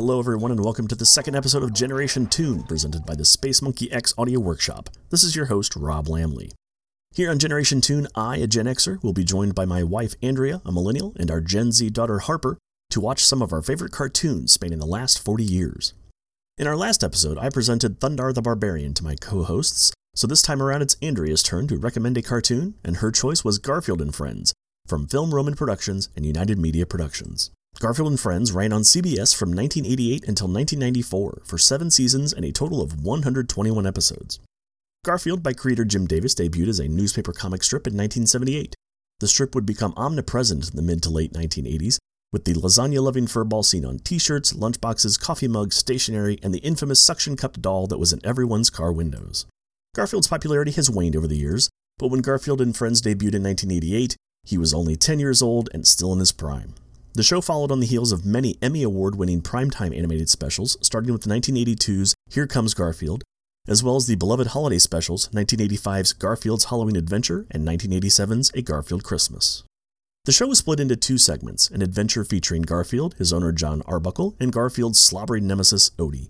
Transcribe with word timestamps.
Hello, 0.00 0.18
everyone, 0.18 0.50
and 0.50 0.64
welcome 0.64 0.88
to 0.88 0.94
the 0.94 1.04
second 1.04 1.36
episode 1.36 1.62
of 1.62 1.74
Generation 1.74 2.26
Tune, 2.26 2.62
presented 2.62 3.04
by 3.04 3.14
the 3.14 3.26
Space 3.26 3.60
Monkey 3.60 3.92
X 3.92 4.14
Audio 4.16 4.40
Workshop. 4.40 4.88
This 5.10 5.22
is 5.22 5.36
your 5.36 5.44
host, 5.44 5.76
Rob 5.76 6.06
Lamley. 6.06 6.52
Here 7.14 7.30
on 7.30 7.38
Generation 7.38 7.82
Tune, 7.82 8.06
I, 8.14 8.38
a 8.38 8.46
Gen 8.46 8.64
Xer, 8.64 9.04
will 9.04 9.12
be 9.12 9.24
joined 9.24 9.54
by 9.54 9.66
my 9.66 9.82
wife, 9.82 10.14
Andrea, 10.22 10.62
a 10.64 10.72
millennial, 10.72 11.12
and 11.18 11.30
our 11.30 11.42
Gen 11.42 11.70
Z 11.70 11.90
daughter, 11.90 12.20
Harper, 12.20 12.56
to 12.88 12.98
watch 12.98 13.22
some 13.22 13.42
of 13.42 13.52
our 13.52 13.60
favorite 13.60 13.92
cartoons 13.92 14.54
spanning 14.54 14.78
the 14.78 14.86
last 14.86 15.22
40 15.22 15.44
years. 15.44 15.92
In 16.56 16.66
our 16.66 16.78
last 16.78 17.04
episode, 17.04 17.36
I 17.36 17.50
presented 17.50 18.00
Thundarr 18.00 18.32
the 18.32 18.40
Barbarian 18.40 18.94
to 18.94 19.04
my 19.04 19.16
co 19.16 19.42
hosts, 19.42 19.92
so 20.14 20.26
this 20.26 20.40
time 20.40 20.62
around 20.62 20.80
it's 20.80 20.96
Andrea's 21.02 21.42
turn 21.42 21.66
to 21.66 21.76
recommend 21.76 22.16
a 22.16 22.22
cartoon, 22.22 22.72
and 22.82 22.96
her 22.96 23.10
choice 23.10 23.44
was 23.44 23.58
Garfield 23.58 24.00
and 24.00 24.14
Friends 24.14 24.54
from 24.86 25.06
Film 25.06 25.34
Roman 25.34 25.54
Productions 25.54 26.08
and 26.16 26.24
United 26.24 26.58
Media 26.58 26.86
Productions. 26.86 27.50
Garfield 27.78 28.08
and 28.08 28.20
Friends 28.20 28.52
ran 28.52 28.72
on 28.72 28.82
CBS 28.82 29.34
from 29.34 29.50
1988 29.50 30.28
until 30.28 30.48
1994 30.48 31.42
for 31.44 31.56
seven 31.56 31.90
seasons 31.90 32.32
and 32.32 32.44
a 32.44 32.52
total 32.52 32.82
of 32.82 33.02
121 33.02 33.86
episodes. 33.86 34.38
Garfield 35.02 35.42
by 35.42 35.54
creator 35.54 35.86
Jim 35.86 36.06
Davis 36.06 36.34
debuted 36.34 36.68
as 36.68 36.78
a 36.78 36.88
newspaper 36.88 37.32
comic 37.32 37.62
strip 37.62 37.86
in 37.86 37.94
1978. 37.94 38.74
The 39.20 39.28
strip 39.28 39.54
would 39.54 39.64
become 39.64 39.94
omnipresent 39.96 40.68
in 40.68 40.76
the 40.76 40.82
mid 40.82 41.02
to 41.04 41.10
late 41.10 41.32
1980s, 41.32 41.96
with 42.32 42.44
the 42.44 42.52
lasagna 42.52 43.02
loving 43.02 43.26
furball 43.26 43.64
seen 43.64 43.86
on 43.86 43.98
t 44.00 44.18
shirts, 44.18 44.52
lunchboxes, 44.52 45.18
coffee 45.18 45.48
mugs, 45.48 45.76
stationery, 45.76 46.38
and 46.42 46.52
the 46.52 46.58
infamous 46.58 47.02
suction 47.02 47.34
cupped 47.34 47.62
doll 47.62 47.86
that 47.86 47.98
was 47.98 48.12
in 48.12 48.24
everyone's 48.24 48.68
car 48.68 48.92
windows. 48.92 49.46
Garfield's 49.94 50.28
popularity 50.28 50.72
has 50.72 50.90
waned 50.90 51.16
over 51.16 51.26
the 51.26 51.38
years, 51.38 51.70
but 51.98 52.08
when 52.08 52.20
Garfield 52.20 52.60
and 52.60 52.76
Friends 52.76 53.00
debuted 53.00 53.34
in 53.34 53.42
1988, 53.42 54.16
he 54.44 54.58
was 54.58 54.74
only 54.74 54.96
10 54.96 55.18
years 55.18 55.40
old 55.40 55.70
and 55.72 55.86
still 55.86 56.12
in 56.12 56.18
his 56.18 56.32
prime. 56.32 56.74
The 57.12 57.24
show 57.24 57.40
followed 57.40 57.72
on 57.72 57.80
the 57.80 57.86
heels 57.86 58.12
of 58.12 58.24
many 58.24 58.56
Emmy 58.62 58.84
Award 58.84 59.16
winning 59.16 59.42
primetime 59.42 59.96
animated 59.96 60.28
specials, 60.28 60.76
starting 60.80 61.12
with 61.12 61.24
1982's 61.24 62.14
Here 62.30 62.46
Comes 62.46 62.72
Garfield, 62.72 63.24
as 63.66 63.82
well 63.82 63.96
as 63.96 64.06
the 64.06 64.14
beloved 64.14 64.48
holiday 64.48 64.78
specials 64.78 65.28
1985's 65.30 66.12
Garfield's 66.12 66.66
Halloween 66.66 66.94
Adventure 66.94 67.46
and 67.50 67.66
1987's 67.66 68.52
A 68.54 68.62
Garfield 68.62 69.02
Christmas. 69.02 69.64
The 70.24 70.30
show 70.32 70.46
was 70.46 70.58
split 70.58 70.78
into 70.78 70.94
two 70.94 71.18
segments 71.18 71.68
an 71.70 71.82
adventure 71.82 72.24
featuring 72.24 72.62
Garfield, 72.62 73.14
his 73.14 73.32
owner 73.32 73.50
Jon 73.50 73.82
Arbuckle, 73.86 74.36
and 74.38 74.52
Garfield's 74.52 75.00
slobbery 75.00 75.40
nemesis 75.40 75.90
Odie. 75.98 76.28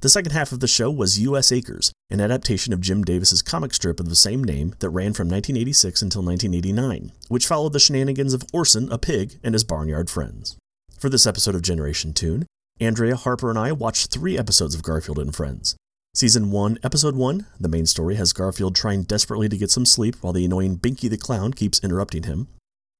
The 0.00 0.08
second 0.08 0.30
half 0.30 0.52
of 0.52 0.60
the 0.60 0.68
show 0.68 0.92
was 0.92 1.18
U.S. 1.18 1.50
Acres, 1.50 1.90
an 2.08 2.20
adaptation 2.20 2.72
of 2.72 2.80
Jim 2.80 3.02
Davis's 3.02 3.42
comic 3.42 3.74
strip 3.74 3.98
of 3.98 4.08
the 4.08 4.14
same 4.14 4.44
name 4.44 4.76
that 4.78 4.90
ran 4.90 5.12
from 5.12 5.26
1986 5.26 6.02
until 6.02 6.22
1989, 6.22 7.10
which 7.26 7.48
followed 7.48 7.72
the 7.72 7.80
shenanigans 7.80 8.32
of 8.32 8.44
Orson, 8.52 8.92
a 8.92 8.98
pig, 8.98 9.40
and 9.42 9.56
his 9.56 9.64
barnyard 9.64 10.08
friends. 10.08 10.56
For 11.00 11.08
this 11.08 11.26
episode 11.26 11.56
of 11.56 11.62
Generation 11.62 12.12
Tune, 12.12 12.46
Andrea, 12.78 13.16
Harper, 13.16 13.50
and 13.50 13.58
I 13.58 13.72
watched 13.72 14.12
three 14.12 14.38
episodes 14.38 14.76
of 14.76 14.84
Garfield 14.84 15.18
and 15.18 15.34
Friends. 15.34 15.74
Season 16.14 16.52
1, 16.52 16.78
Episode 16.84 17.16
1, 17.16 17.46
the 17.58 17.68
main 17.68 17.86
story 17.86 18.14
has 18.14 18.32
Garfield 18.32 18.76
trying 18.76 19.02
desperately 19.02 19.48
to 19.48 19.58
get 19.58 19.70
some 19.72 19.84
sleep 19.84 20.14
while 20.20 20.32
the 20.32 20.44
annoying 20.44 20.78
Binky 20.78 21.10
the 21.10 21.16
Clown 21.16 21.52
keeps 21.52 21.82
interrupting 21.82 22.22
him. 22.22 22.46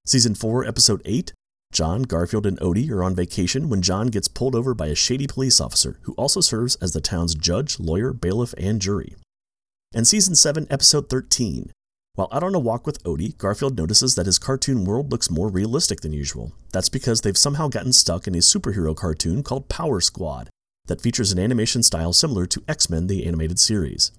Season 0.05 0.35
4, 0.35 0.65
Episode 0.65 1.03
8, 1.05 1.33
Jon, 1.73 2.03
Garfield, 2.03 2.47
and 2.47 2.59
Odie 2.61 2.91
are 2.91 3.05
on 3.05 3.15
vacation 3.15 3.69
when 3.69 3.83
Jon 3.83 4.09
gets 4.09 4.29
pulled 4.29 4.55
over 4.55 4.75
by 4.75 4.87
a 4.87 4.95
shady 4.95 5.27
police 5.27 5.61
officer 5.61 5.99
who 6.03 6.15
also 6.15 6.41
serves 6.41 6.77
as 6.77 6.93
the 6.93 7.01
town's 7.01 7.35
judge, 7.35 7.79
lawyer, 7.79 8.13
bailiff, 8.13 8.55
and 8.57 8.81
jury. 8.81 9.17
And 9.95 10.07
Season 10.07 10.35
7, 10.35 10.67
Episode 10.71 11.09
13. 11.09 11.73
While 12.15 12.29
out 12.33 12.43
on 12.43 12.55
a 12.55 12.59
walk 12.59 12.85
with 12.85 13.03
Odie, 13.05 13.37
Garfield 13.39 13.79
notices 13.79 14.17
that 14.17 14.27
his 14.27 14.39
cartoon 14.39 14.85
world 14.85 15.13
looks 15.13 15.31
more 15.31 15.49
realistic 15.49 16.01
than 16.01 16.13
usual. 16.13 16.53
That's 16.73 16.89
because 16.89 17.21
they've 17.21 17.39
somehow 17.39 17.69
gotten 17.69 17.93
stuck 17.93 18.27
in 18.27 18.35
a 18.35 18.39
superhero 18.39 18.97
cartoon 18.97 19.43
called 19.43 19.69
Power 19.69 20.01
Squad 20.01 20.51
that 20.87 21.01
features 21.01 21.31
an 21.31 21.39
animation 21.39 21.83
style 21.83 22.13
similar 22.13 22.45
to 22.47 22.65
X 22.67 22.91
Men 22.91 23.07
the 23.07 23.25
animated 23.25 23.61
series. 23.61 24.11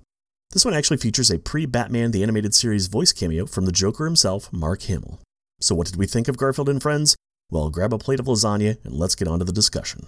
This 0.52 0.64
one 0.64 0.74
actually 0.74 0.98
features 0.98 1.30
a 1.30 1.40
pre 1.40 1.66
Batman 1.66 2.12
the 2.12 2.24
animated 2.24 2.56
series 2.56 2.88
voice 2.88 3.12
cameo 3.12 3.46
from 3.46 3.66
the 3.66 3.72
Joker 3.72 4.06
himself, 4.06 4.52
Mark 4.54 4.84
Hamill. 4.84 5.20
So, 5.60 5.76
what 5.76 5.88
did 5.88 5.98
we 5.98 6.08
think 6.08 6.28
of 6.28 6.38
Garfield 6.38 6.70
and 6.70 6.82
Friends? 6.82 7.18
Well, 7.52 7.72
grab 7.72 7.94
a 7.94 7.98
plate 7.98 8.20
of 8.20 8.28
lasagna 8.28 8.78
and 8.86 8.94
let's 8.94 9.16
get 9.16 9.28
on 9.28 9.40
to 9.40 9.46
the 9.46 9.52
discussion. 9.52 10.06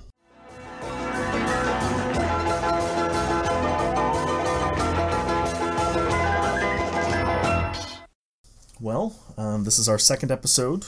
Well, 8.80 9.16
um, 9.38 9.64
this 9.64 9.80
is 9.80 9.88
our 9.88 10.00
second 10.00 10.32
episode, 10.32 10.86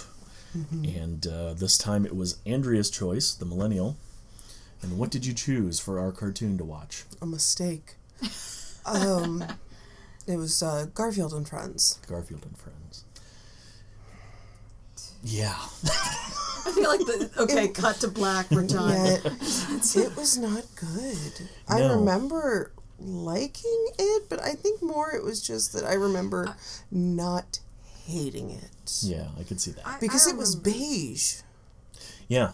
mm-hmm. 0.56 0.86
and 0.86 1.28
uh, 1.28 1.54
this 1.54 1.78
time 1.78 2.06
it 2.06 2.16
was 2.16 2.38
Andrea's 2.46 2.90
choice, 2.90 3.34
the 3.34 3.46
millennial. 3.46 3.98
And 4.82 4.98
what 4.98 5.12
did 5.12 5.26
you 5.26 5.34
choose 5.34 5.80
for 5.80 6.00
our 6.00 6.12
cartoon 6.12 6.58
to 6.58 6.64
watch? 6.64 7.04
A 7.22 7.26
mistake. 7.26 7.96
um, 8.86 9.44
it 10.28 10.38
was 10.38 10.62
uh, 10.62 10.88
Garfield 10.94 11.34
and 11.34 11.48
Friends. 11.48 12.00
Garfield 12.08 12.46
and 12.46 12.58
Friends. 12.58 13.06
Yeah. 15.24 15.58
I 16.66 16.72
feel 16.72 16.90
like 16.90 17.00
the 17.00 17.30
okay, 17.40 17.66
it, 17.66 17.74
cut 17.74 17.98
to 17.98 18.08
black. 18.08 18.50
We're 18.52 18.68
done. 18.68 18.92
Yeah, 18.92 19.18
it 19.26 20.16
was 20.16 20.38
not 20.38 20.64
good. 20.76 21.48
No. 21.70 21.76
I 21.76 21.94
remember 21.94 22.72
liking 23.00 23.88
it, 24.00 24.30
but 24.30 24.42
I 24.42 24.54
think 24.54 24.82
more 24.82 25.14
it 25.14 25.24
was 25.24 25.42
just 25.42 25.74
that 25.74 25.84
I 25.84 25.94
remember 25.94 26.48
uh, 26.48 26.54
not 26.92 27.60
hating 28.06 28.52
it. 28.52 29.00
Yeah, 29.02 29.28
I 29.40 29.44
could 29.44 29.60
see 29.60 29.72
that 29.72 29.88
I, 29.88 29.98
because 30.00 30.28
I 30.28 30.32
it 30.32 30.38
was 30.38 30.56
beige. 30.56 31.42
Yeah, 32.28 32.52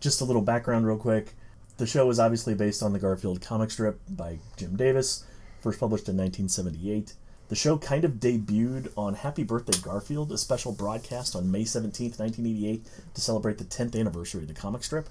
just 0.00 0.20
a 0.20 0.24
little 0.24 0.42
background, 0.42 0.86
real 0.86 0.98
quick. 0.98 1.34
The 1.78 1.86
show 1.86 2.08
is 2.10 2.18
obviously 2.20 2.54
based 2.54 2.82
on 2.82 2.92
the 2.92 2.98
Garfield 2.98 3.40
comic 3.40 3.70
strip 3.70 4.00
by 4.08 4.38
Jim 4.56 4.76
Davis, 4.76 5.24
first 5.60 5.80
published 5.80 6.08
in 6.08 6.16
1978. 6.16 7.14
The 7.52 7.56
show 7.56 7.76
kind 7.76 8.06
of 8.06 8.12
debuted 8.12 8.90
on 8.96 9.12
Happy 9.12 9.42
Birthday 9.42 9.78
Garfield, 9.82 10.32
a 10.32 10.38
special 10.38 10.72
broadcast 10.72 11.36
on 11.36 11.50
May 11.50 11.66
17, 11.66 12.12
1988, 12.12 12.82
to 13.12 13.20
celebrate 13.20 13.58
the 13.58 13.64
10th 13.64 13.94
anniversary 13.94 14.40
of 14.40 14.48
the 14.48 14.54
comic 14.54 14.82
strip. 14.82 15.10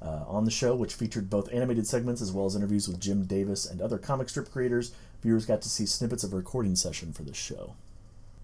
Uh, 0.00 0.22
on 0.28 0.44
the 0.44 0.52
show, 0.52 0.76
which 0.76 0.94
featured 0.94 1.28
both 1.28 1.52
animated 1.52 1.84
segments 1.84 2.22
as 2.22 2.30
well 2.30 2.46
as 2.46 2.54
interviews 2.54 2.86
with 2.86 3.00
Jim 3.00 3.24
Davis 3.24 3.68
and 3.68 3.80
other 3.80 3.98
comic 3.98 4.28
strip 4.28 4.52
creators, 4.52 4.92
viewers 5.20 5.46
got 5.46 5.62
to 5.62 5.68
see 5.68 5.84
snippets 5.84 6.22
of 6.22 6.32
a 6.32 6.36
recording 6.36 6.76
session 6.76 7.12
for 7.12 7.24
the 7.24 7.34
show. 7.34 7.74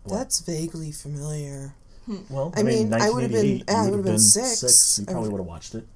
That's 0.04 0.40
vaguely 0.40 0.90
familiar. 0.90 1.74
Hmm. 2.06 2.22
Well, 2.28 2.52
I, 2.56 2.60
I 2.60 2.62
mean, 2.64 2.92
I 2.92 3.10
would 3.10 3.22
have 3.22 3.30
been, 3.30 3.62
I 3.68 3.84
would 3.84 3.92
have 3.92 4.02
been, 4.02 4.14
been 4.14 4.18
six. 4.18 4.58
six. 4.58 4.98
You 4.98 5.06
probably 5.06 5.28
would 5.28 5.38
have 5.38 5.46
watched 5.46 5.76
it. 5.76 5.86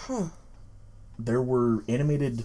Huh. 0.00 0.24
There 1.18 1.40
were 1.40 1.82
animated 1.88 2.44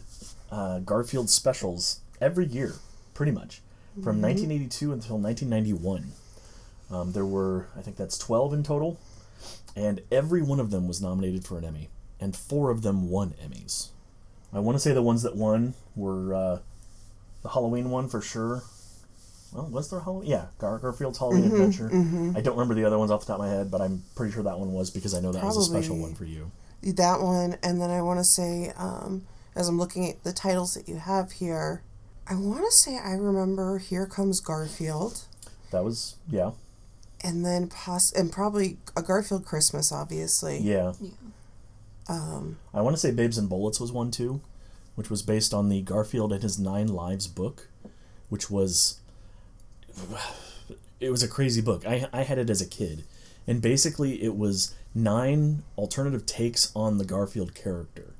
uh, 0.49 0.79
Garfield 0.79 1.29
specials 1.29 1.99
every 2.21 2.45
year, 2.45 2.75
pretty 3.13 3.33
much 3.33 3.61
from 3.95 4.21
1982 4.21 4.85
mm-hmm. 4.85 4.93
until 4.93 5.17
1991. 5.17 6.11
Um, 6.91 7.11
there 7.11 7.25
were, 7.25 7.67
I 7.77 7.81
think 7.81 7.97
that's 7.97 8.17
12 8.17 8.53
in 8.53 8.63
total, 8.63 8.99
and 9.75 10.01
every 10.11 10.41
one 10.41 10.59
of 10.59 10.71
them 10.71 10.87
was 10.87 11.01
nominated 11.01 11.45
for 11.45 11.57
an 11.57 11.65
Emmy, 11.65 11.89
and 12.19 12.35
four 12.35 12.71
of 12.71 12.81
them 12.81 13.09
won 13.09 13.35
Emmys. 13.43 13.89
I 14.51 14.59
want 14.59 14.75
to 14.75 14.79
say 14.79 14.93
the 14.93 15.01
ones 15.01 15.21
that 15.23 15.35
won 15.35 15.75
were 15.95 16.33
uh, 16.33 16.59
the 17.43 17.49
Halloween 17.49 17.91
one 17.91 18.09
for 18.09 18.21
sure. 18.21 18.63
Well, 19.53 19.67
was 19.67 19.89
there 19.89 19.99
Halloween? 19.99 20.29
Yeah, 20.29 20.47
Gar- 20.57 20.79
Garfield's 20.79 21.17
Halloween 21.17 21.43
mm-hmm, 21.43 21.55
Adventure. 21.55 21.89
Mm-hmm. 21.89 22.37
I 22.37 22.41
don't 22.41 22.55
remember 22.55 22.75
the 22.75 22.85
other 22.85 22.97
ones 22.97 23.11
off 23.11 23.21
the 23.21 23.27
top 23.27 23.39
of 23.39 23.45
my 23.45 23.49
head, 23.49 23.71
but 23.71 23.81
I'm 23.81 24.03
pretty 24.15 24.33
sure 24.33 24.43
that 24.43 24.59
one 24.59 24.73
was 24.73 24.89
because 24.89 25.13
I 25.13 25.19
know 25.19 25.31
that 25.31 25.39
Probably 25.39 25.57
was 25.57 25.67
a 25.67 25.71
special 25.71 25.97
one 25.97 26.15
for 26.15 26.25
you. 26.25 26.51
That 26.81 27.21
one, 27.21 27.57
and 27.61 27.81
then 27.81 27.89
I 27.89 28.01
want 28.01 28.19
to 28.19 28.23
say, 28.23 28.71
um, 28.77 29.25
as 29.55 29.67
I'm 29.67 29.77
looking 29.77 30.09
at 30.09 30.23
the 30.23 30.33
titles 30.33 30.75
that 30.75 30.87
you 30.87 30.97
have 30.97 31.33
here, 31.33 31.83
I 32.29 32.35
want 32.35 32.63
to 32.63 32.71
say 32.71 32.97
I 32.97 33.13
remember 33.13 33.79
Here 33.79 34.05
Comes 34.05 34.39
Garfield. 34.39 35.23
That 35.71 35.83
was 35.83 36.15
yeah. 36.29 36.51
And 37.21 37.43
then 37.43 37.67
poss 37.67 38.11
and 38.13 38.31
probably 38.31 38.77
a 38.95 39.01
Garfield 39.01 39.45
Christmas, 39.45 39.91
obviously. 39.91 40.59
Yeah. 40.59 40.93
Yeah. 41.01 41.09
Um, 42.07 42.57
I 42.73 42.81
want 42.81 42.95
to 42.95 42.99
say 42.99 43.11
Babes 43.11 43.37
and 43.37 43.49
Bullets 43.49 43.79
was 43.79 43.91
one 43.91 44.11
too, 44.11 44.41
which 44.95 45.09
was 45.09 45.21
based 45.21 45.53
on 45.53 45.69
the 45.69 45.81
Garfield 45.81 46.31
and 46.31 46.41
His 46.43 46.59
Nine 46.59 46.87
Lives 46.87 47.27
book, 47.27 47.67
which 48.29 48.49
was 48.49 48.99
it 50.99 51.09
was 51.09 51.23
a 51.23 51.27
crazy 51.27 51.61
book. 51.61 51.85
I 51.87 52.07
I 52.13 52.21
had 52.23 52.37
it 52.37 52.49
as 52.51 52.61
a 52.61 52.67
kid, 52.67 53.05
and 53.47 53.59
basically 53.59 54.21
it 54.23 54.37
was 54.37 54.75
nine 54.93 55.63
alternative 55.77 56.27
takes 56.27 56.71
on 56.75 56.99
the 56.99 57.05
Garfield 57.05 57.55
character 57.55 58.13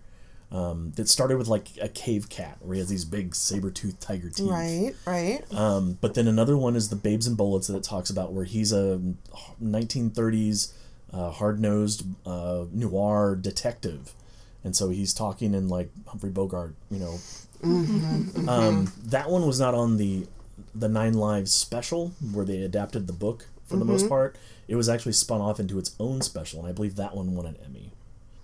um, 0.51 0.91
that 0.95 1.07
started 1.07 1.37
with 1.37 1.47
like 1.47 1.69
a 1.81 1.89
cave 1.89 2.29
cat 2.29 2.57
where 2.59 2.73
he 2.73 2.79
has 2.79 2.89
these 2.89 3.05
big 3.05 3.35
saber 3.35 3.69
tooth 3.69 3.99
tiger 3.99 4.29
teeth. 4.29 4.49
Right, 4.49 4.93
right. 5.05 5.41
Um, 5.53 5.97
but 6.01 6.15
then 6.15 6.27
another 6.27 6.57
one 6.57 6.75
is 6.75 6.89
the 6.89 6.95
Babes 6.95 7.27
and 7.27 7.37
Bullets 7.37 7.67
that 7.67 7.77
it 7.77 7.83
talks 7.83 8.09
about 8.09 8.33
where 8.33 8.45
he's 8.45 8.73
a 8.73 8.99
1930s 9.63 10.73
uh, 11.13 11.31
hard 11.31 11.59
nosed 11.59 12.05
uh, 12.25 12.65
noir 12.71 13.35
detective. 13.35 14.13
And 14.63 14.75
so 14.75 14.89
he's 14.89 15.13
talking 15.13 15.53
in 15.53 15.69
like 15.69 15.89
Humphrey 16.07 16.31
Bogart, 16.31 16.75
you 16.89 16.99
know. 16.99 17.19
Mm-hmm, 17.61 17.99
mm-hmm. 17.99 18.49
Um, 18.49 18.93
that 19.05 19.29
one 19.29 19.45
was 19.45 19.59
not 19.59 19.73
on 19.73 19.97
the 19.97 20.27
the 20.75 20.89
Nine 20.89 21.13
Lives 21.13 21.53
special 21.53 22.13
where 22.31 22.45
they 22.45 22.61
adapted 22.61 23.07
the 23.07 23.13
book 23.13 23.47
for 23.65 23.75
mm-hmm. 23.75 23.79
the 23.79 23.85
most 23.85 24.01
mm-hmm. 24.01 24.09
part. 24.09 24.37
It 24.67 24.75
was 24.75 24.89
actually 24.89 25.13
spun 25.13 25.41
off 25.41 25.59
into 25.59 25.79
its 25.79 25.95
own 25.99 26.21
special, 26.21 26.59
and 26.59 26.67
I 26.67 26.71
believe 26.71 26.95
that 26.95 27.15
one 27.15 27.35
won 27.35 27.45
an 27.45 27.57
Emmy. 27.65 27.91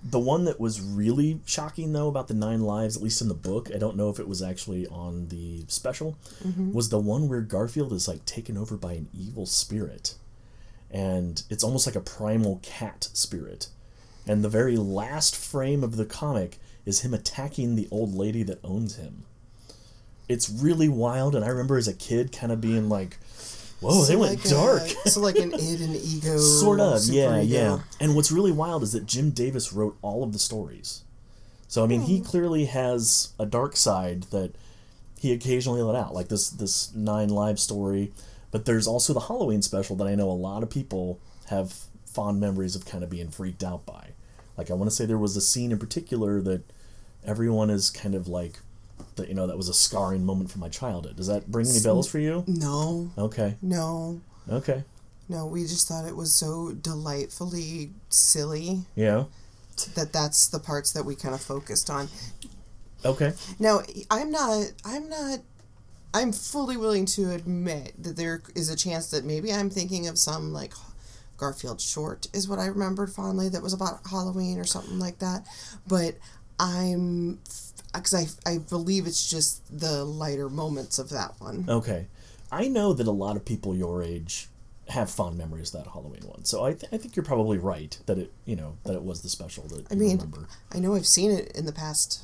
The 0.07 0.19
one 0.19 0.45
that 0.45 0.59
was 0.59 0.81
really 0.81 1.39
shocking, 1.47 1.91
though, 1.91 2.07
about 2.07 2.27
the 2.27 2.35
nine 2.35 2.61
lives, 2.61 2.95
at 2.95 3.01
least 3.01 3.23
in 3.23 3.27
the 3.27 3.33
book, 3.33 3.71
I 3.73 3.79
don't 3.79 3.97
know 3.97 4.09
if 4.09 4.19
it 4.19 4.27
was 4.27 4.43
actually 4.43 4.85
on 4.85 5.29
the 5.29 5.65
special, 5.67 6.15
mm-hmm. 6.43 6.73
was 6.73 6.89
the 6.89 6.99
one 6.99 7.27
where 7.27 7.41
Garfield 7.41 7.91
is 7.91 8.07
like 8.07 8.23
taken 8.23 8.55
over 8.55 8.77
by 8.77 8.93
an 8.93 9.09
evil 9.17 9.47
spirit. 9.47 10.13
And 10.91 11.41
it's 11.49 11.63
almost 11.63 11.87
like 11.87 11.95
a 11.95 12.01
primal 12.01 12.59
cat 12.61 13.09
spirit. 13.13 13.69
And 14.27 14.43
the 14.43 14.49
very 14.49 14.77
last 14.77 15.35
frame 15.35 15.83
of 15.83 15.97
the 15.97 16.05
comic 16.05 16.59
is 16.85 17.01
him 17.01 17.13
attacking 17.13 17.75
the 17.75 17.87
old 17.89 18.13
lady 18.13 18.43
that 18.43 18.63
owns 18.63 18.97
him. 18.97 19.23
It's 20.29 20.49
really 20.49 20.87
wild, 20.87 21.35
and 21.35 21.43
I 21.43 21.47
remember 21.49 21.77
as 21.77 21.87
a 21.87 21.93
kid 21.93 22.31
kind 22.31 22.51
of 22.51 22.61
being 22.61 22.89
like, 22.89 23.17
whoa, 23.79 24.03
they 24.05 24.15
went 24.15 24.39
like 24.39 24.49
dark. 24.49 24.83
A, 25.05 25.09
so 25.09 25.21
like 25.21 25.37
an 25.37 25.53
id 25.53 25.81
and 25.81 25.95
ego. 25.95 26.37
Sort 26.61 26.79
of, 26.79 27.03
yeah, 27.05 27.27
superego. 27.27 27.49
yeah. 27.49 27.79
And 27.99 28.15
what's 28.15 28.31
really 28.31 28.51
wild 28.51 28.83
is 28.83 28.93
that 28.93 29.05
Jim 29.05 29.31
Davis 29.31 29.73
wrote 29.73 29.97
all 30.01 30.23
of 30.23 30.33
the 30.33 30.39
stories. 30.39 31.03
So 31.67 31.83
I 31.83 31.87
mean, 31.87 32.01
he 32.01 32.17
hmm. 32.17 32.23
clearly 32.23 32.65
has 32.65 33.33
a 33.39 33.45
dark 33.45 33.75
side 33.75 34.23
that 34.31 34.53
he 35.19 35.33
occasionally 35.33 35.81
let 35.81 35.95
out, 35.95 36.13
like 36.13 36.27
this 36.27 36.49
this 36.49 36.93
nine 36.93 37.29
live 37.29 37.59
story. 37.59 38.13
But 38.51 38.65
there's 38.65 38.87
also 38.87 39.13
the 39.13 39.21
Halloween 39.21 39.61
special 39.61 39.95
that 39.97 40.07
I 40.07 40.15
know 40.15 40.29
a 40.29 40.31
lot 40.31 40.63
of 40.63 40.69
people 40.69 41.19
have 41.47 41.73
fond 42.05 42.39
memories 42.39 42.75
of 42.75 42.85
kind 42.85 43.03
of 43.03 43.09
being 43.09 43.29
freaked 43.29 43.63
out 43.63 43.85
by. 43.85 44.09
Like 44.57 44.71
I 44.71 44.73
want 44.73 44.89
to 44.89 44.95
say 44.95 45.05
there 45.05 45.17
was 45.17 45.35
a 45.35 45.41
scene 45.41 45.71
in 45.71 45.79
particular 45.79 46.41
that 46.41 46.63
everyone 47.25 47.69
is 47.69 47.89
kind 47.89 48.15
of 48.15 48.27
like 48.27 48.59
that 49.15 49.27
you 49.27 49.33
know 49.33 49.47
that 49.47 49.57
was 49.57 49.69
a 49.69 49.73
scarring 49.73 50.25
moment 50.25 50.51
from 50.51 50.61
my 50.61 50.69
childhood. 50.69 51.15
Does 51.15 51.27
that 51.27 51.49
bring 51.51 51.67
any 51.67 51.79
bells 51.81 52.07
for 52.09 52.19
you? 52.19 52.43
No, 52.47 53.11
Okay. 53.17 53.55
no, 53.61 54.21
Okay. 54.49 54.83
no. 55.29 55.45
We 55.45 55.61
just 55.63 55.87
thought 55.87 56.05
it 56.05 56.15
was 56.15 56.33
so 56.33 56.71
delightfully 56.73 57.91
silly 58.09 58.83
Yeah. 58.95 59.25
that 59.95 60.11
that's 60.13 60.47
the 60.47 60.59
parts 60.59 60.91
that 60.91 61.05
we 61.05 61.15
kind 61.15 61.33
of 61.35 61.41
focused 61.41 61.89
on. 61.89 62.09
Okay. 63.03 63.33
Now, 63.59 63.81
I'm 64.09 64.31
not. 64.31 64.71
I'm 64.83 65.09
not. 65.09 65.39
I'm 66.13 66.31
fully 66.31 66.77
willing 66.77 67.05
to 67.07 67.31
admit 67.33 68.01
that 68.01 68.15
there 68.15 68.41
is 68.55 68.69
a 68.69 68.75
chance 68.75 69.09
that 69.11 69.25
maybe 69.25 69.51
I'm 69.51 69.69
thinking 69.69 70.07
of 70.07 70.17
some 70.17 70.53
like 70.53 70.73
Garfield 71.37 71.81
short 71.81 72.27
is 72.33 72.47
what 72.47 72.57
I 72.57 72.67
remembered 72.67 73.11
fondly 73.11 73.49
that 73.49 73.61
was 73.61 73.73
about 73.73 73.99
Halloween 74.09 74.57
or 74.57 74.63
something 74.63 74.97
like 74.97 75.19
that. 75.19 75.45
But 75.85 76.15
I'm 76.57 77.39
because 77.95 78.13
I 78.13 78.49
I 78.49 78.57
believe 78.59 79.07
it's 79.07 79.29
just 79.29 79.61
the 79.79 80.03
lighter 80.05 80.49
moments 80.49 80.99
of 80.99 81.09
that 81.09 81.33
one. 81.39 81.65
Okay. 81.67 82.07
I 82.51 82.67
know 82.67 82.93
that 82.93 83.07
a 83.07 83.11
lot 83.11 83.35
of 83.35 83.43
people 83.45 83.75
your 83.75 84.03
age 84.03 84.47
have 84.89 85.09
fond 85.09 85.37
memories 85.37 85.73
of 85.73 85.83
that 85.83 85.91
Halloween 85.91 86.21
one. 86.27 86.45
So 86.45 86.63
I, 86.63 86.73
th- 86.73 86.91
I 86.93 86.97
think 86.97 87.15
you're 87.15 87.25
probably 87.25 87.57
right 87.57 87.97
that 88.05 88.19
it, 88.19 88.31
you 88.45 88.55
know, 88.55 88.77
that 88.83 88.93
it 88.93 89.03
was 89.03 89.21
the 89.23 89.29
special 89.29 89.63
that 89.69 89.85
I 89.89 89.93
you 89.95 89.99
mean, 89.99 90.11
remember. 90.17 90.47
I 90.71 90.77
know 90.79 90.93
I've 90.95 91.07
seen 91.07 91.31
it 91.31 91.51
in 91.55 91.65
the 91.65 91.71
past 91.71 92.23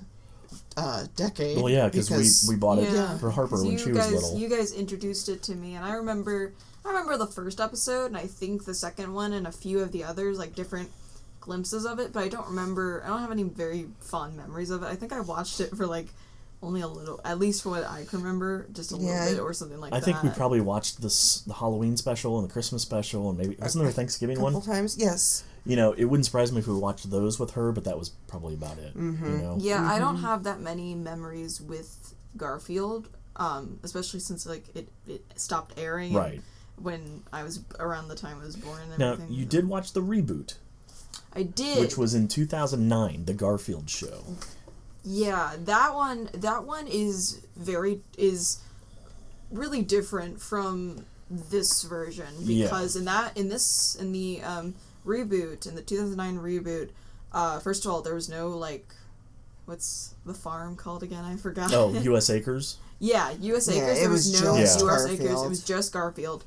uh, 0.77 1.07
decade. 1.15 1.57
Well, 1.57 1.69
yeah, 1.69 1.89
cause 1.89 2.11
we, 2.47 2.53
we 2.53 2.59
bought 2.59 2.77
it 2.77 2.91
Yeah, 2.91 3.17
for 3.17 3.31
Harper 3.31 3.55
'cause 3.55 3.63
when 3.63 3.71
you 3.73 3.77
she 3.79 3.91
was 3.91 4.11
little. 4.11 4.37
You 4.37 4.47
guys 4.47 4.73
introduced 4.73 5.27
it 5.27 5.41
to 5.43 5.55
me, 5.55 5.73
and 5.75 5.83
I 5.83 5.93
remember. 5.93 6.53
I 6.85 6.89
remember 6.89 7.15
the 7.17 7.27
first 7.27 7.59
episode, 7.61 8.05
and 8.07 8.17
I 8.17 8.25
think 8.27 8.65
the 8.65 8.73
second 8.73 9.13
one, 9.13 9.33
and 9.33 9.45
a 9.45 9.51
few 9.51 9.79
of 9.81 9.91
the 9.91 10.03
others, 10.03 10.37
like 10.39 10.55
different 10.55 10.89
glimpses 11.41 11.85
of 11.85 11.99
it. 11.99 12.13
But 12.13 12.23
I 12.23 12.27
don't 12.29 12.47
remember. 12.47 13.01
I 13.03 13.09
don't 13.09 13.19
have 13.19 13.31
any 13.31 13.43
very 13.43 13.87
fond 13.99 14.37
memories 14.37 14.69
of 14.69 14.83
it. 14.83 14.87
I 14.87 14.95
think 14.95 15.11
I 15.11 15.19
watched 15.19 15.59
it 15.59 15.75
for 15.75 15.85
like 15.85 16.07
only 16.63 16.81
a 16.81 16.87
little, 16.87 17.19
at 17.25 17.39
least 17.39 17.63
for 17.63 17.69
what 17.71 17.83
I 17.83 18.05
can 18.05 18.19
remember, 18.21 18.67
just 18.71 18.91
a 18.91 18.95
Yeah, 18.95 19.23
little 19.23 19.33
bit 19.33 19.39
or 19.41 19.51
something 19.53 19.79
like 19.79 19.91
I 19.93 19.99
that. 19.99 20.03
I 20.07 20.11
think 20.11 20.23
we 20.23 20.29
probably 20.29 20.61
watched 20.61 21.01
this 21.01 21.41
the 21.41 21.55
Halloween 21.55 21.97
special 21.97 22.39
and 22.39 22.47
the 22.47 22.53
Christmas 22.53 22.83
special 22.83 23.29
and 23.29 23.37
maybe 23.37 23.55
wasn't 23.59 23.83
there 23.83 23.89
a 23.89 23.93
Thanksgiving 23.93 24.37
couple 24.37 24.53
one? 24.53 24.61
times. 24.61 24.95
Yes. 24.97 25.43
You 25.65 25.75
know, 25.75 25.93
it 25.93 26.05
wouldn't 26.05 26.25
surprise 26.25 26.51
me 26.51 26.59
if 26.59 26.67
we 26.67 26.75
watched 26.75 27.09
those 27.11 27.39
with 27.39 27.51
her, 27.51 27.71
but 27.71 27.83
that 27.83 27.97
was 27.97 28.09
probably 28.27 28.53
about 28.55 28.77
it. 28.79 28.95
Mm-hmm. 28.97 29.25
You 29.25 29.37
know, 29.41 29.57
Yeah, 29.59 29.83
I 29.91 29.99
don't 29.99 30.17
have 30.17 30.43
that 30.43 30.59
many 30.59 30.95
memories 30.95 31.59
with 31.61 32.15
Garfield, 32.37 33.09
um, 33.35 33.79
especially 33.83 34.19
since 34.21 34.45
like 34.45 34.65
it, 34.75 34.87
it 35.07 35.23
stopped 35.35 35.77
airing. 35.79 36.13
right 36.13 36.41
When 36.77 37.23
I 37.33 37.43
was 37.43 37.59
around 37.79 38.07
the 38.07 38.15
time 38.15 38.37
I 38.41 38.45
was 38.45 38.55
born 38.55 38.81
and 38.81 38.97
now 38.99 39.13
everything. 39.13 39.33
you 39.33 39.45
did 39.45 39.67
watch 39.67 39.93
the 39.93 40.01
reboot, 40.01 40.55
I 41.33 41.43
did. 41.43 41.79
which 41.79 41.97
was 41.97 42.13
in 42.13 42.27
2009, 42.27 43.25
the 43.25 43.33
Garfield 43.33 43.89
show. 43.89 44.23
Yeah, 45.03 45.53
that 45.65 45.93
one 45.95 46.29
that 46.33 46.63
one 46.65 46.87
is 46.87 47.41
very 47.55 48.01
is 48.17 48.59
really 49.51 49.81
different 49.81 50.41
from 50.41 51.05
this 51.29 51.83
version 51.83 52.27
Yeah. 52.39 52.65
because 52.65 52.95
in 52.95 53.05
that 53.05 53.35
in 53.37 53.49
this 53.49 53.95
in 53.95 54.11
the 54.11 54.41
um 54.43 54.75
reboot 55.05 55.65
in 55.67 55.75
the 55.75 55.81
2009 55.81 56.37
reboot 56.37 56.89
uh 57.31 57.59
first 57.59 57.85
of 57.85 57.91
all 57.91 58.01
there 58.01 58.13
was 58.13 58.29
no 58.29 58.49
like 58.49 58.93
what's 59.65 60.13
the 60.25 60.33
farm 60.33 60.75
called 60.75 61.03
again 61.03 61.23
I 61.23 61.37
forgot 61.37 61.73
Oh, 61.73 61.91
U.S. 62.03 62.29
Acres. 62.29 62.77
yeah 62.99 63.31
US 63.39 63.67
Yeah, 63.69 63.81
Acres 63.83 63.97
it 63.97 64.01
there 64.01 64.09
was, 64.09 64.29
was 64.31 64.41
no 64.41 64.57
just 64.57 64.81
US 64.85 65.05
Acres 65.07 65.41
it 65.43 65.49
was 65.49 65.63
just 65.63 65.93
Garfield 65.93 66.43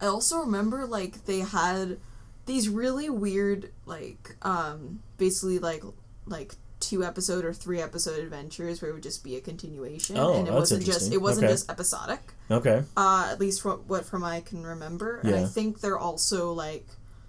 I 0.00 0.06
also 0.06 0.38
remember 0.40 0.86
like 0.86 1.26
they 1.26 1.40
had 1.40 1.98
these 2.46 2.68
really 2.68 3.08
weird 3.10 3.70
like 3.86 4.36
um 4.42 5.00
basically 5.18 5.58
like 5.58 5.82
like 6.26 6.54
two 6.80 7.04
episode 7.04 7.44
or 7.44 7.52
three 7.52 7.80
episode 7.80 8.18
adventures 8.18 8.82
where 8.82 8.90
it 8.90 8.94
would 8.94 9.02
just 9.02 9.22
be 9.22 9.36
a 9.36 9.40
continuation 9.40 10.16
Oh, 10.18 10.32
and 10.34 10.48
it 10.48 10.50
that's 10.50 10.60
wasn't 10.72 10.84
just 10.84 11.12
it 11.12 11.18
wasn't 11.22 11.44
Okay. 11.44 11.52
just 11.54 11.70
episodic 11.70 12.20
Okay. 12.50 12.82
uh 12.96 13.28
at 13.30 13.38
least 13.38 13.62
from 13.62 13.78
what 13.86 14.04
from 14.04 14.24
I 14.24 14.40
can 14.40 14.64
remember 14.66 15.18
and 15.18 15.34
I 15.34 15.44
think 15.44 15.80
they're 15.80 15.98
also 15.98 16.52
like 16.52 16.86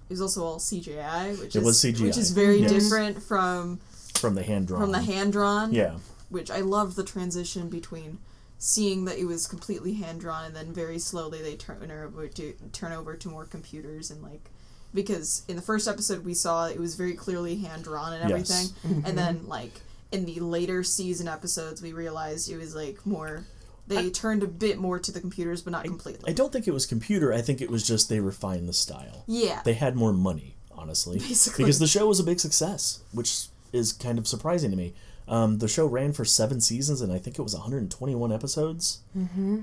it 0.09 0.13
was 0.13 0.21
also 0.21 0.43
all 0.43 0.57
CGI 0.59 1.39
which 1.39 1.55
It 1.55 1.59
is 1.59 1.65
was 1.65 1.79
CGI. 1.83 2.01
which 2.01 2.17
is 2.17 2.31
very 2.31 2.61
Yes. 2.61 2.71
different 2.71 3.21
from 3.21 3.79
From 4.15 4.33
the 4.35 4.43
hand 4.43 4.67
drawn. 4.67 4.81
from 4.81 4.91
the 4.91 5.01
hand 5.01 5.33
drawn 5.33 5.71
Yeah. 5.71 5.97
which 6.29 6.49
I 6.49 6.61
love 6.61 6.95
the 6.95 7.03
transition 7.03 7.69
between 7.69 8.17
seeing 8.57 9.05
that 9.05 9.17
it 9.19 9.25
was 9.25 9.45
completely 9.45 9.93
hand 9.93 10.19
drawn 10.21 10.45
and 10.45 10.55
then 10.55 10.73
very 10.73 10.97
slowly 10.97 11.41
they 11.43 11.55
turn 11.55 11.91
over 11.91 12.27
to 12.27 12.53
turn 12.71 12.91
over 12.91 13.15
to 13.15 13.27
more 13.29 13.45
computers 13.45 14.09
and 14.09 14.23
like 14.23 14.49
because 14.93 15.43
in 15.47 15.55
the 15.55 15.61
first 15.61 15.87
episode 15.87 16.23
we 16.25 16.33
saw 16.33 16.67
it 16.67 16.79
was 16.79 16.95
very 16.95 17.13
clearly 17.13 17.55
hand 17.57 17.83
drawn 17.83 18.13
and 18.13 18.29
Yes. 18.29 18.71
everything 18.83 19.03
and 19.05 19.17
then 19.17 19.47
like 19.47 19.81
in 20.11 20.25
the 20.25 20.39
later 20.39 20.83
season 20.83 21.27
episodes 21.27 21.81
we 21.81 21.93
realized 21.93 22.49
it 22.49 22.57
was 22.57 22.75
like 22.75 23.03
more 23.05 23.45
they 23.87 24.09
turned 24.09 24.43
a 24.43 24.47
bit 24.47 24.77
more 24.77 24.97
to 24.99 25.11
the 25.11 25.19
computers 25.19 25.61
but 25.61 25.71
not 25.71 25.83
completely 25.83 26.29
I 26.29 26.33
don't 26.33 26.53
think 26.53 26.67
it 26.67 26.73
was 26.73 26.85
computer. 26.85 27.33
I 27.33 27.41
think 27.41 27.61
it 27.61 27.69
was 27.69 27.85
just 27.85 28.07
they 28.09 28.19
refined 28.19 28.69
the 28.69 28.73
style. 28.73 29.23
yeah 29.27 29.61
They 29.65 29.73
had 29.73 29.95
more 29.95 30.13
money, 30.13 30.55
honestly, 30.71 31.19
Basically. 31.19 31.65
because 31.65 31.79
the 31.79 31.87
show 31.87 32.07
was 32.07 32.19
a 32.19 32.23
big 32.23 32.39
success, 32.39 32.99
which 33.11 33.47
is 33.73 33.91
kind 33.91 34.17
of 34.19 34.27
surprising 34.27 34.71
to 34.71 34.77
me. 34.77 34.93
Um, 35.27 35.57
the 35.59 35.67
show 35.67 35.85
ran 35.85 36.13
for 36.13 36.23
seven 36.25 36.61
seasons, 36.61 37.01
and 37.01 37.11
I 37.11 37.17
think 37.17 37.39
it 37.39 37.41
was 37.41 37.53
121 37.53 38.31
episodes. 38.31 38.99
Mm-hmm. 39.17 39.61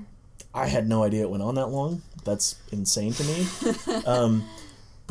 I 0.53 0.67
had 0.67 0.87
no 0.89 1.03
idea 1.03 1.21
it 1.23 1.29
went 1.29 1.43
on 1.43 1.55
that 1.55 1.67
long. 1.67 2.01
That's 2.23 2.55
insane 2.71 3.13
to 3.13 3.23
me. 3.23 4.03
um, 4.05 4.43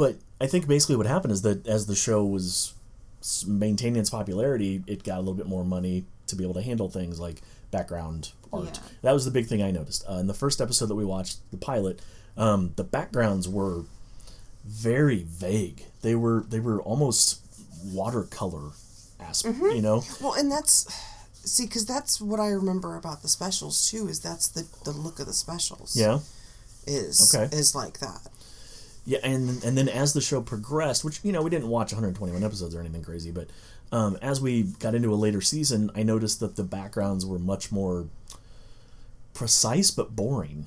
but 0.00 0.16
I 0.40 0.47
think 0.47 0.66
basically 0.66 0.97
what 0.97 1.07
happened 1.07 1.33
is 1.33 1.42
that 1.42 1.66
as 1.66 1.87
the 1.87 1.95
show 1.95 2.25
was 2.25 2.75
maintaining 3.47 4.00
its 4.00 4.11
popularity, 4.11 4.83
it 4.87 5.04
got 5.04 5.16
a 5.19 5.21
little 5.21 5.35
bit 5.35 5.47
more 5.47 5.64
money 5.64 6.04
to 6.28 6.37
be 6.37 6.42
able 6.45 6.54
to 6.54 6.62
handle 6.62 6.88
things 6.88 7.21
like 7.21 7.42
background 7.71 8.33
art. 8.52 8.78
Yeah. 8.83 8.88
That 9.02 9.12
was 9.12 9.25
the 9.25 9.30
big 9.30 9.47
thing 9.47 9.62
I 9.62 9.71
noticed. 9.71 10.04
Uh, 10.09 10.14
in 10.14 10.26
the 10.26 10.35
first 10.35 10.61
episode 10.61 10.87
that 10.87 10.95
we 10.95 11.04
watched, 11.04 11.38
the 11.50 11.57
pilot, 11.59 12.00
um, 12.37 12.73
the 12.76 12.85
backgrounds 12.85 13.49
were 13.49 13.85
very 14.64 15.23
vague. 15.25 15.85
They 16.02 16.14
were 16.14 16.45
they 16.49 16.61
were 16.61 16.80
almost 16.83 17.40
watercolor 17.92 18.71
aspect, 19.21 19.57
Mm-hmm. 19.57 19.76
you 19.76 19.83
know. 19.83 20.02
Well, 20.21 20.35
and 20.35 20.50
that's 20.50 20.87
see, 21.45 21.66
because 21.66 21.85
that's 21.87 22.21
what 22.21 22.40
I 22.40 22.49
remember 22.49 22.97
about 22.97 23.23
the 23.23 23.28
specials 23.28 23.90
too. 23.90 24.09
Is 24.09 24.21
that's 24.21 24.49
the 24.49 24.66
the 24.85 24.92
look 24.92 25.21
of 25.21 25.26
the 25.26 25.33
specials. 25.35 25.97
Yeah. 25.97 26.21
Is 26.87 27.35
Okay. 27.35 27.54
is 27.54 27.75
like 27.75 27.99
that. 28.00 28.21
Yeah, 29.07 29.19
and 29.23 29.62
and 29.64 29.76
then 29.78 29.88
as 29.88 30.12
the 30.12 30.21
show 30.21 30.40
progressed, 30.42 31.04
which 31.04 31.21
you 31.25 31.33
know 31.33 31.42
we 31.42 31.50
didn't 31.50 31.69
watch 31.69 31.92
121 31.92 32.45
episodes 32.45 32.75
or 32.75 32.80
anything 32.80 33.02
crazy, 33.02 33.30
but 33.30 33.49
um, 33.92 34.16
as 34.23 34.40
we 34.40 34.62
got 34.62 34.95
into 34.95 35.12
a 35.12 35.16
later 35.16 35.40
season, 35.40 35.90
I 35.97 36.02
noticed 36.02 36.38
that 36.40 36.57
the 36.57 36.62
backgrounds 36.62 37.25
were 37.26 37.38
much 37.38 37.73
more 37.73 38.07
precise 39.35 39.90
but 39.90 40.14
boring. 40.14 40.66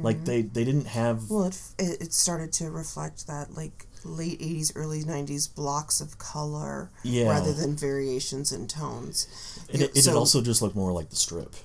Like 0.00 0.24
they 0.24 0.42
they 0.42 0.62
didn't 0.64 0.86
have 0.86 1.28
Well, 1.28 1.46
it, 1.46 1.58
it 1.76 2.00
it 2.00 2.12
started 2.12 2.52
to 2.54 2.70
reflect 2.70 3.26
that 3.26 3.54
like 3.56 3.86
late 4.04 4.40
'80s, 4.40 4.70
early 4.76 5.02
'90s 5.02 5.52
blocks 5.52 6.00
of 6.00 6.18
color 6.18 6.90
Yeah. 7.02 7.30
rather 7.30 7.52
than 7.52 7.74
variations 7.74 8.52
in 8.52 8.68
tones. 8.68 9.26
and 9.72 9.82
it, 9.82 9.96
it 9.96 10.02
so- 10.02 10.16
also 10.16 10.40
just 10.40 10.62
looked 10.62 10.76
more 10.76 10.92
like 10.92 11.10
the 11.10 11.16
strip, 11.16 11.56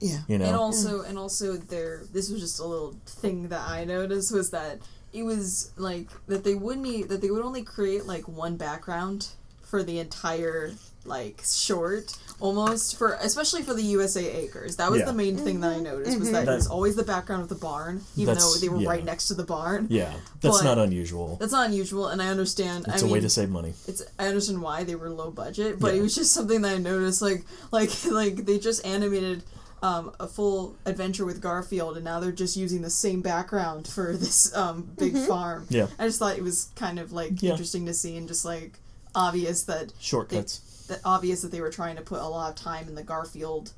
yeah. 0.00 0.22
you 0.26 0.36
know. 0.36 0.46
And 0.46 0.56
also, 0.56 1.02
and 1.02 1.16
also, 1.16 1.56
there. 1.56 2.02
This 2.12 2.28
was 2.28 2.40
just 2.40 2.58
a 2.58 2.64
little 2.64 2.96
thing 3.06 3.48
that 3.50 3.60
I 3.68 3.84
noticed 3.84 4.32
was 4.32 4.50
that 4.50 4.80
it 5.18 5.24
was 5.24 5.72
like 5.76 6.08
that 6.26 6.44
they 6.44 6.54
wouldn't 6.54 6.86
e- 6.86 7.02
that 7.02 7.20
they 7.20 7.30
would 7.30 7.44
only 7.44 7.62
create 7.62 8.06
like 8.06 8.28
one 8.28 8.56
background 8.56 9.28
for 9.62 9.82
the 9.82 9.98
entire 9.98 10.72
like 11.04 11.42
short 11.44 12.16
almost 12.40 12.96
for 12.96 13.14
especially 13.20 13.62
for 13.62 13.74
the 13.74 13.82
USA 13.82 14.24
acres. 14.30 14.76
That 14.76 14.90
was 14.90 15.00
Yeah. 15.00 15.06
the 15.06 15.12
main 15.12 15.36
thing 15.36 15.60
that 15.60 15.70
I 15.70 15.74
mm-hmm. 15.74 15.84
noticed 15.84 16.18
was 16.18 16.30
that, 16.30 16.46
That- 16.46 16.52
it 16.52 16.56
was 16.56 16.66
always 16.68 16.96
the 16.96 17.02
background 17.02 17.42
of 17.42 17.48
the 17.48 17.54
barn, 17.54 18.02
even 18.16 18.36
though 18.36 18.54
they 18.54 18.68
were 18.68 18.78
yeah. 18.80 18.88
right 18.88 19.04
next 19.04 19.28
to 19.28 19.34
the 19.34 19.44
barn. 19.44 19.86
Yeah, 19.90 20.12
that's 20.40 20.58
But- 20.58 20.64
not 20.64 20.78
unusual. 20.78 21.36
That's 21.40 21.52
not 21.52 21.66
unusual, 21.66 22.08
and 22.08 22.22
I 22.22 22.28
understand. 22.28 22.84
It's 22.86 22.96
I 22.96 23.00
a 23.00 23.02
mean, 23.04 23.12
way 23.14 23.20
to 23.20 23.30
save 23.30 23.50
money. 23.50 23.74
it's 23.86 24.02
I 24.18 24.26
understand 24.28 24.62
why 24.62 24.84
they 24.84 24.94
were 24.94 25.10
low 25.10 25.30
budget, 25.30 25.80
but 25.80 25.94
Yeah. 25.94 26.00
it 26.00 26.02
was 26.02 26.14
just 26.14 26.32
something 26.32 26.62
that 26.62 26.74
I 26.74 26.78
noticed. 26.78 27.20
Like 27.22 27.44
like 27.72 27.90
like 28.10 28.44
they 28.46 28.58
just 28.58 28.84
animated 28.86 29.42
um, 29.82 30.12
a 30.18 30.26
full 30.26 30.76
adventure 30.86 31.24
with 31.24 31.40
Garfield, 31.40 31.96
and 31.96 32.04
now 32.04 32.20
they're 32.20 32.32
just 32.32 32.56
using 32.56 32.82
the 32.82 32.90
same 32.90 33.20
background 33.22 33.86
for 33.86 34.16
this 34.16 34.54
um, 34.56 34.90
big 34.98 35.16
farm. 35.16 35.66
Yeah. 35.70 35.86
I 35.98 36.06
just 36.06 36.18
thought 36.18 36.36
it 36.36 36.42
was 36.42 36.68
kind 36.76 36.98
of 36.98 37.12
like 37.12 37.40
Yeah. 37.42 37.52
interesting 37.52 37.86
to 37.86 37.94
see, 37.94 38.16
and 38.16 38.26
just 38.28 38.44
like 38.44 38.78
obvious 39.14 39.62
that 39.64 39.92
Shortcuts. 40.00 40.86
that 40.88 41.00
obvious 41.04 41.42
that 41.42 41.50
they 41.52 41.60
were 41.60 41.70
trying 41.70 41.96
to 41.96 42.02
put 42.02 42.20
a 42.20 42.26
lot 42.28 42.50
of 42.50 42.56
time 42.56 42.88
in 42.88 42.94
the 42.94 43.02
Garfield, 43.04 43.72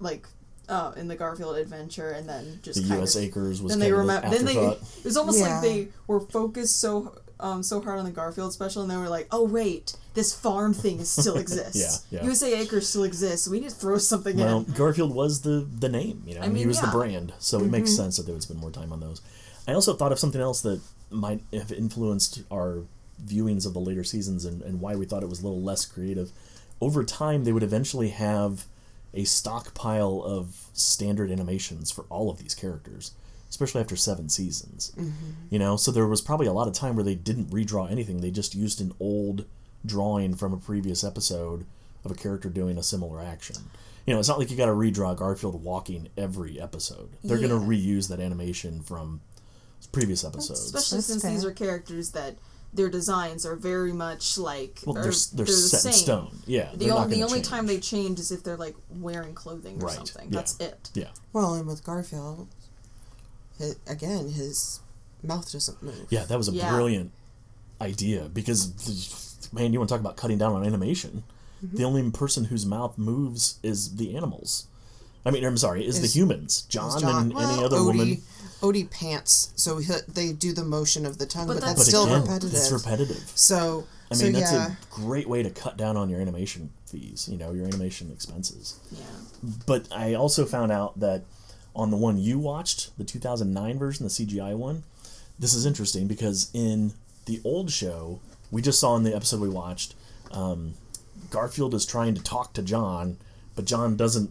like. 0.00 0.26
Uh, 0.66 0.92
in 0.96 1.08
the 1.08 1.14
Garfield 1.14 1.58
adventure, 1.58 2.08
and 2.12 2.26
then 2.26 2.58
just 2.62 2.80
The 2.80 2.88
kind 2.88 3.00
U.S. 3.00 3.16
of, 3.16 3.22
Acres 3.24 3.60
was 3.60 3.72
then 3.72 3.80
kind 3.80 3.82
they 3.82 3.92
of 3.92 3.98
remember. 3.98 4.30
Then 4.30 4.44
they. 4.46 4.56
It 4.56 5.04
was 5.04 5.14
almost 5.18 5.38
Yeah. 5.40 5.56
like 5.56 5.62
they 5.62 5.88
were 6.06 6.20
focused 6.20 6.80
so 6.80 7.14
um 7.40 7.62
so 7.62 7.80
hard 7.80 7.98
on 7.98 8.04
the 8.04 8.10
Garfield 8.10 8.52
special, 8.52 8.82
and 8.82 8.90
they 8.90 8.96
were 8.96 9.08
like, 9.08 9.28
"Oh 9.30 9.44
wait, 9.44 9.94
this 10.14 10.34
farm 10.34 10.74
thing 10.74 11.00
is 11.00 11.10
still 11.10 11.36
exists. 11.44 12.06
Yeah, 12.10 12.20
yeah. 12.20 12.24
USA 12.24 12.60
Acres 12.60 12.88
still 12.88 13.04
exists. 13.04 13.48
We 13.48 13.60
need 13.60 13.70
to 13.70 13.74
throw 13.74 13.98
something 13.98 14.36
Well, 14.36 14.64
in." 14.66 14.72
Garfield 14.72 15.14
was 15.14 15.42
the 15.42 15.66
the 15.78 15.88
name, 15.88 16.22
you 16.26 16.34
know. 16.34 16.40
I 16.42 16.48
mean, 16.48 16.56
he 16.56 16.66
was 16.66 16.80
the 16.80 16.86
yeah. 16.86 16.90
Mm-hmm. 16.90 16.98
brand, 16.98 17.32
so 17.38 17.60
it 17.60 17.70
makes 17.70 17.94
sense 17.94 18.16
that 18.16 18.26
they 18.26 18.32
would 18.32 18.42
spend 18.42 18.60
more 18.60 18.70
time 18.70 18.92
on 18.92 19.00
those. 19.00 19.20
I 19.66 19.72
also 19.72 19.94
thought 19.94 20.12
of 20.12 20.18
something 20.18 20.40
else 20.40 20.60
that 20.62 20.80
might 21.10 21.40
have 21.52 21.72
influenced 21.72 22.42
our 22.52 22.82
viewings 23.24 23.64
of 23.66 23.72
the 23.72 23.80
later 23.80 24.04
seasons 24.04 24.44
and, 24.44 24.60
and 24.62 24.80
why 24.80 24.96
we 24.96 25.06
thought 25.06 25.22
it 25.22 25.28
was 25.28 25.40
a 25.40 25.44
little 25.44 25.62
less 25.62 25.86
creative. 25.86 26.32
Over 26.80 27.04
time, 27.04 27.44
they 27.44 27.52
would 27.52 27.62
eventually 27.62 28.08
have 28.10 28.66
a 29.14 29.24
stockpile 29.24 30.22
of 30.24 30.66
standard 30.72 31.30
animations 31.30 31.90
for 31.90 32.04
all 32.10 32.28
of 32.30 32.38
these 32.38 32.54
characters, 32.54 33.12
especially 33.54 33.80
after 33.80 33.96
seven 33.96 34.28
seasons. 34.28 34.92
Mm-hmm. 34.96 35.30
You 35.50 35.58
know, 35.60 35.76
so 35.76 35.90
there 35.92 36.06
was 36.06 36.20
probably 36.20 36.46
a 36.48 36.52
lot 36.52 36.66
of 36.68 36.74
time 36.74 36.96
where 36.96 37.04
they 37.04 37.14
didn't 37.14 37.50
redraw 37.50 37.90
anything; 37.90 38.20
they 38.20 38.30
just 38.32 38.54
used 38.54 38.80
an 38.80 38.92
old 38.98 39.44
drawing 39.86 40.34
from 40.34 40.52
a 40.52 40.56
previous 40.56 41.04
episode 41.04 41.64
of 42.04 42.10
a 42.10 42.14
character 42.14 42.48
doing 42.48 42.76
a 42.78 42.82
similar 42.82 43.20
action. 43.20 43.56
You 44.06 44.12
know, 44.14 44.18
it's 44.20 44.28
not 44.28 44.38
like 44.38 44.50
you 44.50 44.56
got 44.56 44.66
to 44.66 44.72
redraw 44.72 45.16
Garfield 45.16 45.62
walking 45.62 46.08
every 46.18 46.60
episode. 46.60 47.10
They're 47.22 47.38
going 47.38 47.48
to 47.50 47.54
reuse 47.66 48.08
that 48.08 48.20
animation 48.20 48.82
from 48.82 49.20
previous 49.92 50.24
episodes. 50.24 50.60
Especially 50.64 50.96
That's 50.98 51.06
since 51.06 51.22
these 51.22 51.44
are 51.44 51.52
characters 51.52 52.10
that 52.10 52.34
their 52.74 52.90
designs 52.90 53.46
are 53.46 53.54
very 53.56 53.92
much 53.92 54.36
like 54.36 54.80
well, 54.84 54.98
are- 54.98 55.02
they're, 55.04 55.12
they're, 55.34 55.46
the 55.46 55.52
set 55.52 55.80
same. 55.80 55.92
in 55.92 55.98
stone. 55.98 56.38
Yeah, 56.46 56.70
The, 56.72 56.78
they're 56.78 56.88
not 56.88 57.04
only, 57.04 57.16
the 57.16 57.22
only 57.22 57.34
change. 57.38 57.46
time 57.48 57.66
they 57.66 57.78
change 57.78 58.18
is 58.18 58.30
if 58.32 58.42
they're 58.42 58.56
like 58.56 58.74
wearing 58.90 59.32
clothing 59.34 59.76
or 59.80 59.86
Right, 59.86 59.94
something. 59.94 60.28
yeah. 60.30 60.36
That's 60.38 60.58
it. 60.60 60.90
Yeah, 60.94 61.08
Well, 61.32 61.54
and 61.54 61.66
with 61.66 61.84
Garfield, 61.84 62.48
hi 63.58 63.70
again, 63.86 64.28
his 64.30 64.80
mouth 65.22 65.50
doesn't 65.50 65.82
move. 65.82 66.06
yeah, 66.10 66.24
that 66.24 66.36
was 66.36 66.48
a 66.48 66.52
Yeah. 66.52 66.70
brilliant 66.70 67.12
idea 67.80 68.28
because, 68.32 69.48
man, 69.52 69.72
you 69.72 69.78
want 69.78 69.88
to 69.88 69.94
talk 69.94 70.00
about 70.00 70.16
cutting 70.16 70.38
down 70.38 70.52
on 70.54 70.64
animation? 70.64 71.24
Mm-hmm. 71.64 71.76
The 71.76 71.84
only 71.84 72.10
person 72.10 72.44
whose 72.44 72.66
mouth 72.66 72.98
moves 72.98 73.58
is 73.62 73.96
the 73.96 74.16
animals. 74.16 74.66
I 75.26 75.30
mean, 75.30 75.44
I'm 75.44 75.56
sorry, 75.56 75.86
is, 75.86 76.00
the 76.02 76.06
humans, 76.06 76.62
Jon, 76.68 77.00
Jon. 77.00 77.22
and 77.24 77.34
well, 77.34 77.50
any 77.50 77.64
other 77.64 77.78
Odie, 77.78 77.86
woman. 77.86 78.22
Odie 78.60 78.90
pants, 78.90 79.52
so 79.56 79.78
he, 79.78 79.90
they 80.06 80.32
do 80.32 80.52
the 80.52 80.64
motion 80.64 81.06
of 81.06 81.16
the 81.18 81.24
tongue, 81.24 81.46
But 81.46 81.54
but, 81.54 81.60
that's 81.62 81.76
that's, 81.76 81.90
But 81.92 82.02
still 82.02 82.04
again, 82.04 82.20
repetitive. 82.22 82.54
it's 82.54 82.70
repetitive. 82.72 83.32
So, 83.34 83.86
I 84.10 84.16
mean, 84.16 84.34
so 84.34 84.40
that's 84.40 84.52
yeah, 84.52 84.66
a 84.72 84.76
great 84.94 85.26
way 85.26 85.42
to 85.42 85.48
cut 85.48 85.78
down 85.78 85.96
on 85.96 86.10
your 86.10 86.20
animation 86.20 86.70
fees. 86.84 87.26
You 87.32 87.38
know, 87.38 87.52
your 87.52 87.64
animation 87.66 88.10
expenses. 88.12 88.78
Yeah. 88.92 89.00
But 89.66 89.88
I 89.90 90.12
also 90.14 90.44
found 90.44 90.70
out 90.72 91.00
that 91.00 91.22
on 91.74 91.90
the 91.90 91.96
one 91.96 92.18
you 92.18 92.38
watched, 92.38 92.96
the 92.98 93.04
2009 93.04 93.78
version, 93.78 94.04
the 94.04 94.10
CGI 94.10 94.56
one, 94.56 94.84
this 95.38 95.54
is 95.54 95.66
interesting 95.66 96.06
because 96.06 96.50
in 96.54 96.92
the 97.26 97.40
old 97.44 97.70
show, 97.70 98.20
we 98.50 98.62
just 98.62 98.78
saw 98.78 98.94
in 98.96 99.02
the 99.02 99.14
episode 99.14 99.40
we 99.40 99.48
watched, 99.48 99.94
um, 100.30 100.74
Garfield 101.30 101.74
is 101.74 101.84
trying 101.84 102.14
to 102.14 102.22
talk 102.22 102.52
to 102.52 102.62
Jon, 102.62 103.16
but 103.56 103.64
Jon 103.64 103.96
doesn't 103.96 104.30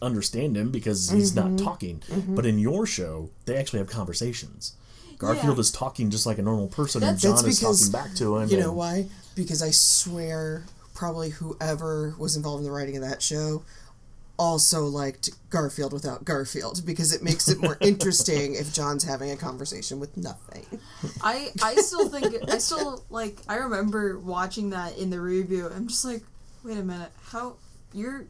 understand 0.00 0.56
him 0.56 0.70
because 0.70 1.10
he's 1.10 1.32
Mm-hmm. 1.32 1.56
not 1.56 1.62
talking. 1.64 2.02
But 2.28 2.46
in 2.46 2.58
your 2.58 2.86
show, 2.86 3.30
they 3.46 3.56
actually 3.56 3.80
have 3.80 3.88
conversations. 3.88 4.74
Garfield 5.18 5.56
Yeah. 5.56 5.60
is 5.62 5.72
talking 5.72 6.10
just 6.10 6.26
like 6.26 6.38
a 6.38 6.42
normal 6.42 6.68
person, 6.68 7.02
and 7.02 7.16
That's- 7.16 7.22
Jon 7.22 7.44
That's 7.44 7.60
is 7.60 7.90
talking 7.90 7.92
back 8.10 8.16
to 8.18 8.36
him. 8.36 8.48
you 8.50 8.58
know 8.58 8.72
why? 8.72 9.06
Because 9.34 9.60
I 9.62 9.70
swear, 9.72 10.64
probably 10.94 11.30
whoever 11.30 12.14
was 12.18 12.36
involved 12.36 12.60
in 12.60 12.64
the 12.64 12.70
writing 12.70 12.96
of 12.96 13.02
that 13.02 13.20
show 13.22 13.62
also 14.38 14.84
liked 14.86 15.30
Garfield 15.50 15.92
without 15.92 16.24
Garfield 16.24 16.82
because 16.86 17.12
it 17.12 17.22
makes 17.22 17.48
it 17.48 17.60
more 17.60 17.76
interesting 17.82 18.54
if 18.54 18.72
Jon's 18.72 19.04
having 19.04 19.30
a 19.30 19.36
conversation 19.36 20.00
with 20.00 20.16
nothing. 20.16 20.64
I 21.22 21.50
I 21.62 21.74
still 21.76 22.08
think 22.08 22.36
I 22.50 22.58
still 22.58 23.04
like 23.10 23.38
I 23.48 23.56
remember 23.56 24.18
watching 24.18 24.70
that 24.70 24.96
in 24.96 25.10
the 25.10 25.20
review. 25.20 25.70
I'm 25.74 25.88
just 25.88 26.04
like, 26.04 26.22
wait 26.64 26.78
a 26.78 26.82
minute, 26.82 27.10
how 27.30 27.56
you're 27.92 28.24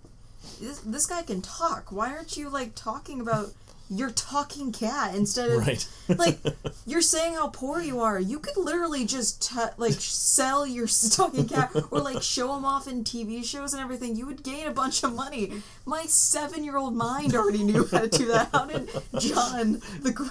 this, 0.61 0.81
this 0.81 1.07
guy 1.07 1.23
can 1.23 1.43
talk. 1.43 1.93
Why 1.93 2.11
aren't 2.11 2.37
you 2.37 2.49
like 2.49 2.75
talking 2.75 3.21
about 3.21 3.53
your 3.91 4.11
talking 4.11 4.71
cat 4.73 5.15
instead 5.15 5.51
of 5.51 5.59
Right. 5.67 5.89
like 6.09 6.39
you're 6.87 7.01
saying 7.01 7.35
how 7.35 7.49
poor 7.49 7.81
you 7.81 8.01
are? 8.01 8.21
You 8.21 8.39
could 8.39 8.57
literally 8.57 9.05
just 9.07 9.43
t- 9.51 9.59
like 9.79 9.95
sell 9.95 10.67
your 10.67 10.87
talking 11.11 11.49
cat 11.49 11.71
or 11.91 12.01
like 12.01 12.23
show 12.23 12.55
him 12.57 12.65
off 12.65 12.87
in 12.87 13.03
TV 13.05 13.45
shows 13.45 13.73
and 13.73 13.83
everything. 13.83 14.15
You 14.17 14.27
would 14.27 14.43
gain 14.43 14.67
a 14.67 14.71
bunch 14.73 15.03
of 15.05 15.15
money. 15.15 15.63
My 15.87 16.03
seven 16.05 16.65
year 16.65 16.77
old 16.77 16.95
mind 16.95 17.35
already 17.35 17.65
knew 17.65 17.87
how 17.91 18.01
to 18.01 18.09
do 18.09 18.27
that. 18.27 18.51
How 18.53 18.67
did 18.67 18.89
Jon, 19.19 19.81
the 20.03 20.13
grown, 20.13 20.31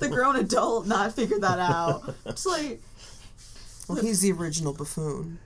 the 0.00 0.08
grown 0.08 0.36
adult, 0.36 0.86
not 0.86 1.12
figure 1.12 1.38
that 1.40 1.58
out? 1.58 2.14
It's 2.26 2.46
like. 2.46 2.80
Well, 3.86 3.98
he's 4.00 4.22
the 4.22 4.32
original 4.32 4.72
buffoon. 4.72 5.38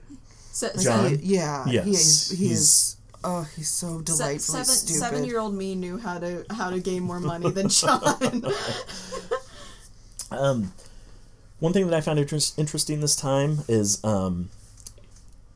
Se- 0.52 0.70
Jon? 0.80 1.10
He- 1.18 1.34
yeah, 1.34 1.64
Yes, 1.68 1.84
he 1.84 1.90
is. 1.90 2.30
He 2.30 2.36
he's- 2.46 2.58
is. 2.60 2.96
Oh, 3.24 3.48
he's 3.56 3.68
so 3.68 4.00
delightfully 4.00 4.64
seven 4.64 4.64
stupid. 4.64 4.98
seven 4.98 5.24
year 5.24 5.40
old 5.40 5.54
me 5.54 5.74
knew 5.74 5.98
how 5.98 6.18
to 6.18 6.44
how 6.50 6.70
to 6.70 6.78
gain 6.80 7.02
more 7.02 7.20
money 7.20 7.50
than 7.50 7.68
Jon. 7.68 8.44
Um, 10.30 10.72
one 11.58 11.72
thing 11.72 11.86
that 11.86 11.94
I 11.94 12.00
found 12.00 12.18
interest, 12.18 12.58
interesting 12.58 13.00
this 13.00 13.16
time 13.16 13.60
is 13.68 14.02
um, 14.04 14.50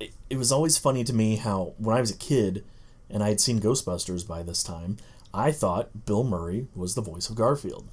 it, 0.01 0.13
it 0.31 0.37
was 0.37 0.51
always 0.51 0.79
funny 0.79 1.05
to 1.05 1.13
me 1.13 1.37
how 1.37 1.75
when 1.79 1.97
I 1.97 2.01
was 2.01 2.11
a 2.11 2.17
kid 2.17 2.65
and 3.11 3.23
I 3.23 3.29
had 3.29 3.41
seen 3.41 3.61
Ghostbusters 3.61 4.27
by 4.27 4.43
this 4.43 4.63
time, 4.63 4.97
I 5.35 5.53
thought 5.53 6.07
Bill 6.07 6.25
Murray 6.25 6.69
was 6.75 6.95
the 6.95 7.03
voice 7.03 7.29
of 7.29 7.37
Garfield. 7.37 7.87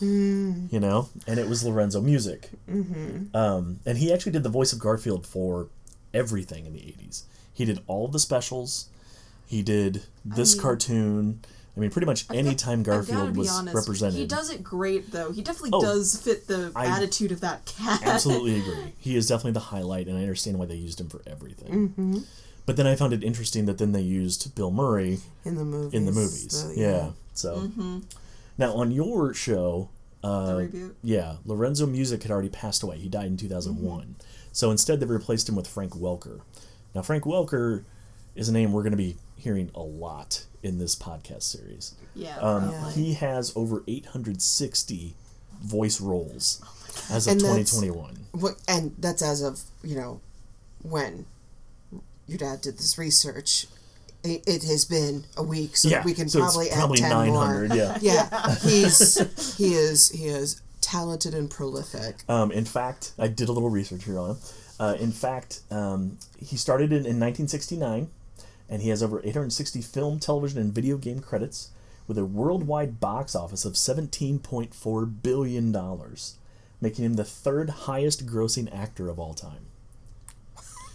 You 0.00 0.80
know, 0.80 1.10
and 1.28 1.38
it 1.38 1.48
was 1.48 1.62
Lorenzo 1.62 2.00
Music. 2.00 2.48
Mm-hmm. 2.68 3.36
Um, 3.36 3.78
and 3.86 3.98
he 3.98 4.12
actually 4.12 4.32
did 4.32 4.42
the 4.42 4.48
voice 4.48 4.72
of 4.72 4.80
Garfield 4.80 5.26
for 5.26 5.68
everything 6.12 6.66
in 6.66 6.72
the 6.72 6.80
80s. 6.80 7.22
He 7.54 7.64
did 7.64 7.80
all 7.86 8.06
of 8.06 8.12
the 8.12 8.18
specials. 8.18 8.88
He 9.52 9.62
did 9.62 10.02
this 10.24 10.54
mean- 10.54 10.62
cartoon. 10.62 11.40
I 11.76 11.80
mean, 11.80 11.90
pretty 11.90 12.06
much 12.06 12.24
any 12.32 12.54
time 12.54 12.80
I 12.80 12.84
Garfield 12.84 13.36
was 13.36 13.50
honest, 13.50 13.74
represented. 13.74 14.18
He 14.18 14.26
does 14.26 14.50
it 14.50 14.62
great 14.64 15.12
though. 15.12 15.30
He 15.30 15.42
definitely 15.42 15.70
Oh, 15.74 15.82
does 15.82 16.16
fit 16.16 16.46
the 16.46 16.72
I 16.74 16.86
attitude 16.86 17.32
of 17.32 17.40
that 17.42 17.66
cat. 17.66 18.00
absolutely 18.02 18.58
agree. 18.60 18.94
He 18.98 19.14
is 19.14 19.26
definitely 19.26 19.52
the 19.52 19.60
highlight, 19.60 20.06
and 20.06 20.16
I 20.16 20.22
understand 20.22 20.58
why 20.58 20.64
they 20.64 20.74
used 20.76 20.98
him 20.98 21.08
for 21.10 21.20
everything. 21.26 21.88
Mm-hmm. 21.90 22.18
But 22.64 22.78
then 22.78 22.86
I 22.86 22.94
found 22.94 23.12
it 23.12 23.22
interesting 23.22 23.66
that 23.66 23.76
then 23.76 23.92
they 23.92 24.00
used 24.00 24.54
Bill 24.54 24.70
Murray 24.70 25.18
in 25.44 25.56
the 25.56 25.64
movies. 25.66 25.92
in 25.92 26.06
the 26.06 26.12
movies. 26.12 26.52
so, 26.52 26.72
yeah. 26.74 27.10
So 27.34 27.56
mm-hmm. 27.56 27.98
now 28.56 28.72
on 28.72 28.90
your 28.90 29.34
show, 29.34 29.90
uh, 30.24 30.62
yeah, 31.02 31.36
Lorenzo 31.44 31.84
Music 31.86 32.22
had 32.22 32.32
already 32.32 32.48
passed 32.48 32.82
away. 32.82 32.96
He 32.96 33.10
died 33.10 33.26
in 33.26 33.36
two 33.36 33.48
one. 33.48 33.62
Mm-hmm. 33.66 34.12
So 34.52 34.70
instead, 34.70 35.00
they 35.00 35.06
replaced 35.06 35.46
him 35.46 35.56
with 35.56 35.66
Frank 35.66 35.92
Welker. 35.92 36.40
Now 36.94 37.02
Frank 37.02 37.24
Welker 37.24 37.84
is 38.34 38.48
a 38.48 38.52
name 38.52 38.72
we're 38.72 38.82
going 38.82 38.92
to 38.92 38.96
be 38.96 39.16
hearing 39.42 39.70
a 39.74 39.80
lot 39.80 40.44
in 40.62 40.78
this 40.78 40.94
podcast 40.94 41.42
series. 41.42 41.94
Yeah. 42.14 42.36
Um, 42.38 42.70
probably. 42.70 42.92
He 42.92 43.14
has 43.14 43.52
over 43.56 43.82
860 43.88 45.14
voice 45.60 46.00
roles 46.00 46.62
as 47.10 47.26
of 47.26 47.32
Oh 47.32 47.32
And 47.32 47.40
2021. 47.40 48.26
What, 48.32 48.54
and 48.68 48.94
that's 48.98 49.22
as 49.22 49.42
of 49.42 49.60
you 49.82 49.96
know 49.96 50.20
when 50.82 51.26
your 52.26 52.38
dad 52.38 52.60
did 52.60 52.78
this 52.78 52.98
research. 52.98 53.66
It, 54.24 54.44
it 54.46 54.62
has 54.62 54.84
been 54.84 55.24
a 55.36 55.42
week, 55.42 55.76
so 55.76 55.88
yeah, 55.88 56.04
we 56.04 56.14
can 56.14 56.28
so 56.28 56.44
it's 56.44 56.54
probably, 56.54 56.70
probably 56.70 57.02
add 57.02 57.08
ten 57.08 57.32
900. 57.32 57.68
more. 57.68 57.76
Yeah. 57.76 57.98
Yeah, 58.00 58.54
he's 58.60 59.56
he 59.58 59.74
is 59.74 60.10
he 60.10 60.26
is 60.26 60.62
talented 60.80 61.34
and 61.34 61.50
prolific. 61.50 62.22
Um, 62.28 62.52
in 62.52 62.64
fact, 62.64 63.14
I 63.18 63.26
did 63.26 63.48
a 63.48 63.52
little 63.52 63.68
research 63.68 64.04
here 64.04 64.20
on 64.20 64.30
him. 64.30 64.36
Uh, 64.78 64.96
in 65.00 65.10
fact, 65.10 65.62
um, 65.72 66.18
he 66.38 66.56
started 66.56 66.92
in, 66.92 66.98
in 66.98 67.18
1969, 67.18 68.10
and 68.68 68.82
he 68.82 68.88
has 68.88 69.02
over 69.02 69.20
860 69.20 69.82
film, 69.82 70.18
television, 70.18 70.60
and 70.60 70.72
video 70.72 70.96
game 70.96 71.20
credits, 71.20 71.70
with 72.06 72.18
a 72.18 72.24
worldwide 72.24 73.00
box 73.00 73.34
office 73.34 73.64
of 73.64 73.74
17.4 73.74 75.22
billion 75.22 75.72
dollars, 75.72 76.36
making 76.80 77.04
him 77.04 77.14
the 77.14 77.24
third 77.24 77.70
highest 77.70 78.26
grossing 78.26 78.72
actor 78.74 79.08
of 79.08 79.18
all 79.18 79.34
time. 79.34 79.66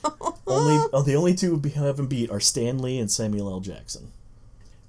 only 0.47 0.86
oh, 0.93 1.03
the 1.03 1.15
only 1.15 1.33
two 1.33 1.57
who 1.57 1.69
haven't 1.69 2.07
beat 2.07 2.29
are 2.29 2.39
Stan 2.39 2.79
Lee 2.79 3.00
and 3.00 3.12
Samuel 3.12 3.50
L. 3.50 3.59
Jackson. 3.59 4.12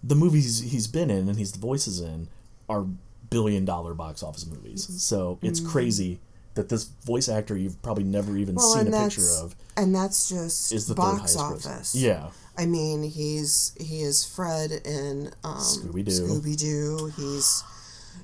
The 0.02 0.14
movies 0.14 0.61
he's 0.61 0.87
been 0.87 1.11
in 1.11 1.28
and 1.28 1.38
he's 1.38 1.52
the 1.52 1.58
voices 1.58 2.00
in 2.00 2.28
are 2.68 2.87
billion 3.30 3.64
dollar 3.64 3.94
box 3.94 4.23
office 4.23 4.47
movies. 4.47 4.85
Mm-hmm. 4.85 4.94
So 4.94 5.38
it's 5.42 5.61
crazy 5.61 6.20
that 6.54 6.68
this 6.68 6.85
voice 6.85 7.28
actor 7.28 7.56
you've 7.56 7.80
probably 7.82 8.04
never 8.04 8.37
even 8.37 8.56
Well, 8.56 8.75
seen 8.75 8.92
a 8.92 9.04
picture 9.04 9.30
of 9.40 9.54
and 9.76 9.94
that's 9.94 10.28
just 10.28 10.73
is 10.73 10.87
the 10.87 10.94
third 10.94 11.02
box 11.02 11.37
highest 11.37 11.64
gross. 11.64 11.94
Yeah. 11.94 12.30
I 12.59 12.67
mean, 12.67 13.05
he's 13.05 13.73
he 13.81 14.03
is 14.03 14.25
Fred 14.25 14.73
in 14.85 15.31
um, 15.45 15.57
Scooby-Doo. 15.59 16.11
Scooby 16.11 16.57
Doo. 16.59 17.12
He's 17.17 17.62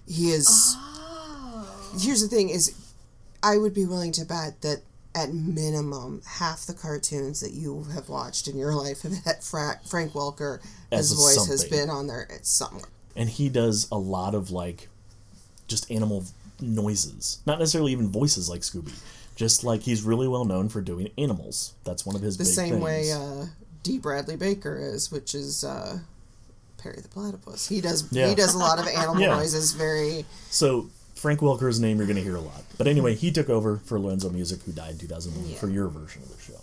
he 0.09 0.31
is. 0.33 0.77
Here's 2.01 2.21
the 2.21 2.29
thing: 2.29 2.49
is 2.51 2.75
I 3.43 3.57
would 3.59 3.75
be 3.75 3.85
willing 3.85 4.13
to 4.13 4.25
bet 4.25 4.61
that 4.63 4.83
at 5.15 5.33
minimum 5.33 6.23
half 6.27 6.67
the 6.67 6.75
cartoons 6.75 7.41
that 7.41 7.53
you 7.53 7.85
have 7.95 8.09
watched 8.09 8.49
in 8.49 8.59
your 8.59 8.75
life 8.75 9.03
have 9.03 9.13
had 9.25 9.45
Fra- 9.45 9.79
Frank 9.87 10.13
Welker. 10.13 10.61
As 10.91 11.11
His 11.11 11.13
a 11.13 11.15
voice 11.23 11.47
has 11.49 11.65
been 11.65 11.89
on 11.89 12.09
there 12.09 12.27
at 12.33 12.45
somewhere. 12.45 12.89
and 13.15 13.29
he 13.29 13.49
does 13.49 13.87
a 13.93 13.97
lot 13.99 14.35
of 14.35 14.51
like 14.51 14.89
just 15.69 15.89
animal 15.91 16.25
noises 16.61 17.41
not 17.47 17.59
necessarily 17.59 17.91
even 17.93 18.09
voices 18.09 18.49
like 18.49 18.61
scooby 18.61 18.93
just 19.35 19.65
like 19.65 19.83
he's 19.83 20.03
really 20.03 20.29
well 20.29 20.45
known 20.45 20.69
for 20.69 20.81
doing 20.81 21.11
animals 21.19 21.75
that's 21.85 22.07
one 22.07 22.15
of 22.15 22.23
his 22.23 22.37
The 22.37 22.45
big 22.45 22.53
same 22.53 22.71
things. 22.75 22.83
way 22.85 23.11
uh, 23.13 23.47
D. 23.85 23.99
Bradley 23.99 24.35
Baker 24.37 24.77
is, 24.77 25.13
which 25.13 25.35
is 25.35 25.63
uh, 25.63 25.99
Perry 26.79 26.99
the 27.01 27.09
Platypus. 27.09 27.69
He 27.69 27.81
does 27.81 28.11
Yeah. 28.11 28.29
he 28.29 28.35
does 28.35 28.55
a 28.55 28.59
lot 28.59 28.81
of 28.81 28.89
animal 28.89 29.21
Yeah. 29.21 29.37
noises. 29.37 29.73
Very 29.73 30.25
so 30.51 30.89
frank 31.15 31.41
welker's 31.41 31.79
name 31.81 31.97
you're 31.99 32.07
going 32.07 32.17
to 32.17 32.23
hear 32.23 32.37
a 32.37 32.41
lot 32.41 32.63
but 32.77 32.87
anyway 32.87 33.15
he 33.15 33.31
took 33.31 33.49
over 33.49 33.79
for 33.79 33.99
lorenzo 33.99 34.29
music 34.29 34.61
who 34.67 34.73
died 34.73 34.91
in 34.91 34.99
2001 34.99 35.49
Yeah. 35.49 35.57
for 35.57 35.69
your 35.71 35.89
version 35.89 36.21
of 36.23 36.29
the 36.37 36.43
show 36.43 36.61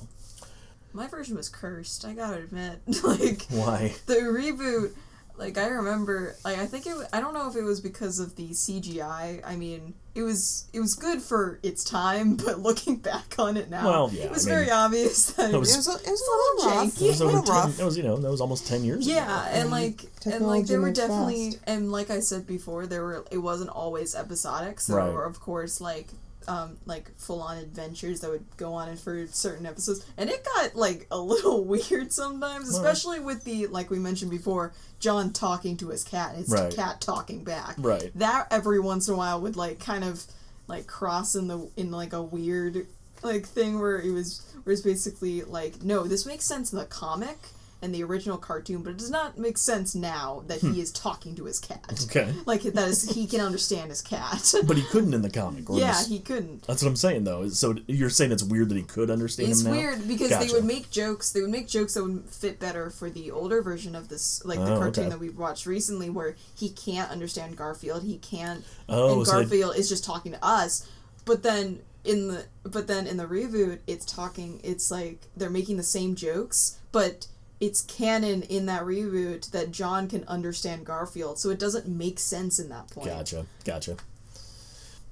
My 0.94 1.08
version 1.08 1.36
was 1.38 1.48
cursed. 1.50 2.04
I 2.06 2.14
gotta 2.14 2.40
admit, 2.44 2.80
like 3.04 3.44
why 3.50 3.94
the 4.08 4.16
reboot. 4.16 4.92
Like 5.42 5.58
I 5.58 5.68
remember, 5.68 6.36
like 6.46 6.60
I 6.60 6.68
think 6.68 6.86
it. 6.86 6.96
I 7.12 7.20
don't 7.20 7.34
know 7.34 7.50
if 7.50 7.56
it 7.56 7.64
was 7.64 7.82
because 7.82 8.20
of 8.20 8.36
the 8.36 8.50
CGI. 8.50 9.42
I 9.44 9.56
mean, 9.56 9.96
it 10.14 10.22
was 10.22 10.68
it 10.72 10.80
was 10.80 10.94
good 10.94 11.20
for 11.22 11.60
its 11.64 11.84
time, 11.84 12.36
but 12.46 12.60
looking 12.60 12.98
back 12.98 13.36
on 13.40 13.58
it 13.58 13.68
now, 13.70 13.84
Well, 13.86 14.10
yeah, 14.14 14.26
it 14.26 14.32
was 14.32 14.46
I 14.46 14.50
mean, 14.52 14.60
very 14.60 14.72
obvious 14.72 15.32
that 15.34 15.52
it 15.54 15.58
was- 15.58 15.74
it 15.74 15.78
was 15.78 15.88
a, 15.88 15.92
it 15.94 16.12
was 16.12 16.22
a 16.22 16.32
little 16.70 16.78
rough. 16.78 16.88
janky. 16.94 17.00
that 17.00 17.08
was, 17.08 17.22
a 17.22 17.24
over 17.24 17.34
little 17.38 17.48
10, 17.48 17.56
rough. 17.56 17.78
that 17.78 17.86
was 17.86 17.98
you 17.98 18.04
know 18.04 18.18
that 18.18 18.30
was 18.30 18.40
almost 18.42 18.68
10 18.68 18.84
years 18.84 19.08
Yeah, 19.08 19.24
ago 19.48 19.60
and 19.60 19.72
like 19.72 20.06
and 20.26 20.46
like 20.46 20.68
there 20.68 20.80
were 20.80 20.92
definitely 20.92 21.52
fast. 21.52 21.64
and 21.66 21.92
like 21.92 22.10
I 22.12 22.20
said 22.20 22.46
before, 22.46 22.86
there 22.86 23.04
were 23.04 23.26
it 23.32 23.40
wasn't 23.40 23.72
always 23.72 24.14
episodic. 24.16 24.80
So 24.80 24.96
Right. 24.96 25.26
of 25.28 25.40
course 25.40 25.82
like 25.82 26.08
um 26.48 26.78
like 26.86 27.12
full 27.18 27.42
on 27.42 27.58
adventures 27.58 28.22
that 28.22 28.30
would 28.32 28.46
go 28.58 28.74
on 28.74 28.96
for 28.98 29.28
certain 29.28 29.66
episodes. 29.66 30.06
And 30.18 30.30
it 30.30 30.46
got 30.56 30.76
like 30.76 31.08
a 31.12 31.18
little 31.34 31.64
weird 31.64 32.12
sometimes, 32.12 32.70
especially 32.70 33.20
with 33.20 33.44
the 33.44 33.68
like 33.68 33.90
we 33.90 34.00
mentioned 34.00 34.32
before, 34.32 34.74
John 35.00 35.34
talking 35.34 35.78
to 35.78 35.90
his 35.90 36.04
cat 36.04 36.30
and 36.36 36.40
his 36.40 36.50
Right. 36.50 36.76
cat 36.76 37.02
talking 37.02 37.44
back. 37.44 37.76
Right. 37.78 38.12
That 38.16 38.48
every 38.52 38.80
once 38.80 39.08
in 39.08 39.14
a 39.14 39.18
while 39.18 39.40
would 39.42 39.56
like 39.56 39.80
kind 39.80 40.04
of 40.04 40.26
like 40.68 40.88
cross 40.88 41.36
in 41.36 41.48
the 41.48 41.70
in 41.78 41.92
like 41.92 42.14
a 42.14 42.22
weird 42.22 42.88
like 43.24 43.46
thing 43.46 43.80
where 43.80 44.00
it 44.00 44.12
was 44.12 44.42
where 44.64 44.74
it's 44.74 44.82
basically 44.82 45.44
like 45.44 45.84
no 45.84 46.04
this 46.04 46.26
makes 46.26 46.46
sense 46.46 46.72
in 46.74 46.80
the 46.80 46.86
comic 46.86 47.38
and 47.82 47.94
the 47.96 48.04
original 48.04 48.38
cartoon 48.38 48.84
but 48.84 48.92
it 48.92 48.98
does 48.98 49.10
not 49.10 49.38
make 49.38 49.58
sense 49.58 49.96
now 49.96 50.44
that 50.48 50.62
Hmm. 50.62 50.74
he 50.74 50.82
is 50.82 50.92
talking 50.92 51.36
to 51.36 51.46
his 51.46 51.60
cat. 51.60 52.00
Okay. 52.06 52.34
Like 52.46 52.62
that 52.64 52.88
is 52.88 53.10
he 53.12 53.26
can 53.28 53.42
understand 53.42 53.90
his 53.90 54.02
cat. 54.02 54.54
But 54.68 54.78
he 54.78 54.84
couldn't 54.84 55.14
in 55.14 55.22
the 55.22 55.30
comic 55.30 55.70
or 55.70 55.80
yeah 55.80 56.04
he 56.06 56.20
couldn't. 56.20 56.64
That's 56.68 56.84
what 56.84 56.90
i'm 56.90 56.96
saying 56.96 57.24
though. 57.24 57.48
So 57.50 57.76
you're 57.88 58.10
saying 58.10 58.32
it's 58.32 58.44
weird 58.44 58.70
that 58.70 58.76
he 58.78 58.84
could 58.84 59.10
understand 59.10 59.50
it's 59.50 59.62
him 59.62 59.72
now? 59.72 59.78
weird 59.78 60.08
because 60.08 60.30
Gotcha. 60.30 60.48
they 60.48 60.54
would 60.54 60.66
make 60.66 60.90
jokes 60.92 61.32
they 61.32 61.42
would 61.42 61.50
make 61.50 61.68
jokes 61.68 61.94
that 61.96 62.04
would 62.04 62.24
fit 62.30 62.60
better 62.60 62.90
for 62.90 63.10
the 63.10 63.32
older 63.32 63.62
version 63.62 63.96
of 63.96 64.10
this 64.10 64.44
like 64.46 64.60
the 64.60 64.74
Oh, 64.76 64.78
cartoon 64.80 65.04
okay. 65.06 65.10
that 65.10 65.20
we've 65.20 65.38
watched 65.38 65.66
recently 65.66 66.10
where 66.10 66.36
he 66.56 66.70
can't 66.70 67.10
understand 67.12 67.58
garfield. 67.58 68.04
He 68.04 68.18
can't 68.18 68.64
Oh, 68.88 69.18
and 69.20 69.28
so 69.28 69.34
they- 69.34 69.42
garfield 69.42 69.76
is 69.76 69.90
just 69.90 70.04
talking 70.04 70.32
to 70.34 70.46
us 70.46 70.88
but 71.26 71.44
then 71.44 71.80
in 72.04 72.28
the 72.30 72.46
but 72.64 72.88
then 72.88 73.06
in 73.06 73.18
the 73.18 73.26
reboot 73.26 73.78
it's 73.86 74.06
talking 74.06 74.60
it's 74.64 74.90
like 74.90 75.28
they're 75.38 75.52
making 75.52 75.78
the 75.78 75.84
same 75.84 76.16
jokes 76.16 76.78
but 76.92 77.28
it's 77.62 77.82
canon 77.84 78.42
in 78.44 78.66
that 78.66 78.82
reboot 78.84 79.50
that 79.52 79.72
john 79.72 80.10
can 80.10 80.24
understand 80.28 80.84
garfield 80.86 81.40
so 81.40 81.50
it 81.50 81.60
doesn't 81.60 81.88
make 81.88 82.20
sense 82.20 82.60
in 82.60 82.68
that 82.70 82.90
point 82.90 83.08
Gotcha, 83.08 83.46
gotcha. 83.64 83.96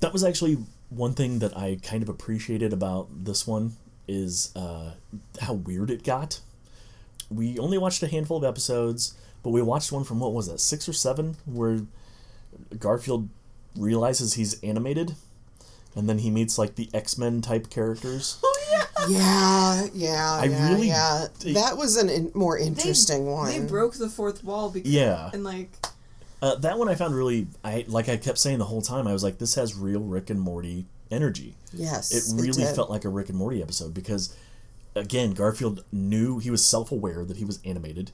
That 0.02 0.12
was 0.12 0.24
actually 0.24 0.58
one 0.90 1.14
thing 1.14 1.40
that 1.40 1.56
I 1.58 1.78
kind 1.84 2.02
of 2.02 2.10
appreciated 2.10 2.74
about 2.74 3.08
this 3.26 3.46
one 3.46 3.74
is 4.08 4.52
uh, 4.56 4.92
how 5.42 5.54
weird 5.54 5.92
it 5.92 6.04
got. 6.04 6.40
We 7.30 7.60
only 7.60 7.78
watched 7.78 8.02
a 8.02 8.08
handful 8.08 8.38
of 8.38 8.44
episodes, 8.44 9.14
but 9.44 9.52
we 9.52 9.62
watched 9.62 9.92
one 9.92 10.04
from 10.04 10.20
what 10.20 10.34
was 10.34 10.48
that 10.48 10.60
six 10.60 10.90
or 10.90 10.94
seven, 10.94 11.36
where 11.46 11.82
Garfield 12.80 13.30
realizes 13.76 14.34
he's 14.34 14.62
animated, 14.64 15.16
and 15.96 16.10
then 16.10 16.20
he 16.20 16.32
meets 16.32 16.58
like 16.58 16.76
the 16.76 16.90
X 16.94 17.18
Men 17.18 17.42
type 17.42 17.70
characters. 17.70 18.42
Yeah, 19.08 19.88
yeah, 19.94 20.38
I 20.42 20.46
yeah, 20.46 20.70
really 20.74 20.88
yeah. 20.88 21.28
dig- 21.40 21.56
That 21.56 21.78
was 21.78 21.96
an 21.98 22.10
in, 22.10 22.32
more 22.34 22.60
they, 22.60 22.66
interesting 22.66 23.26
one. 23.28 23.50
they 23.52 23.60
broke 23.60 23.94
the 23.96 24.10
fourth 24.10 24.44
wall 24.44 24.70
because 24.70 24.92
Yeah. 24.92 25.30
and 25.34 25.44
like 25.44 25.72
Uh, 26.42 26.56
that 26.56 26.78
one 26.80 26.88
I 26.90 26.96
found 26.96 27.16
really, 27.16 27.48
I 27.64 27.86
like 27.88 28.08
I 28.10 28.18
kept 28.18 28.38
saying 28.38 28.60
the 28.60 28.66
whole 28.66 28.82
time. 28.82 29.08
I 29.08 29.14
was 29.14 29.24
like, 29.24 29.38
this 29.40 29.56
has 29.56 29.76
real 29.76 30.00
Rick 30.02 30.30
and 30.30 30.40
Morty 30.40 30.86
energy. 31.12 31.56
yes, 31.74 32.12
it 32.12 32.34
really 32.42 32.64
did. 32.64 32.76
felt 32.76 32.90
like 32.90 33.04
a 33.06 33.10
Rick 33.10 33.30
and 33.30 33.38
Morty 33.38 33.62
episode 33.62 33.94
because, 33.94 34.34
again, 34.96 35.32
Garfield 35.34 35.84
knew 35.92 36.40
he 36.40 36.50
was 36.50 36.64
self 36.64 36.92
aware 36.92 37.26
that 37.26 37.38
he 37.38 37.44
was 37.46 37.60
animated, 37.66 38.12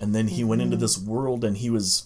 and 0.00 0.14
then 0.14 0.28
he 0.28 0.44
went 0.44 0.60
Mm-hmm. 0.60 0.72
into 0.72 0.76
this 0.76 0.96
world 0.98 1.42
and 1.44 1.56
he 1.56 1.68
was 1.70 2.04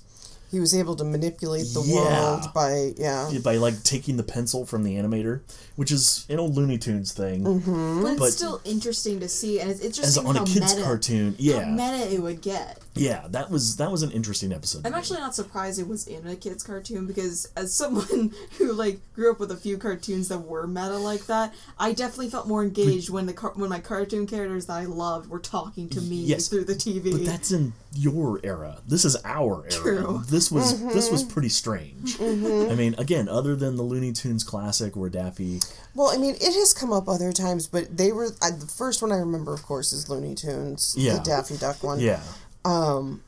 He 0.50 0.58
was 0.58 0.74
able 0.74 0.96
to 0.96 1.04
manipulate 1.04 1.66
the 1.72 1.82
Yeah. 1.82 1.94
world 1.94 2.52
by 2.54 2.92
yeah. 2.96 3.30
by 3.44 3.56
like 3.56 3.82
taking 3.84 4.16
the 4.16 4.22
pencil 4.24 4.66
from 4.66 4.82
the 4.82 4.96
animator, 4.96 5.40
which 5.76 5.92
is 5.92 6.26
an 6.28 6.38
old 6.40 6.56
Looney 6.56 6.76
Tunes 6.78 7.12
thing, 7.12 7.44
Mm-hmm. 7.44 8.02
but 8.18 8.24
it's 8.26 8.36
still 8.36 8.60
interesting 8.64 9.20
to 9.20 9.28
see 9.28 9.60
and 9.60 9.70
it's 9.70 9.80
as 9.80 9.86
interesting 10.16 10.26
on 10.26 10.34
how 10.36 10.42
a 10.42 10.46
kids 10.46 10.74
meta, 10.74 10.82
cartoon. 10.84 11.30
how 11.32 11.36
Yeah, 11.38 11.70
meta 11.70 12.12
it 12.12 12.20
would 12.20 12.40
get 12.42 12.78
yeah, 12.94 13.26
that 13.30 13.50
was 13.50 13.76
that 13.76 13.90
was 13.90 14.02
an 14.02 14.10
interesting 14.10 14.52
episode. 14.52 14.84
I'm 14.86 14.94
actually 14.94 15.20
not 15.20 15.34
surprised 15.34 15.78
it 15.78 15.86
was 15.86 16.06
in 16.08 16.26
a 16.26 16.34
kids 16.36 16.62
cartoon 16.64 17.06
because 17.06 17.48
as 17.56 17.72
someone 17.72 18.32
who 18.58 18.72
like 18.72 18.98
grew 19.14 19.30
up 19.30 19.38
with 19.38 19.50
a 19.52 19.56
few 19.56 19.78
cartoons 19.78 20.28
that 20.28 20.38
were 20.38 20.66
meta 20.66 20.98
like 20.98 21.26
that, 21.26 21.54
I 21.78 21.92
definitely 21.92 22.30
felt 22.30 22.48
more 22.48 22.62
engaged 22.64 23.08
when 23.10 23.26
the 23.26 23.32
car- 23.32 23.52
when 23.54 23.70
my 23.70 23.78
cartoon 23.80 24.26
characters 24.26 24.66
that 24.66 24.74
I 24.74 24.84
loved 24.86 25.30
were 25.30 25.38
talking 25.38 25.88
to 25.90 26.00
me 26.00 26.16
Yes, 26.16 26.48
through 26.48 26.64
the 26.64 26.74
TV. 26.74 27.12
But 27.12 27.24
that's 27.24 27.52
in 27.52 27.72
your 27.94 28.40
era. 28.44 28.78
This 28.86 29.04
is 29.04 29.16
our 29.24 29.62
era. 29.64 29.70
True. 29.70 30.22
This 30.28 30.50
was 30.50 30.80
this 30.92 31.04
Mm-hmm. 31.06 31.12
was 31.12 31.22
pretty 31.24 31.48
strange. 31.48 32.20
I 32.20 32.74
mean, 32.74 32.94
again, 32.98 33.28
other 33.28 33.54
than 33.56 33.76
the 33.76 33.82
Looney 33.82 34.12
Tunes 34.12 34.42
classic 34.44 34.96
where 34.96 35.10
Daffy 35.10 35.60
Well, 35.94 36.10
I 36.12 36.16
mean, 36.16 36.34
it 36.34 36.54
has 36.54 36.72
come 36.72 36.92
up 36.92 37.08
other 37.08 37.32
times, 37.32 37.66
but 37.68 37.96
they 37.96 38.10
were 38.12 38.30
I, 38.42 38.50
the 38.50 38.66
first 38.66 39.00
one 39.00 39.12
I 39.12 39.16
remember, 39.16 39.54
of 39.54 39.62
course, 39.62 39.92
is 39.92 40.08
Looney 40.08 40.34
Tunes, 40.34 40.94
Yeah. 40.98 41.14
the 41.18 41.20
Daffy 41.20 41.56
Duck 41.56 41.82
one. 41.82 42.00
Yeah. 42.00 42.20
Um, 42.64 43.22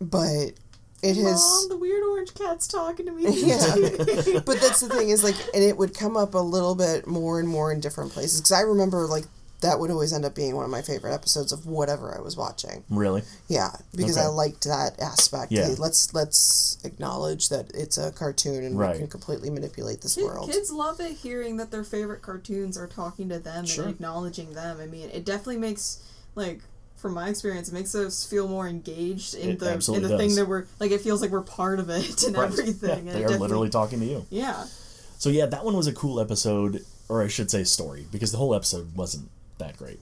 but 0.00 0.52
it 1.02 1.16
Mom, 1.16 1.24
has. 1.26 1.66
the 1.68 1.76
weird 1.76 2.02
orange 2.04 2.34
cat's 2.34 2.66
talking 2.66 3.06
to 3.06 3.12
me. 3.12 3.24
Yeah, 3.46 4.40
but 4.44 4.60
that's 4.60 4.80
the 4.80 4.88
thing 4.90 5.08
is 5.10 5.22
like, 5.24 5.36
and 5.54 5.62
it 5.62 5.76
would 5.76 5.94
come 5.94 6.16
up 6.16 6.34
a 6.34 6.38
little 6.38 6.74
bit 6.74 7.06
more 7.06 7.40
and 7.40 7.48
more 7.48 7.72
in 7.72 7.80
different 7.80 8.12
places 8.12 8.40
because 8.40 8.52
I 8.52 8.60
remember 8.62 9.06
like 9.06 9.24
that 9.62 9.78
would 9.78 9.90
always 9.90 10.14
end 10.14 10.24
up 10.24 10.34
being 10.34 10.56
one 10.56 10.64
of 10.64 10.70
my 10.70 10.80
favorite 10.80 11.12
episodes 11.12 11.52
of 11.52 11.66
whatever 11.66 12.16
I 12.16 12.22
was 12.22 12.34
watching. 12.34 12.82
Really? 12.88 13.22
Yeah, 13.48 13.68
because 13.94 14.16
Okay. 14.16 14.24
I 14.24 14.30
liked 14.30 14.64
that 14.64 14.98
aspect. 14.98 15.52
Yeah. 15.52 15.66
Hey, 15.66 15.74
let's 15.74 16.14
let's 16.14 16.78
acknowledge 16.82 17.50
that 17.50 17.70
it's 17.74 17.98
a 17.98 18.10
cartoon 18.10 18.64
and 18.64 18.78
Right. 18.78 18.94
we 18.94 19.00
can 19.00 19.08
completely 19.08 19.50
manipulate 19.50 20.00
this 20.00 20.14
Kid- 20.14 20.24
world. 20.24 20.50
Kids 20.50 20.70
love 20.70 20.98
it 21.00 21.12
hearing 21.12 21.58
that 21.58 21.70
their 21.70 21.84
favorite 21.84 22.22
cartoons 22.22 22.78
are 22.78 22.86
talking 22.86 23.28
to 23.28 23.38
them 23.38 23.66
Sure. 23.66 23.84
and 23.84 23.92
acknowledging 23.94 24.54
them. 24.54 24.78
I 24.80 24.86
mean, 24.86 25.10
it 25.10 25.26
definitely 25.26 25.58
makes 25.58 25.98
like 26.34 26.60
from 27.00 27.14
my 27.14 27.28
experience, 27.28 27.68
it 27.68 27.74
makes 27.74 27.94
us 27.94 28.24
feel 28.24 28.46
more 28.48 28.68
engaged 28.68 29.34
in 29.34 29.50
It 29.50 29.58
the 29.58 29.72
in 29.94 30.02
the 30.02 30.16
thing 30.18 30.34
that 30.36 30.46
we're 30.46 30.66
like. 30.78 30.90
It 30.90 31.00
feels 31.00 31.22
like 31.22 31.30
we're 31.30 31.40
part 31.42 31.78
of 31.80 31.88
it 31.90 32.22
and 32.24 32.36
Right. 32.36 32.44
everything. 32.50 33.06
Yeah, 33.06 33.12
and 33.12 33.20
they 33.20 33.24
are 33.24 33.38
literally 33.38 33.70
talking 33.70 34.00
to 34.00 34.06
you. 34.06 34.26
Yeah. 34.30 34.64
So 35.18 35.28
yeah, 35.30 35.46
that 35.46 35.64
one 35.64 35.76
was 35.76 35.86
a 35.86 35.92
cool 35.92 36.20
episode, 36.20 36.84
or 37.08 37.22
I 37.22 37.28
should 37.28 37.50
say 37.50 37.64
story, 37.64 38.06
because 38.12 38.32
the 38.32 38.38
whole 38.38 38.54
episode 38.54 38.94
wasn't 38.96 39.28
that 39.58 39.76
great. 39.76 40.00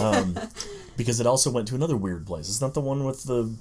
Um, 0.00 0.36
because 0.96 1.20
it 1.20 1.26
also 1.26 1.50
went 1.50 1.68
to 1.68 1.74
another 1.74 1.96
weird 1.96 2.26
place. 2.26 2.48
It's 2.48 2.60
not 2.60 2.74
the 2.74 2.80
one 2.80 3.04
with 3.04 3.24
the 3.24 3.54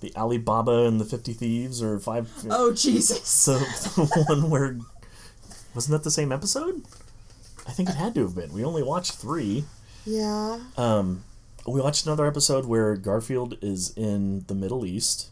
the 0.00 0.14
Alibaba 0.16 0.86
and 0.86 1.00
the 1.00 1.04
Fifty 1.04 1.32
Thieves 1.32 1.82
or 1.82 1.98
five. 1.98 2.30
Oh 2.50 2.72
Jesus. 2.72 3.44
the, 3.46 3.58
the 3.96 4.24
one 4.28 4.50
where 4.50 4.78
wasn't 5.74 5.92
that 5.92 6.04
the 6.04 6.10
same 6.10 6.30
episode? 6.30 6.82
I 7.66 7.72
think 7.72 7.88
it 7.88 7.96
had 7.96 8.14
to 8.16 8.20
have 8.22 8.34
been. 8.34 8.52
We 8.52 8.62
only 8.64 8.82
watched 8.82 9.12
three. 9.12 9.64
yeah. 10.04 10.60
Um, 10.76 11.24
we 11.66 11.80
watched 11.80 12.06
another 12.06 12.26
episode 12.26 12.66
where 12.66 12.96
Garfield 12.96 13.56
is 13.62 13.92
in 13.96 14.44
the 14.48 14.54
Middle 14.54 14.84
East, 14.84 15.30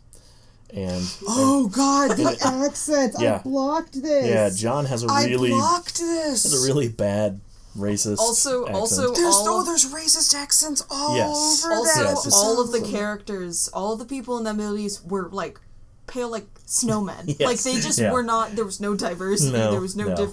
and 0.75 1.03
Oh 1.29 1.69
God, 1.69 2.17
the 2.17 2.39
accents! 2.67 3.17
Yeah. 3.21 3.37
I 3.37 3.39
blocked 3.39 4.01
this. 4.03 4.27
yeah, 4.27 4.51
John 4.55 4.87
has 4.87 5.05
a 5.05 5.09
I 5.11 5.25
really 5.27 5.51
blocked 5.51 5.99
this. 5.99 6.45
has 6.45 6.63
a 6.65 6.67
really 6.67 6.89
bad 6.89 7.41
racist. 7.77 8.19
Also- 8.19 8.63
accent. 8.63 8.77
also- 8.77 9.15
There's 9.15 9.35
all 9.35 9.49
oh, 9.49 9.61
of- 9.61 9.67
there's 9.67 9.93
racist 9.93 10.35
accents 10.35 10.83
all 10.91 11.17
Yes. 11.17 11.65
over 11.65 11.75
Also, 11.75 12.03
that. 12.05 12.11
Yes, 12.25 12.33
all 12.35 12.61
of 12.61 12.73
the 12.73 12.81
characters, 12.83 13.69
all 13.73 13.97
the 13.97 14.05
people 14.05 14.39
in 14.39 14.45
the 14.45 14.55
Middle 14.55 14.79
East 14.79 15.07
were 15.07 15.29
like 15.31 15.59
pale 16.07 16.31
like 16.31 16.47
snowmen. 16.67 17.25
Yes. 17.39 17.41
Like 17.41 17.61
they 17.63 17.81
just 17.81 17.99
Yeah. 17.99 18.13
were 18.13 18.23
not. 18.23 18.57
There 18.57 18.65
was 18.65 18.81
no 18.81 18.95
diversity. 18.95 19.53
No, 19.53 19.71
there 19.71 19.81
was 19.81 19.95
no, 19.97 20.09
no. 20.09 20.17
diff. 20.17 20.31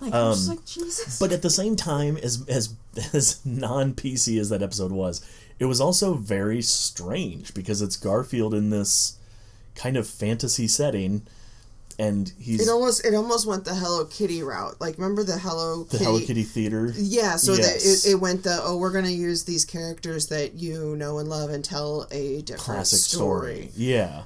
Like 0.00 0.12
I 0.14 0.28
was 0.28 0.38
just 0.38 0.50
Um, 0.50 0.56
like 0.56 0.64
Jesus. 0.66 1.18
But 1.18 1.32
at 1.32 1.42
the 1.42 1.50
same 1.50 1.76
time, 1.76 2.16
as 2.18 2.42
as 2.48 2.74
as 3.12 3.40
non 3.44 3.94
PC 3.94 4.40
as 4.40 4.48
that 4.50 4.62
episode 4.62 4.92
was, 4.92 5.20
it 5.58 5.66
was 5.66 5.80
also 5.80 6.14
very 6.14 6.62
strange 6.62 7.52
because 7.54 7.82
it's 7.82 7.96
Garfield 7.96 8.54
in 8.54 8.70
this 8.70 9.16
kind 9.74 9.96
of 9.96 10.06
fantasy 10.06 10.66
setting, 10.66 11.22
and 11.98 12.32
he's 12.38 12.66
It 12.66 12.70
almost 12.70 13.04
it 13.04 13.14
almost 13.14 13.46
went 13.46 13.64
the 13.64 13.74
Hello 13.74 14.04
Kitty 14.06 14.42
route. 14.42 14.80
Like 14.80 14.96
remember 14.96 15.22
the 15.22 15.38
Hello 15.38 15.84
the 15.84 15.90
Kitty? 15.98 16.04
Hello 16.04 16.20
Kitty 16.20 16.42
theater. 16.44 16.92
Yeah, 16.96 17.36
so 17.36 17.52
Yes. 17.54 17.66
that 18.02 18.08
it, 18.08 18.12
it 18.12 18.14
went 18.16 18.42
the 18.44 18.58
oh 18.62 18.76
we're 18.78 18.92
gonna 18.92 19.08
use 19.10 19.44
these 19.44 19.64
characters 19.64 20.28
that 20.28 20.54
you 20.54 20.96
know 20.96 21.18
and 21.18 21.28
love 21.28 21.50
and 21.50 21.64
tell 21.64 22.06
a 22.10 22.40
different 22.42 22.62
Classic 22.62 22.98
story. 22.98 23.70
Yeah. 23.76 24.22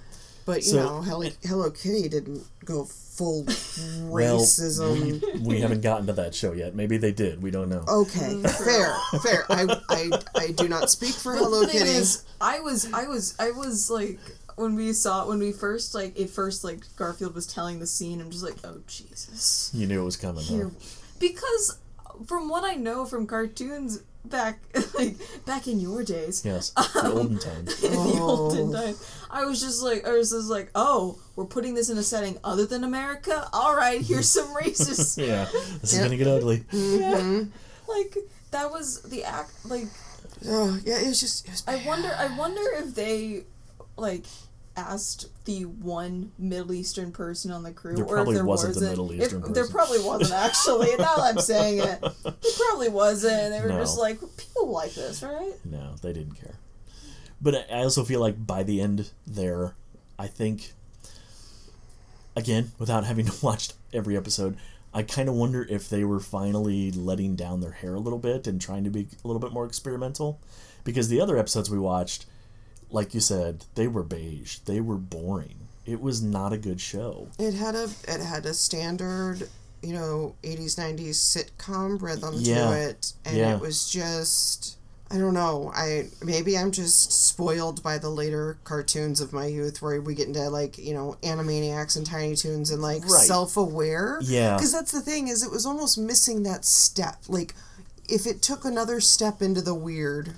But 0.46 0.58
you 0.64 0.72
So- 0.72 0.76
know, 0.84 1.02
Hello, 1.02 1.28
Hello 1.42 1.70
Kitty 1.70 2.08
didn't 2.08 2.44
go 2.64 2.84
full 3.16 3.44
Well, 3.44 4.38
racism. 4.40 5.40
we 5.44 5.60
haven't 5.60 5.82
gotten 5.82 6.06
to 6.08 6.12
that 6.14 6.34
show 6.34 6.52
yet. 6.52 6.74
Maybe 6.74 6.96
they 6.96 7.12
did. 7.12 7.42
We 7.42 7.50
don't 7.50 7.68
know. 7.68 7.84
Okay, 7.88 8.42
fair, 8.42 8.94
fair. 9.22 9.44
I, 9.50 9.80
I, 9.88 10.10
I 10.36 10.50
do 10.52 10.68
not 10.68 10.90
speak 10.90 11.14
for 11.14 11.34
Hello 11.34 11.60
the 11.60 11.68
thing 11.68 11.78
Kitty. 11.80 11.90
is, 11.90 12.24
I 12.40 12.60
was, 12.60 12.92
I 12.92 13.06
was, 13.06 13.34
I 13.38 13.50
was 13.52 13.90
like, 13.90 14.18
when 14.56 14.74
we 14.74 14.92
saw, 14.92 15.26
when 15.28 15.38
we 15.38 15.52
first 15.52 15.94
like, 15.94 16.18
it 16.18 16.30
first 16.30 16.64
like 16.64 16.80
Garfield 16.96 17.34
was 17.34 17.46
telling 17.46 17.78
the 17.80 17.86
scene, 17.86 18.20
I'm 18.20 18.30
just 18.30 18.44
like, 18.44 18.56
oh 18.64 18.80
Jesus, 18.86 19.70
You 19.74 19.86
knew 19.86 20.00
it 20.00 20.04
was 20.04 20.16
coming. 20.16 20.42
here, 20.44 20.64
Though. 20.64 20.72
because 21.18 21.78
from 22.26 22.48
what 22.48 22.64
I 22.64 22.74
know 22.74 23.04
from 23.04 23.26
cartoons 23.26 24.02
back, 24.24 24.58
like 24.94 25.16
back 25.44 25.66
in 25.68 25.80
your 25.80 26.02
days, 26.02 26.42
Yes, 26.44 26.70
the 26.70 27.10
olden 27.12 27.38
times. 27.48 27.82
in 27.84 27.92
the 27.92 27.98
Oh. 27.98 28.22
olden 28.50 28.72
time. 28.72 28.94
I 29.30 29.44
was 29.44 29.60
just 29.60 29.82
like, 29.82 30.06
I 30.06 30.12
was 30.12 30.30
just 30.30 30.48
like, 30.48 30.70
oh, 30.74 31.18
we're 31.36 31.44
putting 31.44 31.74
this 31.74 31.90
in 31.90 31.98
a 31.98 32.02
setting 32.02 32.38
other 32.44 32.66
than 32.66 32.84
America. 32.84 33.48
All 33.52 33.74
right, 33.76 34.00
here's 34.00 34.28
some 34.30 34.48
racist. 34.62 35.18
Yeah, 35.18 35.46
this 35.80 35.92
is 35.92 35.98
gonna 35.98 36.16
get 36.16 36.26
ugly. 36.28 36.60
Mm-hmm. 36.72 37.50
like 37.90 38.16
that 38.52 38.70
was 38.70 39.02
the 39.02 39.24
act. 39.24 39.52
Like 39.64 39.86
Oh 40.46 40.78
yeah, 40.84 40.98
it 41.00 41.06
was 41.06 41.20
just. 41.20 41.46
It 41.46 41.50
was 41.50 41.62
I 41.66 41.84
wonder. 41.86 42.10
I 42.16 42.36
wonder 42.36 42.60
if 42.76 42.94
they 42.94 43.44
like 43.96 44.24
asked 44.76 45.28
the 45.44 45.64
one 45.64 46.32
Middle 46.38 46.72
Eastern 46.72 47.12
person 47.12 47.50
on 47.52 47.62
the 47.62 47.72
crew, 47.72 47.94
There 47.94 48.04
or 48.04 48.08
probably 48.14 48.32
if 48.34 48.38
there 48.38 48.44
wasn't 48.44 48.74
wasn't. 48.74 48.90
Middle 48.90 49.10
if- 49.12 49.20
Eastern 49.22 49.52
There 49.52 49.68
probably 49.68 50.00
wasn't 50.02 50.32
actually. 50.32 50.90
now 50.96 51.16
that 51.16 51.20
I'm 51.36 51.38
saying 51.40 51.78
it, 51.78 52.00
there 52.00 52.34
probably 52.68 52.88
wasn't. 52.88 53.52
They 53.52 53.60
were 53.60 53.68
No. 53.68 53.78
just 53.80 53.98
like 53.98 54.18
people 54.36 54.70
like 54.70 54.94
this, 54.94 55.22
right? 55.22 55.52
No, 55.64 55.94
they 56.02 56.12
didn't 56.12 56.34
care. 56.34 56.54
But 57.40 57.54
I- 57.70 57.78
I 57.78 57.82
also 57.84 58.04
feel 58.04 58.20
like 58.20 58.46
by 58.46 58.62
the 58.62 58.80
end 58.80 59.10
there, 59.26 59.74
I 60.18 60.26
think, 60.26 60.72
again, 62.36 62.72
without 62.78 63.04
having 63.04 63.28
watched 63.42 63.74
every 63.92 64.16
episode, 64.16 64.56
I 64.92 65.02
kind 65.02 65.28
of 65.28 65.34
wonder 65.34 65.66
if 65.68 65.88
they 65.88 66.04
were 66.04 66.20
finally 66.20 66.90
letting 66.92 67.34
down 67.36 67.60
their 67.60 67.72
hair 67.72 67.94
a 67.94 68.00
little 68.00 68.18
bit 68.18 68.46
and 68.46 68.60
trying 68.60 68.84
to 68.84 68.90
be 68.90 69.08
a 69.24 69.26
little 69.26 69.40
bit 69.40 69.52
more 69.52 69.66
experimental. 69.66 70.40
Because 70.84 71.08
the 71.08 71.20
other 71.20 71.36
episodes 71.38 71.70
we 71.70 71.78
watched, 71.78 72.26
like 72.94 73.12
you 73.12 73.20
said, 73.20 73.64
they 73.74 73.88
were 73.88 74.02
beige. 74.04 74.58
They 74.60 74.80
were 74.80 74.96
boring. 74.96 75.56
It 75.84 76.00
was 76.00 76.22
not 76.22 76.52
a 76.52 76.58
good 76.58 76.80
show. 76.80 77.28
It 77.38 77.52
had 77.54 77.74
a 77.74 77.88
it 78.08 78.20
had 78.20 78.46
a 78.46 78.54
standard, 78.54 79.48
you 79.82 79.92
know, 79.92 80.34
eighties 80.42 80.78
nineties 80.78 81.18
sitcom 81.18 82.00
rhythm 82.00 82.34
Yeah. 82.38 82.70
to 82.70 82.72
it, 82.90 83.12
and 83.24 83.36
Yeah. 83.36 83.54
it 83.56 83.60
was 83.60 83.90
just. 83.90 84.76
I 85.10 85.18
don't 85.18 85.34
know. 85.34 85.70
I 85.74 86.08
maybe 86.24 86.56
I'm 86.56 86.72
just 86.72 87.12
spoiled 87.12 87.82
by 87.82 87.98
the 87.98 88.08
later 88.08 88.56
cartoons 88.64 89.20
of 89.20 89.32
my 89.32 89.46
youth, 89.46 89.82
where 89.82 90.00
we 90.00 90.14
get 90.14 90.26
into 90.28 90.48
like 90.48 90.78
you 90.78 90.94
know 90.94 91.18
Animaniacs 91.22 91.96
and 91.96 92.06
Tiny 92.06 92.34
Toons 92.34 92.70
and 92.70 92.80
like 92.80 93.02
Right. 93.06 93.26
self-aware. 93.26 94.20
Yeah. 94.22 94.56
Because 94.56 94.72
that's 94.72 94.90
the 94.92 95.02
thing 95.02 95.28
is, 95.28 95.42
it 95.42 95.50
was 95.52 95.66
almost 95.66 95.98
missing 95.98 96.42
that 96.44 96.64
step. 96.64 97.18
Like, 97.28 97.54
if 98.08 98.26
it 98.26 98.40
took 98.42 98.64
another 98.64 99.00
step 99.00 99.42
into 99.42 99.60
the 99.60 99.74
weird, 99.74 100.32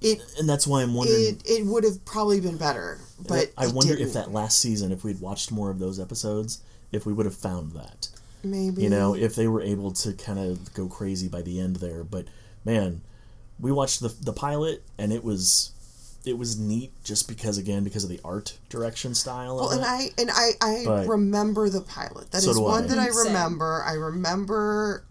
it 0.00 0.20
And 0.38 0.48
that's 0.48 0.66
why 0.66 0.82
I'm 0.82 0.94
wondering. 0.94 1.22
it 1.22 1.42
it 1.46 1.66
would 1.66 1.84
have 1.84 2.04
probably 2.04 2.40
been 2.40 2.56
better. 2.56 2.98
But 3.26 3.52
I 3.56 3.66
it 3.66 3.72
wonder 3.74 3.92
if 3.92 3.98
didn't. 3.98 4.14
that 4.14 4.32
last 4.32 4.58
season, 4.58 4.92
if 4.92 5.04
we'd 5.04 5.20
watched 5.20 5.50
more 5.52 5.70
of 5.70 5.78
those 5.78 5.98
episodes, 6.00 6.60
if 6.92 7.06
we 7.06 7.12
would 7.12 7.26
have 7.26 7.34
found 7.36 7.72
that. 7.72 8.08
maybe 8.42 8.82
you 8.82 8.90
know 8.90 9.14
if 9.14 9.34
they 9.34 9.48
were 9.48 9.62
able 9.62 9.90
to 9.92 10.12
kind 10.12 10.38
of 10.38 10.72
go 10.74 10.86
crazy 10.86 11.28
by 11.28 11.40
the 11.42 11.58
end 11.58 11.76
there 11.76 12.04
but 12.04 12.26
man 12.64 13.00
we 13.58 13.72
watched 13.72 14.00
the 14.00 14.08
the 14.20 14.32
pilot 14.34 14.82
and 14.98 15.10
it 15.12 15.24
was 15.24 15.70
it 16.26 16.36
was 16.36 16.58
neat 16.58 16.92
just 17.04 17.26
because 17.26 17.56
again 17.56 17.82
because 17.84 18.04
of 18.04 18.10
the 18.10 18.20
art 18.24 18.58
direction 18.68 19.14
style 19.14 19.56
Well, 19.56 19.70
of 19.70 19.72
and 19.72 19.80
it. 19.80 19.86
I 19.86 20.10
and 20.20 20.30
I 20.30 20.50
I 20.60 20.82
But- 20.84 21.08
remember 21.08 21.68
the 21.70 21.80
pilot. 21.80 22.30
That 22.32 22.38
is 22.38 22.44
So 22.44 22.52
do 22.54 22.60
one 22.60 22.84
I. 22.84 22.86
that 22.88 22.98
I 22.98 23.08
Same. 23.08 23.26
remember. 23.28 23.82
I 23.86 23.92
remember 23.94 25.04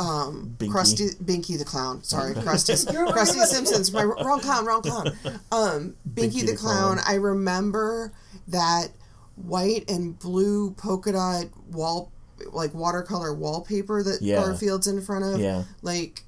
um 0.00 0.56
Binky. 0.58 0.70
Krusty 0.70 1.14
Binky 1.22 1.58
the 1.58 1.64
clown. 1.64 2.02
Sorry, 2.02 2.34
Krusty 2.46 2.92
You're 2.92 3.06
Krusty 3.08 3.38
right. 3.38 3.48
Simpsons. 3.48 3.92
My 3.92 4.02
wrong 4.04 4.40
clown, 4.40 4.64
wrong 4.64 4.82
clown. 4.82 5.08
Um 5.52 5.94
Binky, 6.12 6.46
the, 6.46 6.56
clown. 6.56 6.98
I 7.06 7.14
remember 7.14 8.12
that 8.48 8.88
white 9.36 9.88
and 9.90 10.18
blue 10.18 10.72
polka 10.72 11.12
dot 11.12 11.44
wall 11.70 12.10
like 12.52 12.72
watercolor 12.74 13.34
wallpaper 13.34 14.02
that 14.02 14.22
Yeah. 14.22 14.36
Garfield's 14.42 14.86
in 14.86 15.00
front 15.02 15.24
of. 15.24 15.40
Yeah. 15.40 15.64
Like 15.82 16.22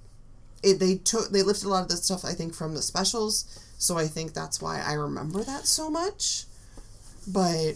it, 0.62 0.78
they 0.78 0.96
took 0.96 1.30
they 1.30 1.42
lifted 1.42 1.66
a 1.66 1.70
lot 1.70 1.82
of 1.82 1.88
the 1.88 1.96
stuff 1.96 2.24
I 2.24 2.32
think 2.34 2.54
from 2.54 2.74
the 2.74 2.82
specials, 2.82 3.46
so 3.78 3.96
I 3.98 4.06
think 4.06 4.34
that's 4.34 4.60
why 4.60 4.80
I 4.80 4.92
remember 4.92 5.42
that 5.42 5.66
so 5.66 5.90
much. 5.90 6.44
But 7.26 7.72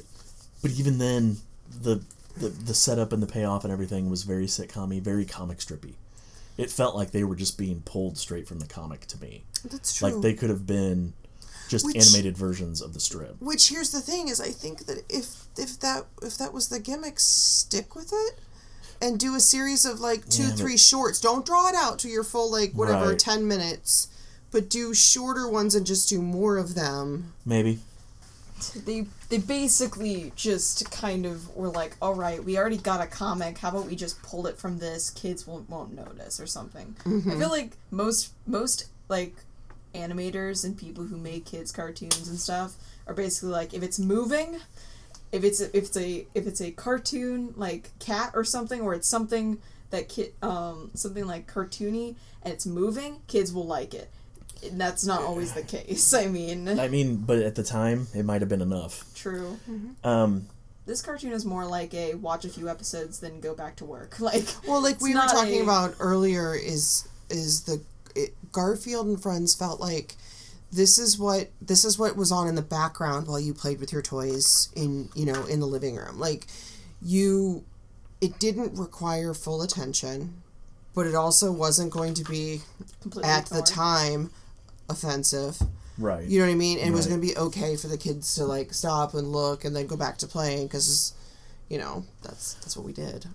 but 0.62 0.70
even 0.72 0.98
then 0.98 1.38
the, 1.82 2.02
the 2.36 2.48
the 2.48 2.74
setup 2.74 3.12
and 3.12 3.22
the 3.22 3.26
payoff 3.26 3.64
and 3.64 3.72
everything 3.72 4.10
was 4.10 4.22
very 4.24 4.46
sitcom 4.46 5.00
very 5.02 5.24
comic 5.24 5.58
strippy 5.58 5.94
it 6.58 6.70
felt 6.70 6.94
like 6.96 7.10
they 7.10 7.24
were 7.24 7.36
just 7.36 7.58
being 7.58 7.80
pulled 7.82 8.16
straight 8.18 8.46
from 8.48 8.58
the 8.58 8.66
comic 8.66 9.06
to 9.06 9.20
me 9.20 9.44
that's 9.70 9.94
true. 9.94 10.08
like 10.10 10.22
they 10.22 10.34
could 10.34 10.50
have 10.50 10.66
been 10.66 11.12
just 11.68 11.84
Which- 11.84 11.96
animated 11.96 12.36
versions 12.36 12.80
of 12.80 12.94
the 12.94 13.00
strip 13.00 13.36
Which 13.40 13.68
here's 13.70 13.90
the 13.90 14.00
thing 14.00 14.28
is 14.28 14.40
I 14.40 14.50
think 14.50 14.86
that 14.86 15.02
if 15.08 15.44
if 15.56 15.78
that 15.80 16.06
if 16.22 16.36
that 16.38 16.52
was 16.52 16.68
the 16.68 16.78
gimmick, 16.78 17.18
stick 17.18 17.94
with 17.96 18.12
it. 18.12 18.38
And 19.02 19.18
do 19.20 19.34
a 19.34 19.40
series 19.40 19.84
of 19.84 20.00
like 20.00 20.26
two, 20.28 20.44
Yeah, 20.44 20.48
but- 20.50 20.58
three 20.58 20.76
shorts. 20.78 21.20
Don't 21.20 21.44
draw 21.44 21.68
it 21.68 21.74
out 21.74 21.98
to 22.00 22.08
your 22.08 22.22
full 22.24 22.50
like 22.50 22.72
whatever 22.72 23.08
Right. 23.10 23.18
ten 23.18 23.46
minutes, 23.48 24.08
but 24.50 24.70
do 24.70 24.94
shorter 24.94 25.48
ones 25.48 25.74
and 25.74 25.84
just 25.84 26.08
do 26.08 26.22
more 26.22 26.56
of 26.56 26.74
them. 26.74 27.32
maybe 27.44 27.80
They 28.84 29.06
they 29.28 29.38
basically 29.38 30.32
just 30.36 30.90
kind 30.90 31.26
of 31.26 31.54
were 31.54 31.68
like, 31.68 31.96
all 32.00 32.14
right, 32.14 32.42
we 32.42 32.58
already 32.58 32.78
got 32.78 33.02
a 33.02 33.06
comic. 33.06 33.58
How 33.58 33.68
about 33.70 33.86
we 33.86 33.96
just 33.96 34.22
pull 34.22 34.46
it 34.46 34.56
from 34.58 34.78
this? 34.78 35.10
Kids 35.10 35.46
won't 35.46 35.68
won't 35.68 35.94
notice 35.94 36.40
or 36.40 36.46
something. 36.46 36.96
I 37.04 37.38
feel 37.38 37.50
like 37.50 37.72
most 37.90 38.32
most 38.46 38.86
like 39.08 39.34
animators 39.94 40.64
and 40.64 40.76
people 40.76 41.04
who 41.04 41.16
make 41.16 41.46
kids 41.46 41.72
cartoons 41.72 42.28
and 42.28 42.38
stuff 42.38 42.74
are 43.06 43.14
basically 43.14 43.50
like 43.50 43.72
if 43.72 43.82
it's 43.82 43.98
moving 43.98 44.60
if 45.32 45.42
it's 45.42 45.60
a, 45.60 45.76
if 45.76 45.84
it's 45.84 45.96
a 45.96 46.26
if 46.34 46.46
it's 46.46 46.60
a 46.60 46.70
cartoon 46.72 47.54
like 47.56 47.90
cat 47.98 48.30
or 48.34 48.44
something 48.44 48.80
or 48.80 48.94
it's 48.94 49.08
something 49.08 49.58
that 49.90 50.08
kid 50.08 50.32
um 50.42 50.90
something 50.94 51.26
like 51.26 51.50
cartoony 51.50 52.14
and 52.42 52.52
it's 52.52 52.66
moving 52.66 53.20
kids 53.26 53.52
will 53.52 53.66
like 53.66 53.94
it 53.94 54.10
that's 54.72 55.04
not 55.06 55.22
always 55.22 55.52
the 55.52 55.62
case 55.62 56.12
i 56.14 56.26
mean. 56.26 56.78
I 56.78 56.88
mean 56.88 57.16
but 57.16 57.38
at 57.38 57.54
the 57.54 57.62
time 57.64 58.06
it 58.14 58.24
might 58.24 58.40
have 58.42 58.48
been 58.48 58.62
enough. 58.62 59.04
True. 59.14 59.58
Um 60.04 60.46
this 60.86 61.02
cartoon 61.02 61.32
is 61.32 61.44
more 61.44 61.66
like 61.66 61.92
a 61.94 62.14
watch 62.14 62.44
a 62.44 62.48
few 62.48 62.68
episodes 62.68 63.18
then 63.20 63.40
go 63.40 63.54
back 63.54 63.76
to 63.76 63.84
work. 63.84 64.16
Like 64.20 64.44
Well, 64.66 64.80
like 64.82 65.00
we 65.00 65.14
were 65.14 65.20
talking 65.20 65.60
a- 65.60 65.64
about 65.64 65.94
earlier, 65.98 66.54
is 66.54 67.08
is 67.28 67.62
the 67.62 67.82
it, 68.14 68.34
Garfield 68.52 69.06
and 69.06 69.20
Friends 69.20 69.54
felt 69.54 69.80
like 69.80 70.14
this 70.72 70.98
is 70.98 71.18
what 71.18 71.48
this 71.60 71.84
is 71.84 71.98
what 71.98 72.16
was 72.16 72.30
on 72.32 72.46
in 72.48 72.54
the 72.54 72.62
background 72.62 73.26
while 73.26 73.40
you 73.40 73.52
played 73.52 73.80
with 73.80 73.92
your 73.92 74.02
toys 74.02 74.68
in 74.76 75.08
you 75.14 75.26
know 75.26 75.44
in 75.46 75.60
the 75.60 75.66
living 75.66 75.96
room. 75.96 76.18
Like 76.18 76.46
you, 77.02 77.64
it 78.20 78.38
didn't 78.38 78.78
require 78.78 79.34
full 79.34 79.62
attention, 79.62 80.42
but 80.94 81.06
it 81.06 81.14
also 81.14 81.52
wasn't 81.52 81.90
going 81.90 82.14
to 82.14 82.24
be 82.24 82.62
completely 83.02 83.30
at 83.30 83.46
the 83.46 83.62
time 83.62 84.30
offensive. 84.88 85.58
right 85.98 86.24
You 86.24 86.40
know 86.40 86.46
what 86.46 86.52
I 86.52 86.56
mean? 86.56 86.78
And 86.78 86.88
it 86.88 86.92
was 86.92 87.06
going 87.06 87.20
to 87.20 87.26
be 87.26 87.36
okay 87.36 87.76
for 87.76 87.88
the 87.88 87.98
kids 87.98 88.34
to 88.36 88.44
like 88.44 88.72
stop 88.72 89.14
and 89.14 89.32
look 89.32 89.64
and 89.64 89.74
then 89.74 89.86
go 89.86 89.96
back 89.96 90.18
to 90.18 90.26
playing 90.26 90.66
because, 90.66 91.14
you 91.68 91.78
know, 91.78 92.04
that's 92.22 92.54
that's 92.54 92.76
what 92.76 92.86
we 92.86 92.92
did. 92.92 93.26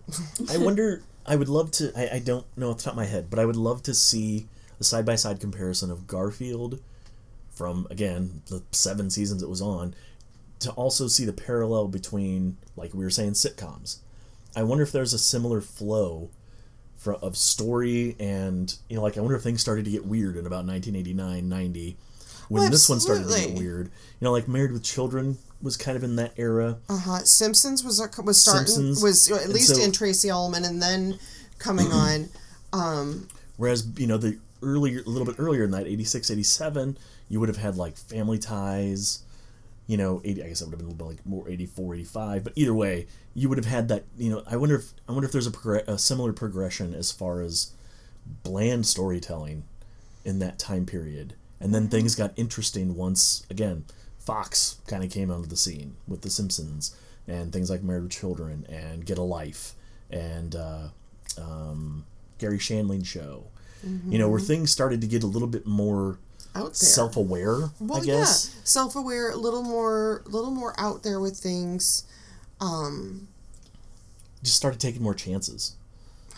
I 0.50 0.58
wonder. 0.66 1.04
I 1.26 1.36
would 1.36 1.50
love 1.50 1.72
to. 1.72 1.92
I, 1.96 2.16
I 2.16 2.20
don't 2.20 2.46
know 2.58 2.72
off 2.72 2.78
the 2.78 2.84
top 2.84 2.94
of 2.94 2.98
my 2.98 3.06
head, 3.06 3.30
but 3.30 3.40
I 3.40 3.46
would 3.46 3.56
love 3.56 3.84
to 3.84 3.94
see 3.94 4.48
a 4.80 4.84
side 4.84 5.06
by 5.06 5.16
side 5.16 5.40
comparison 5.40 5.92
of 5.92 6.08
Garfield 6.08 6.82
from 7.52 7.86
again 7.92 8.42
the 8.48 8.64
seven 8.72 9.10
seasons 9.10 9.44
it 9.44 9.50
was 9.50 9.62
on, 9.62 9.94
to 10.60 10.72
also 10.72 11.08
see 11.08 11.26
the 11.26 11.34
parallel 11.34 11.88
between 11.88 12.58
like 12.76 12.94
we 12.94 13.04
were 13.04 13.12
saying 13.12 13.34
sitcoms. 13.34 13.98
I 14.56 14.64
wonder 14.64 14.84
if 14.84 14.92
there's 14.92 15.14
a 15.14 15.20
similar 15.20 15.62
flow 15.62 16.30
of 17.08 17.36
story 17.36 18.16
and 18.20 18.76
you 18.90 18.96
know 18.96 19.02
like 19.02 19.18
I 19.18 19.22
wonder 19.22 19.36
if 19.36 19.42
things 19.44 19.62
started 19.62 19.86
to 19.86 19.92
get 19.92 20.06
weird 20.06 20.36
in 20.38 20.46
about 20.46 20.66
1989 20.66 21.50
90 21.50 21.98
when 22.50 22.62
Well, 22.62 22.70
this 22.70 22.88
one 22.90 23.00
started 23.00 23.28
to 23.28 23.40
get 23.40 23.58
weird. 23.58 23.88
You 23.88 24.26
know 24.26 24.32
like 24.32 24.48
Married 24.48 24.72
with 24.72 24.84
Children 24.84 25.38
was 25.62 25.78
kind 25.78 25.96
of 25.98 26.04
in 26.04 26.16
that 26.18 26.34
era. 26.38 26.78
Uh 26.90 26.98
huh. 26.98 27.20
Simpsons 27.20 27.84
was 27.84 28.00
a, 28.00 28.10
was 28.24 28.42
starting 28.42 28.68
Simpsons. 28.68 29.02
was 29.04 29.32
at 29.32 29.50
least 29.50 29.76
so- 29.76 29.82
in 29.82 29.92
Tracey 29.92 30.30
Ullman, 30.30 30.66
and 30.66 30.82
then 30.82 31.18
coming 31.60 31.88
on. 31.92 32.30
Um, 32.74 33.28
Whereas, 33.58 33.86
you 33.98 34.08
know, 34.08 34.18
the 34.18 34.38
earlier, 34.64 35.02
a 35.06 35.10
little 35.10 35.26
bit 35.26 35.36
earlier 35.38 35.64
in 35.64 35.72
that, 35.72 35.86
86, 35.86 36.32
87, 36.32 36.98
you 37.30 37.40
would 37.40 37.50
have 37.50 37.58
had 37.58 37.76
like 37.76 37.96
Family 37.96 38.40
Ties, 38.40 39.20
you 39.92 39.98
know, 39.98 40.22
80, 40.24 40.42
I 40.42 40.48
guess 40.48 40.60
that 40.60 40.68
would 40.68 40.72
have 40.72 40.80
been 40.80 40.88
a 40.88 40.92
little 40.92 41.06
bit 41.10 41.18
like 41.18 41.26
more 41.26 41.50
84, 41.50 41.96
85, 41.96 42.44
but 42.46 42.54
either 42.56 42.74
way, 42.74 43.08
you 43.34 43.50
would 43.50 43.58
have 43.58 43.66
had 43.66 43.90
that, 43.90 44.06
you 44.18 44.30
know, 44.30 44.42
I 44.48 44.56
wonder 44.56 44.76
if, 44.76 44.94
I 45.06 45.12
wonder 45.12 45.26
if 45.26 45.34
there's 45.34 45.48
a, 45.48 45.52
progre- 45.52 45.86
a 45.86 45.98
similar 45.98 46.32
progression 46.32 46.94
as 46.94 47.12
far 47.12 47.42
as 47.42 47.74
bland 48.42 48.86
storytelling 48.86 49.66
in 50.24 50.40
that 50.40 50.58
time 50.58 50.86
period. 50.86 51.34
And 51.60 51.76
then 51.76 51.90
things 51.90 52.16
got 52.16 52.32
interesting 52.38 52.96
once, 52.96 53.46
again, 53.50 53.84
Fox 54.18 54.78
kind 54.88 55.04
of 55.04 55.12
came 55.12 55.30
onto 55.30 55.50
the 55.50 55.58
scene 55.58 55.98
with 56.08 56.22
The 56.22 56.30
Simpsons 56.30 56.96
and 57.28 57.52
things 57.52 57.70
like 57.70 57.84
Married 57.84 58.04
with 58.04 58.14
Children 58.14 58.66
and 58.70 59.06
Get 59.06 59.18
a 59.18 59.24
Life 59.24 59.74
and 60.10 60.56
uh, 60.56 60.88
um, 61.38 62.06
Garry 62.38 62.60
Shandling 62.60 63.06
Show. 63.06 63.44
You 63.84 64.20
know, 64.20 64.30
where 64.30 64.40
things 64.40 64.72
started 64.72 65.02
to 65.02 65.08
get 65.08 65.24
a 65.24 65.28
little 65.28 65.50
bit 65.50 65.66
more 65.66 66.18
out 66.56 66.64
there. 66.66 66.74
self 66.74 67.16
aware, 67.16 67.70
well, 67.80 68.02
I 68.02 68.06
guess. 68.06 68.52
yeah, 68.54 68.62
self-aware, 68.64 69.32
a 69.32 69.38
little 69.38 69.64
more, 69.64 70.22
little 70.26 70.52
more 70.52 70.74
out 70.80 71.04
there 71.04 71.20
with 71.20 71.38
things. 71.38 72.04
Um, 72.60 73.28
Just 74.44 74.58
started 74.58 74.80
taking 74.80 75.02
more 75.02 75.14
chances. 75.16 75.76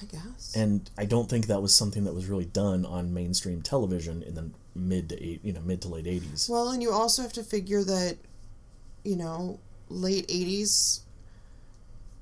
I 0.02 0.06
guess. 0.06 0.54
And 0.56 0.90
I 0.98 1.06
don't 1.06 1.30
think 1.30 1.48
that 1.48 1.62
was 1.62 1.74
something 1.74 2.04
that 2.04 2.14
was 2.14 2.28
really 2.28 2.46
done 2.46 2.86
on 2.86 3.14
mainstream 3.14 3.62
television 3.62 4.22
in 4.24 4.36
the 4.36 4.50
mid 4.76 5.10
to 5.10 5.24
eight, 5.24 5.40
you 5.44 5.54
know, 5.54 5.62
mid 5.62 5.82
to 5.84 5.88
late 5.88 6.06
80s. 6.06 6.50
Well, 6.50 6.70
and 6.70 6.82
you 6.82 6.92
also 6.92 7.22
have 7.22 7.34
to 7.34 7.44
figure 7.44 7.84
that, 7.84 8.18
you 9.04 9.16
know, 9.16 9.60
late 9.90 10.28
'80s. 10.28 11.02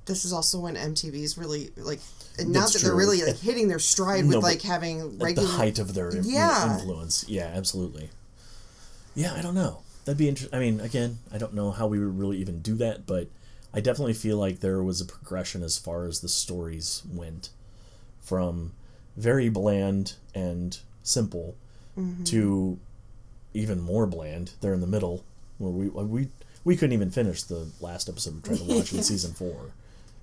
This 0.05 0.25
is 0.25 0.33
also 0.33 0.59
when 0.59 0.75
MTV's 0.75 1.37
really 1.37 1.71
like, 1.77 1.99
and 2.39 2.49
not 2.51 2.61
That's 2.61 2.73
that 2.73 2.81
they're 2.83 2.95
really 2.95 3.23
like 3.23 3.37
hitting 3.39 3.67
their 3.67 3.79
stride 3.79 4.25
No, 4.25 4.37
with 4.37 4.43
like 4.43 4.61
having 4.61 5.21
At 5.21 5.35
the 5.35 5.45
height 5.45 5.79
of 5.79 5.93
their 5.93 6.13
Yeah. 6.15 6.73
influence. 6.79 7.25
Yeah, 7.27 7.51
absolutely. 7.53 8.09
Yeah, 9.15 9.33
I 9.33 9.41
don't 9.41 9.55
know. 9.55 9.79
That'd 10.05 10.17
be 10.17 10.27
interesting. 10.29 10.57
I 10.57 10.59
mean, 10.61 10.79
again, 10.79 11.19
I 11.31 11.37
don't 11.37 11.53
know 11.53 11.71
how 11.71 11.85
we 11.87 11.99
would 11.99 12.17
really 12.17 12.37
even 12.37 12.61
do 12.61 12.75
that, 12.75 13.05
but 13.05 13.27
I 13.73 13.79
definitely 13.81 14.13
feel 14.13 14.37
like 14.37 14.59
there 14.59 14.81
was 14.81 14.99
a 15.01 15.05
progression 15.05 15.61
as 15.63 15.77
far 15.77 16.05
as 16.05 16.21
the 16.21 16.29
stories 16.29 17.03
went 17.13 17.49
from 18.19 18.71
very 19.17 19.49
bland 19.49 20.13
and 20.33 20.77
simple 21.03 21.55
Mm-hmm. 21.97 22.23
to 22.23 22.79
even 23.53 23.81
more 23.81 24.07
bland. 24.07 24.51
They're 24.61 24.73
in 24.73 24.79
the 24.79 24.87
middle 24.87 25.25
where 25.57 25.71
we 25.71 25.89
we 25.89 26.29
we 26.63 26.77
couldn't 26.77 26.93
even 26.93 27.11
finish 27.11 27.43
the 27.43 27.67
last 27.81 28.07
episode 28.07 28.35
we 28.35 28.41
tried 28.41 28.59
to 28.59 28.63
watch 28.75 28.93
in 28.93 29.03
season 29.13 29.33
four. 29.33 29.71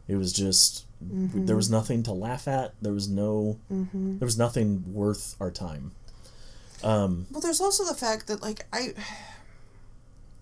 It 0.09 0.17
was 0.17 0.33
just 0.33 0.85
Mm-hmm. 1.05 1.47
there 1.47 1.55
was 1.55 1.71
nothing 1.71 2.03
to 2.03 2.13
laugh 2.13 2.49
at. 2.49 2.75
There 2.83 2.93
was 2.93 3.09
no 3.09 3.61
there 3.71 4.27
was 4.27 4.37
nothing 4.37 4.83
worth 4.93 5.37
our 5.39 5.53
time. 5.53 5.93
Um, 6.83 7.27
Well, 7.31 7.41
there's 7.41 7.61
also 7.61 7.85
the 7.85 7.95
fact 7.95 8.27
that 8.27 8.43
like 8.43 8.67
I. 8.73 8.95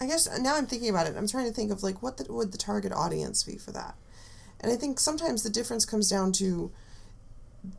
I 0.00 0.06
guess 0.06 0.28
now 0.40 0.56
I'm 0.56 0.66
thinking 0.66 0.88
about 0.90 1.06
it. 1.06 1.14
I'm 1.16 1.26
trying 1.28 1.46
to 1.46 1.52
think 1.52 1.70
of 1.70 1.82
like 1.82 2.02
what 2.02 2.16
the, 2.18 2.30
would 2.32 2.52
the 2.52 2.58
target 2.58 2.92
audience 2.92 3.42
be 3.42 3.56
for 3.56 3.70
that, 3.72 3.96
and 4.60 4.70
I 4.72 4.76
think 4.76 4.98
sometimes 4.98 5.42
the 5.42 5.50
difference 5.50 5.84
comes 5.84 6.08
down 6.08 6.32
to 6.32 6.70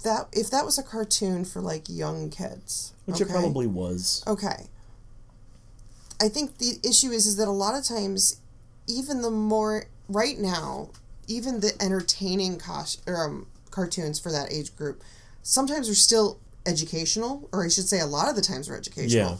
that 0.04 0.28
if 0.32 0.50
that 0.52 0.66
was 0.66 0.78
a 0.78 0.84
cartoon 0.84 1.46
for 1.46 1.62
like 1.62 1.84
young 1.88 2.30
kids, 2.30 2.94
Which 3.06 3.22
it 3.22 3.30
probably 3.30 3.68
was. 3.68 4.24
Okay. 4.28 4.70
I 6.22 6.30
think 6.30 6.58
the 6.58 6.80
issue 6.84 7.10
is 7.12 7.26
is 7.28 7.38
that 7.38 7.48
a 7.48 7.52
lot 7.52 7.76
of 7.76 7.84
times, 7.84 8.40
even 8.88 9.22
the 9.22 9.32
more 9.32 9.86
right 10.10 10.38
now, 10.40 10.90
even 11.28 11.60
the 11.60 11.74
entertaining 11.82 12.58
cos- 12.58 12.98
or, 13.06 13.24
um, 13.26 13.48
cartoons 13.72 14.18
for 14.20 14.32
that 14.32 14.52
age 14.52 14.76
group, 14.76 15.04
sometimes 15.44 15.88
are 15.90 15.96
still 15.96 16.40
educational, 16.66 17.48
or 17.52 17.64
I 17.66 17.70
should 17.70 17.88
say, 17.88 18.00
a 18.00 18.06
lot 18.06 18.30
of 18.30 18.36
the 18.36 18.42
times 18.42 18.70
are 18.70 18.76
educational. 18.76 19.40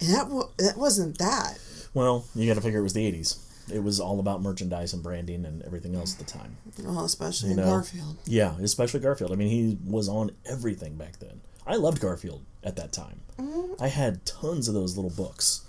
Yeah. 0.00 0.06
And 0.06 0.14
that 0.14 0.22
w- 0.28 0.48
that 0.58 0.76
wasn't 0.76 1.18
that. 1.18 1.58
Well, 1.92 2.24
you 2.34 2.46
got 2.46 2.54
to 2.54 2.60
figure 2.60 2.78
it 2.80 2.82
was 2.82 2.92
the 2.94 3.04
'80s. 3.10 3.36
It 3.72 3.82
was 3.84 4.00
all 4.00 4.18
about 4.18 4.42
merchandise 4.42 4.92
and 4.94 5.02
branding 5.02 5.44
and 5.44 5.62
everything 5.62 5.94
else 5.94 6.14
at 6.18 6.26
the 6.26 6.32
time. 6.32 6.56
Well, 6.82 7.04
especially 7.04 7.50
You 7.50 7.56
know? 7.56 7.64
Garfield. 7.66 8.16
Yeah, 8.24 8.54
especially 8.60 9.00
Garfield. 9.00 9.30
I 9.30 9.36
mean, 9.36 9.48
he 9.48 9.78
was 9.86 10.08
on 10.08 10.32
everything 10.44 10.96
back 10.96 11.18
then. 11.20 11.40
I 11.66 11.76
loved 11.76 12.00
Garfield 12.00 12.42
at 12.64 12.74
that 12.76 12.92
time. 12.92 13.20
Mm-hmm. 13.38 13.80
I 13.82 13.88
had 13.88 14.24
tons 14.26 14.66
of 14.66 14.74
those 14.74 14.96
little 14.96 15.10
books. 15.10 15.60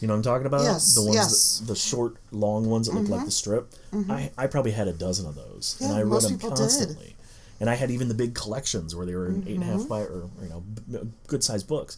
You 0.00 0.08
know 0.08 0.14
what 0.14 0.18
I'm 0.18 0.22
talking 0.24 0.46
about? 0.46 0.62
Yes, 0.62 0.94
the 0.94 1.02
ones 1.02 1.14
yes. 1.14 1.34
Mm-hmm. 1.56 1.66
that, 1.66 1.72
the 1.72 1.78
short, 1.78 2.16
long 2.32 2.68
ones 2.68 2.86
that 2.88 2.94
look 2.94 3.08
like 3.08 3.24
the 3.24 3.30
strip. 3.30 3.72
I, 4.10 4.30
I 4.36 4.46
probably 4.46 4.72
had 4.72 4.88
a 4.88 4.92
dozen 4.92 5.26
of 5.26 5.34
those, 5.34 5.78
and 5.80 5.92
I 5.92 6.02
read 6.02 6.22
them 6.22 6.32
people 6.32 6.50
did. 6.50 6.58
constantly. 6.58 7.14
And 7.60 7.70
I 7.70 7.74
had 7.74 7.90
even 7.90 8.08
the 8.08 8.14
big 8.14 8.34
collections 8.34 8.94
where 8.94 9.06
they 9.06 9.14
were 9.14 9.28
in 9.28 9.44
eight 9.48 9.54
and 9.54 9.62
a 9.62 9.66
Mm-hmm. 9.66 9.78
half 9.78 9.88
by 9.88 10.00
or 10.02 10.28
you 10.42 10.48
know 10.50 10.62
b- 10.90 11.08
good 11.26 11.42
sized 11.42 11.66
books, 11.66 11.96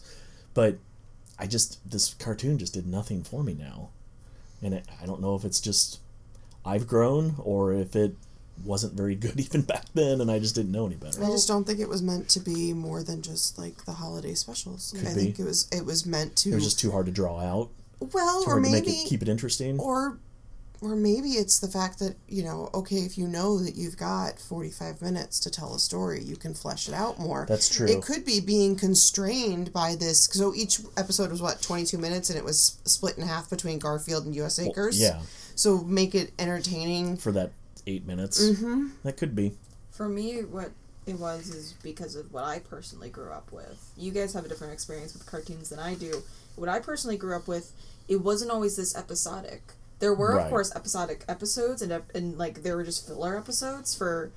but 0.53 0.77
I 1.37 1.47
just 1.47 1.79
this 1.89 2.13
cartoon 2.13 2.57
just 2.57 2.73
did 2.73 2.87
nothing 2.87 3.23
for 3.23 3.43
me 3.43 3.53
now, 3.55 3.89
and 4.61 4.73
it, 4.75 4.85
I 5.01 5.05
don't 5.05 5.19
know 5.21 5.35
if 5.35 5.43
it's 5.43 5.59
just 5.59 5.99
I've 6.65 6.87
grown 6.87 7.35
or 7.39 7.73
if 7.73 7.93
it 7.97 8.15
wasn't 8.63 8.93
very 8.93 9.15
good 9.15 9.37
even 9.45 9.61
back 9.63 9.83
then, 9.93 10.21
and 10.21 10.31
I 10.31 10.39
just 10.39 10.55
didn't 10.55 10.71
know 10.71 10.85
any 10.85 10.95
better. 10.95 11.21
I 11.21 11.27
just 11.27 11.47
don't 11.49 11.65
think 11.67 11.79
it 11.81 11.89
was 11.89 12.01
meant 12.01 12.29
to 12.29 12.39
be 12.39 12.71
more 12.71 13.03
than 13.03 13.21
just 13.21 13.57
like 13.57 13.83
the 13.83 13.91
holiday 13.93 14.35
specials. 14.35 14.95
I 14.97 15.09
be. 15.13 15.19
think 15.21 15.39
it 15.39 15.43
was 15.45 15.67
it 15.73 15.85
was 15.85 16.05
meant 16.05 16.37
to 16.37 16.51
It 16.51 16.55
was 16.55 16.63
just 16.63 16.79
too 16.79 16.91
hard 16.91 17.05
to 17.07 17.11
draw 17.11 17.39
out, 17.41 17.69
well, 17.99 18.43
too 18.43 18.49
or 18.49 18.53
hard 18.53 18.63
to 18.65 18.71
make 18.71 18.85
maybe 18.85 18.97
it 18.97 19.07
keep 19.09 19.21
it 19.21 19.29
interesting. 19.29 19.79
or 19.79 20.17
or 20.81 20.95
maybe 20.95 21.31
it's 21.31 21.59
the 21.59 21.67
fact 21.67 21.99
that 21.99 22.15
you 22.29 22.41
know 22.43 22.69
okay 22.73 22.97
if 22.97 23.17
you 23.17 23.27
know 23.27 23.59
that 23.59 23.75
you've 23.75 23.97
got 23.97 24.39
45 24.39 25.01
minutes 25.01 25.37
to 25.41 25.49
tell 25.49 25.75
a 25.75 25.79
story 25.79 26.21
you 26.23 26.37
can 26.37 26.53
flesh 26.53 26.87
it 26.87 26.93
out 26.93 27.19
more 27.19 27.45
That's 27.49 27.67
true. 27.67 27.85
it 27.87 28.01
could 28.01 28.23
be 28.23 28.39
being 28.39 28.77
constrained 28.77 29.73
by 29.73 29.95
this 29.95 30.23
so 30.31 30.53
each 30.55 30.79
episode 30.95 31.31
was 31.31 31.41
what 31.41 31.61
22 31.61 31.97
minutes 31.97 32.29
and 32.29 32.39
it 32.39 32.45
was 32.45 32.77
split 32.85 33.17
in 33.17 33.27
half 33.27 33.49
between 33.49 33.77
garfield 33.79 34.25
and 34.25 34.33
us 34.37 34.57
acres 34.57 34.97
yeah, 35.01 35.19
so 35.55 35.79
make 35.79 36.15
it 36.15 36.31
entertaining 36.39 37.17
for 37.17 37.33
that 37.33 37.51
eight 37.87 38.05
minutes, 38.05 38.39
Mm-hmm. 38.41 38.87
that 39.03 39.17
could 39.17 39.35
be. 39.35 39.53
For 39.91 40.07
me, 40.07 40.41
what 40.43 40.71
it 41.07 41.17
was 41.19 41.49
is 41.49 41.73
because 41.81 42.15
of 42.15 42.31
what 42.31 42.43
I 42.43 42.59
personally 42.59 43.09
grew 43.09 43.31
up 43.31 43.51
with. 43.51 43.91
You 43.97 44.11
guys 44.11 44.33
have 44.33 44.45
a 44.45 44.47
different 44.47 44.73
experience 44.73 45.13
with 45.13 45.25
cartoons 45.25 45.69
than 45.69 45.79
I 45.79 45.95
do. 45.95 46.21
What 46.55 46.69
I 46.69 46.79
personally 46.79 47.17
grew 47.17 47.35
up 47.35 47.47
with, 47.47 47.71
it 48.09 48.21
wasn't 48.21 48.51
always 48.51 48.75
this 48.75 48.95
episodic. 48.95 49.61
There 49.99 50.13
were, 50.13 50.35
Right. 50.35 50.43
of 50.45 50.49
course, 50.49 50.75
episodic 50.75 51.23
episodes, 51.29 51.81
and 51.81 52.01
and 52.13 52.37
like 52.37 52.63
there 52.63 52.75
were 52.75 52.83
just 52.83 53.05
filler 53.07 53.37
episodes 53.37 53.93
for, 53.95 54.31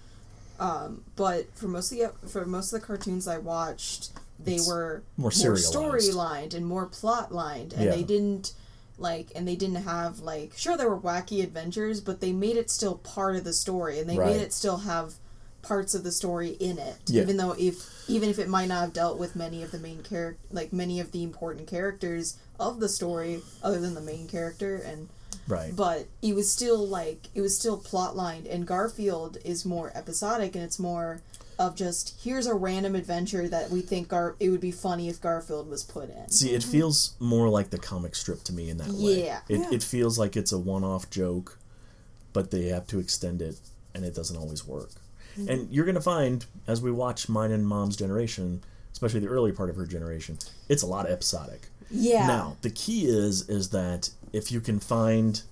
um, 0.60 1.02
but 1.16 1.46
for 1.54 1.66
most 1.68 1.90
of 1.92 1.98
the 1.98 2.28
for 2.28 2.44
most 2.44 2.72
of 2.72 2.80
the 2.80 2.86
cartoons 2.86 3.26
I 3.26 3.38
watched, 3.38 4.10
they 4.38 4.56
It's 4.56 4.68
were 4.68 5.02
more 5.16 5.30
serialized. 5.30 5.66
storylined 5.68 6.54
and 6.54 6.66
more 6.66 6.86
plot 6.86 7.32
lined, 7.32 7.72
and 7.72 7.84
Yeah. 7.84 7.90
they 7.92 8.02
didn't 8.02 8.52
like 8.98 9.32
and 9.34 9.48
they 9.48 9.56
didn't 9.56 9.82
have 9.82 10.20
like 10.20 10.52
sure 10.56 10.76
there 10.76 10.88
were 10.88 10.98
wacky 11.00 11.42
adventures 11.42 12.00
but 12.00 12.20
they 12.20 12.30
made 12.30 12.56
it 12.56 12.70
still 12.70 12.96
part 12.96 13.34
of 13.34 13.42
the 13.42 13.52
story 13.52 13.98
and 13.98 14.08
they 14.08 14.16
Right. 14.18 14.36
made 14.36 14.40
it 14.42 14.52
still 14.52 14.76
have 14.78 15.14
parts 15.62 15.94
of 15.94 16.02
the 16.04 16.12
story 16.12 16.50
in 16.60 16.78
it 16.78 16.96
Yeah. 17.06 17.22
even 17.22 17.36
though 17.36 17.52
if 17.58 17.88
even 18.08 18.28
if 18.28 18.38
it 18.38 18.48
might 18.48 18.66
not 18.68 18.80
have 18.80 18.92
dealt 18.92 19.18
with 19.18 19.36
many 19.36 19.62
of 19.62 19.70
the 19.70 19.78
main 19.78 20.02
character 20.02 20.38
like 20.50 20.72
many 20.72 20.98
of 21.00 21.12
the 21.12 21.22
important 21.22 21.66
characters 21.68 22.36
of 22.58 22.80
the 22.80 22.88
story 22.88 23.40
other 23.62 23.80
than 23.80 23.94
the 23.94 24.00
main 24.00 24.26
character 24.28 24.76
and 24.76 25.08
Right. 25.48 25.74
but 25.74 26.06
it 26.20 26.34
was 26.34 26.50
still 26.50 26.86
like 26.86 27.28
it 27.34 27.40
was 27.40 27.56
still 27.56 27.76
plot 27.76 28.16
lined 28.16 28.46
and 28.46 28.66
garfield 28.66 29.38
is 29.44 29.64
more 29.64 29.90
episodic 29.94 30.54
and 30.54 30.62
it's 30.64 30.78
more 30.78 31.20
of 31.58 31.74
just 31.74 32.14
here's 32.22 32.46
a 32.46 32.54
random 32.54 32.94
adventure 32.94 33.48
that 33.48 33.70
we 33.70 33.80
think 33.82 34.08
Gar- 34.08 34.36
it 34.40 34.50
would 34.50 34.60
be 34.60 34.70
funny 34.70 35.08
if 35.08 35.20
garfield 35.20 35.68
was 35.68 35.82
put 35.84 36.10
in 36.10 36.28
See, 36.30 36.50
it 36.54 36.62
mm-hmm. 36.62 36.70
feels 36.70 37.14
more 37.20 37.48
like 37.48 37.70
the 37.70 37.78
comic 37.78 38.14
strip 38.14 38.42
to 38.44 38.52
me 38.52 38.68
in 38.70 38.78
that 38.78 38.88
way. 38.88 39.24
Yeah. 39.26 39.40
It, 39.48 39.58
Yeah. 39.60 39.68
it 39.72 39.82
feels 39.82 40.18
like 40.18 40.36
it's 40.36 40.52
a 40.52 40.58
one 40.58 40.82
off 40.84 41.10
joke, 41.10 41.58
but 42.32 42.50
they 42.50 42.64
have 42.68 42.86
to 42.88 42.98
extend 42.98 43.42
it, 43.42 43.56
and 43.94 44.04
it 44.04 44.14
doesn't 44.14 44.36
always 44.36 44.66
work. 44.66 44.90
And 45.48 45.70
you're 45.70 45.84
going 45.84 45.94
to 45.94 46.00
find, 46.00 46.44
as 46.66 46.80
we 46.82 46.90
watch 46.90 47.28
mine 47.28 47.50
and 47.50 47.66
mom's 47.66 47.96
generation, 47.96 48.62
especially 48.92 49.20
the 49.20 49.28
early 49.28 49.52
part 49.52 49.70
of 49.70 49.76
her 49.76 49.86
generation, 49.86 50.38
it's 50.68 50.82
a 50.82 50.86
lot 50.86 51.06
of 51.06 51.12
episodic. 51.12 51.68
yeah 51.90 52.26
Now, 52.26 52.56
the 52.62 52.70
key 52.70 53.06
is 53.06 53.48
is 53.48 53.70
that 53.70 54.10
if 54.32 54.52
you 54.52 54.60
can 54.60 54.78
find 54.78 55.42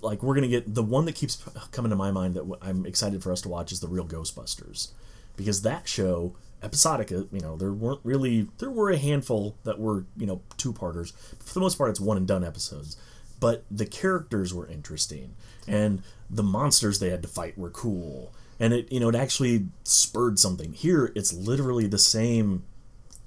like 0.00 0.22
we're 0.22 0.34
going 0.34 0.42
to 0.42 0.48
get 0.48 0.74
the 0.74 0.82
one 0.82 1.04
that 1.06 1.14
keeps 1.14 1.42
coming 1.72 1.90
to 1.90 1.96
my 1.96 2.10
mind 2.10 2.34
that 2.34 2.58
I'm 2.62 2.86
excited 2.86 3.22
for 3.22 3.32
us 3.32 3.40
to 3.42 3.48
watch 3.48 3.72
is 3.72 3.80
the 3.80 3.88
real 3.88 4.06
Ghostbusters. 4.06 4.88
Because 5.36 5.62
that 5.62 5.88
show 5.88 6.34
episodic, 6.62 7.12
uh, 7.12 7.22
you 7.30 7.40
know, 7.40 7.56
there 7.56 7.72
weren't 7.72 8.00
really 8.04 8.48
there 8.58 8.70
were 8.70 8.90
a 8.90 8.96
handful 8.96 9.56
that 9.64 9.78
were, 9.78 10.04
you 10.16 10.26
know, 10.26 10.42
two-parters. 10.56 11.12
For 11.40 11.54
the 11.54 11.60
most 11.60 11.78
part 11.78 11.90
it's 11.90 12.00
one 12.00 12.16
and 12.16 12.26
done 12.26 12.44
episodes. 12.44 12.96
But 13.40 13.64
the 13.70 13.86
characters 13.86 14.52
were 14.52 14.66
interesting 14.66 15.36
and 15.66 16.02
the 16.28 16.42
monsters 16.42 16.98
they 16.98 17.10
had 17.10 17.22
to 17.22 17.28
fight 17.28 17.56
were 17.56 17.70
cool 17.70 18.32
and 18.60 18.72
it 18.72 18.92
you 18.92 19.00
know 19.00 19.08
it 19.08 19.14
actually 19.14 19.66
spurred 19.84 20.38
something. 20.38 20.72
Here, 20.72 21.12
it's 21.14 21.32
literally 21.32 21.86
the 21.86 21.98
same 21.98 22.64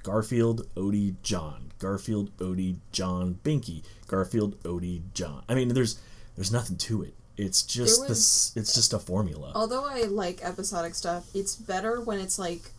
Garfield, 0.03 0.67
Odie, 0.75 1.15
Jon, 1.21 1.71
Garfield, 1.79 2.35
Odie, 2.37 2.77
Jon, 2.91 3.39
Binky, 3.43 3.83
Garfield, 4.07 4.61
Odie, 4.63 5.01
Jon. 5.13 5.43
I 5.47 5.55
mean, 5.55 5.69
there's 5.69 5.99
there's 6.35 6.51
nothing 6.51 6.77
to 6.77 7.03
it. 7.03 7.13
It's 7.37 7.63
just 7.63 8.01
There 8.01 8.09
this. 8.09 8.53
It's 8.55 8.73
just 8.73 8.93
a 8.93 8.99
formula. 8.99 9.51
Although 9.55 9.85
I 9.85 10.03
like 10.03 10.43
episodic 10.43 10.95
stuff, 10.95 11.27
it's 11.33 11.55
better 11.55 12.01
when 12.01 12.19
it's 12.19 12.37
like 12.37 12.71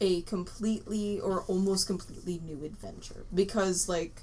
a 0.00 0.22
completely 0.22 1.18
or 1.20 1.42
almost 1.42 1.86
completely 1.86 2.40
new 2.44 2.64
adventure 2.64 3.24
because 3.34 3.88
like 3.88 4.22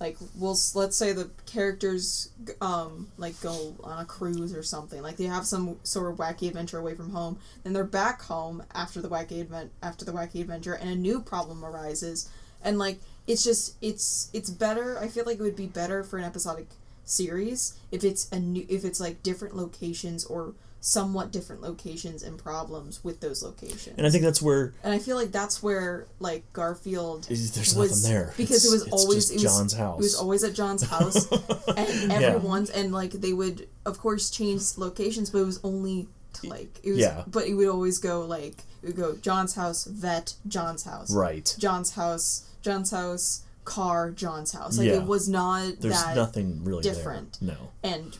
like 0.00 0.16
we'll 0.36 0.58
let's 0.74 0.96
say 0.96 1.12
the 1.12 1.30
characters 1.46 2.30
um 2.60 3.08
like 3.16 3.40
go 3.40 3.74
on 3.82 4.02
a 4.02 4.04
cruise 4.04 4.54
or 4.54 4.62
something 4.62 5.02
like 5.02 5.16
they 5.16 5.24
have 5.24 5.46
some 5.46 5.76
sort 5.82 6.10
of 6.12 6.18
wacky 6.18 6.48
adventure 6.48 6.78
away 6.78 6.94
from 6.94 7.10
home 7.10 7.38
then 7.62 7.72
they're 7.72 7.84
back 7.84 8.22
home 8.22 8.62
after 8.74 9.00
the 9.00 9.08
wacky 9.08 9.38
event 9.40 9.70
after 9.82 10.04
the 10.04 10.12
wacky 10.12 10.40
adventure 10.40 10.74
and 10.74 10.90
a 10.90 10.96
new 10.96 11.20
problem 11.20 11.64
arises 11.64 12.28
and 12.62 12.78
like 12.78 12.98
it's 13.26 13.44
just 13.44 13.76
it's 13.80 14.30
it's 14.32 14.50
better 14.50 14.98
i 14.98 15.06
feel 15.06 15.24
like 15.24 15.38
it 15.38 15.42
would 15.42 15.56
be 15.56 15.66
better 15.66 16.02
for 16.02 16.18
an 16.18 16.24
episodic 16.24 16.66
series 17.04 17.74
if 17.92 18.02
it's 18.02 18.30
a 18.32 18.38
new 18.38 18.66
if 18.68 18.84
it's 18.84 18.98
like 19.00 19.22
different 19.22 19.54
locations 19.54 20.24
or 20.24 20.54
somewhat 20.86 21.32
different 21.32 21.62
locations 21.62 22.22
and 22.22 22.36
problems 22.38 23.02
with 23.02 23.18
those 23.20 23.42
locations 23.42 23.96
and 23.96 24.06
I 24.06 24.10
think 24.10 24.22
that's 24.22 24.42
where 24.42 24.74
and 24.82 24.92
I 24.92 24.98
feel 24.98 25.16
like 25.16 25.32
that's 25.32 25.62
where 25.62 26.06
like 26.20 26.44
Garfield 26.52 27.24
there's 27.24 27.74
was 27.74 28.02
nothing 28.04 28.12
there 28.12 28.34
because 28.36 28.66
It's- 28.66 28.82
it 28.86 28.92
was 28.92 29.02
always 29.06 29.30
it 29.30 29.34
was, 29.36 29.42
Jon's 29.44 29.72
house. 29.72 29.98
It 29.98 30.02
was 30.02 30.14
always 30.14 30.44
at 30.44 30.52
Jon's 30.52 30.82
house, 30.94 31.26
and 31.32 32.12
Yeah. 32.12 32.18
everyone's 32.20 32.68
and 32.68 32.92
like 32.92 33.12
they 33.12 33.32
would 33.32 33.66
of 33.86 33.98
course 33.98 34.28
change 34.28 34.76
locations, 34.76 35.30
but 35.30 35.38
it 35.38 35.46
was 35.46 35.58
only 35.64 36.06
to 36.34 36.48
like 36.48 36.80
it 36.82 36.90
was. 36.90 36.98
Yeah. 37.00 37.24
But 37.28 37.46
it 37.46 37.54
would 37.54 37.68
always 37.68 37.96
go 37.96 38.26
like 38.26 38.64
it 38.82 38.88
would 38.88 38.96
go 38.96 39.14
Jon's 39.16 39.54
house, 39.54 39.84
vet, 39.86 40.34
Jon's 40.46 40.84
house, 40.84 41.10
right. 41.10 41.56
Jon's 41.58 41.92
house, 41.94 42.44
Jon's 42.60 42.90
house, 42.90 43.40
car, 43.64 44.10
Jon's 44.10 44.52
house. 44.52 44.76
Like 44.76 44.88
Yeah. 44.88 44.96
it 45.00 45.06
was 45.06 45.30
not 45.30 45.80
There's 45.80 45.94
that 46.02 46.14
nothing 46.14 46.62
really 46.62 46.82
different. 46.82 47.38
there. 47.40 47.56
No. 47.56 47.68
and 47.82 48.18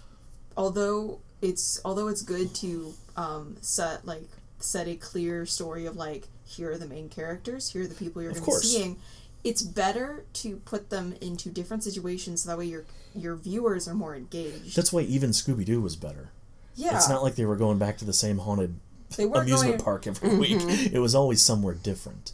although 0.57 1.19
it's 1.45 1.81
although 1.85 2.09
it's 2.09 2.23
good 2.23 2.55
to 2.55 2.95
um, 3.17 3.57
set 3.61 4.05
like 4.07 4.25
set 4.59 4.89
a 4.89 4.97
clear 4.97 5.45
story 5.47 5.85
of 5.87 5.95
like 5.97 6.27
here 6.47 6.73
are 6.73 6.79
the 6.79 6.87
main 6.87 7.09
characters 7.09 7.71
here 7.73 7.83
are 7.83 7.87
the 7.87 7.95
people 7.95 8.23
you're 8.23 8.33
going 8.33 8.43
to 8.45 8.51
be 8.51 8.57
seeing 8.57 8.97
it's 9.45 9.63
better 9.63 10.25
to 10.33 10.57
put 10.65 10.89
them 10.91 11.15
into 11.21 11.51
different 11.51 11.85
situations 11.85 12.43
so 12.43 12.49
that 12.51 12.59
way 12.59 12.65
your 12.65 12.85
your 13.15 13.37
viewers 13.37 13.87
are 13.87 13.95
more 13.95 14.17
engaged 14.17 14.75
That's 14.75 14.93
why 14.93 15.03
even 15.03 15.31
Scooby 15.31 15.65
Doo 15.65 15.81
was 15.81 15.97
better. 15.97 16.31
yeah 16.75 16.97
It's 16.97 17.09
not 17.09 17.23
like 17.23 17.35
they 17.37 17.45
were 17.45 17.57
going 17.57 17.79
back 17.79 17.99
to 17.99 18.05
the 18.05 18.13
same 18.13 18.39
haunted 18.39 18.75
amusement 19.19 19.61
going 19.63 19.79
park 19.79 20.07
every 20.09 20.37
week. 20.45 20.61
It 20.93 20.99
was 20.99 21.15
always 21.15 21.41
somewhere 21.43 21.75
different. 21.75 22.33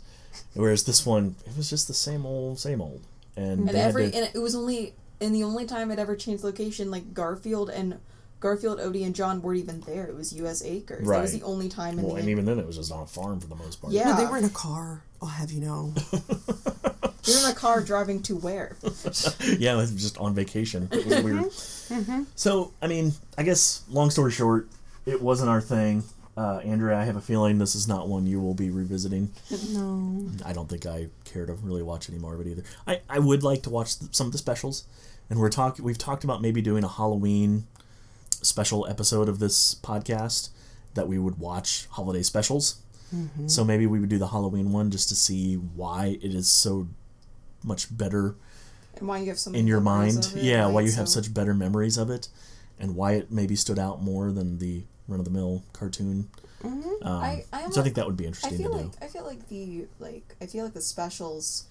Whereas 0.55 0.85
this 0.85 1.05
one, 1.05 1.35
it 1.47 1.57
was 1.57 1.69
just 1.69 1.87
the 1.89 1.95
same 1.95 2.25
old, 2.25 2.59
same 2.59 2.81
old. 2.81 3.03
And, 3.37 3.69
and 3.69 3.77
every 3.77 4.11
to- 4.11 4.17
and 4.17 4.31
it 4.35 4.39
was 4.39 4.55
only 4.55 4.95
and 5.21 5.35
the 5.35 5.43
only 5.43 5.67
time 5.67 5.91
it 5.91 5.99
ever 5.99 6.17
changed 6.17 6.43
location 6.45 6.91
like 6.91 7.13
Garfield 7.13 7.69
and 7.69 7.99
Garfield, 8.41 8.79
Odie, 8.79 9.05
and 9.05 9.15
Jon 9.15 9.43
weren't 9.43 9.61
even 9.61 9.81
there. 9.83 10.07
It 10.07 10.17
was 10.17 10.33
U.S. 10.33 10.63
Acres. 10.65 11.07
Right. 11.07 11.17
That 11.17 11.23
was 11.23 11.33
the 11.33 11.43
only 11.43 11.69
time 11.69 11.99
in 11.99 12.05
well, 12.05 12.15
the 12.15 12.21
and 12.21 12.31
even 12.31 12.47
then, 12.47 12.59
it 12.59 12.67
was 12.67 12.77
just 12.77 12.91
on 12.91 13.03
a 13.03 13.07
farm 13.07 13.39
for 13.39 13.47
the 13.47 13.55
most 13.55 13.81
part. 13.81 13.93
Yeah. 13.93 14.05
No, 14.05 14.17
they 14.17 14.27
were 14.27 14.39
in 14.39 14.45
a 14.45 14.51
car. 14.51 15.03
I'll 15.21 15.29
have 15.29 15.53
you 15.53 15.61
know. 15.61 15.95
You're 17.25 17.39
in 17.39 17.51
a 17.51 17.55
car 17.55 17.83
driving 17.83 18.23
to 18.23 18.37
where? 18.37 18.77
yeah, 19.59 19.75
it 19.75 19.77
was 19.77 19.93
just 19.93 20.17
on 20.19 20.35
vacation. 20.35 20.89
It 20.91 21.05
was 21.05 21.23
weird. 21.23 21.45
Mm-hmm. 21.45 22.23
So, 22.35 22.73
I 22.81 22.87
mean, 22.87 23.13
I 23.37 23.43
guess, 23.43 23.83
long 23.91 24.11
story 24.11 24.33
short, 24.33 24.69
it 25.05 25.21
wasn't 25.21 25.51
our 25.51 25.61
thing. 25.61 26.03
Uh, 26.37 26.61
Andrea, 26.65 26.97
I 26.97 27.05
have 27.05 27.17
a 27.17 27.21
feeling 27.21 27.59
this 27.59 27.75
is 27.75 27.87
not 27.87 28.09
one 28.09 28.27
you 28.27 28.41
will 28.41 28.55
be 28.55 28.71
revisiting. 28.71 29.31
No. 29.69 30.31
I 30.47 30.55
don't 30.55 30.69
think 30.69 30.87
I 30.87 31.09
care 31.25 31.45
to 31.45 31.53
really 31.55 31.83
watch 31.83 32.09
any 32.09 32.19
more 32.19 32.35
of 32.35 32.41
it 32.41 32.47
either. 32.47 32.63
I, 32.87 33.01
I 33.11 33.19
would 33.19 33.43
like 33.43 33.65
to 33.65 33.71
watch 33.71 33.99
th- 33.99 34.15
some 34.15 34.27
of 34.27 34.33
the 34.33 34.39
specials, 34.39 34.85
and 35.29 35.39
we're 35.39 35.51
talking. 35.51 35.85
We've 35.85 35.99
talked 35.99 36.25
about 36.25 36.41
maybe 36.41 36.63
doing 36.63 36.85
a 36.85 36.89
Halloween 36.89 37.67
special 38.43 38.87
episode 38.89 39.29
of 39.29 39.39
this 39.39 39.75
podcast 39.77 40.51
that 40.95 41.09
we 41.09 41.19
would 41.19 41.39
watch 41.39 41.87
holiday 41.91 42.23
specials. 42.23 42.77
So 43.47 43.65
maybe 43.65 43.89
we 43.89 43.99
would 43.99 44.09
do 44.09 44.19
the 44.19 44.29
Halloween 44.29 44.71
one 44.71 44.93
just 44.93 45.09
to 45.09 45.17
see 45.17 45.55
why 45.57 46.17
it 46.23 46.33
is 46.33 46.49
so 46.49 46.87
much 47.65 47.97
better 47.97 48.37
And 48.99 49.09
why 49.09 49.19
you 49.19 49.27
have 49.31 49.39
so 49.39 49.51
in 49.51 49.67
your 49.67 49.81
mind. 49.81 50.19
it, 50.37 50.43
yeah, 50.45 50.67
why 50.67 50.73
like, 50.83 50.87
you 50.87 50.93
have 50.93 51.09
such 51.09 51.35
better 51.35 51.53
memories 51.53 51.97
of 51.99 52.09
it, 52.09 52.29
and 52.79 52.95
why 52.95 53.15
it 53.15 53.33
maybe 53.33 53.57
stood 53.57 53.81
out 53.81 54.01
more 54.01 54.31
than 54.31 54.59
the 54.59 54.85
run 55.09 55.19
of 55.19 55.25
the 55.25 55.31
mill 55.33 55.65
cartoon. 55.73 56.29
Um, 56.63 56.85
I- 57.03 57.45
I 57.53 57.69
so 57.71 57.81
I 57.81 57.83
think 57.85 57.97
that 57.97 58.07
would 58.07 58.17
be 58.17 58.27
interesting 58.27 58.55
I 58.55 58.63
feel 58.63 58.71
to 58.71 58.77
like 58.77 58.93
do. 59.01 59.05
I 59.05 59.09
feel 59.09 59.25
like 59.27 59.49
the 59.49 59.87
like 59.99 60.37
I 60.41 60.47
feel 60.47 60.65
like 60.65 60.75
the 60.75 60.81
specials. 60.81 61.65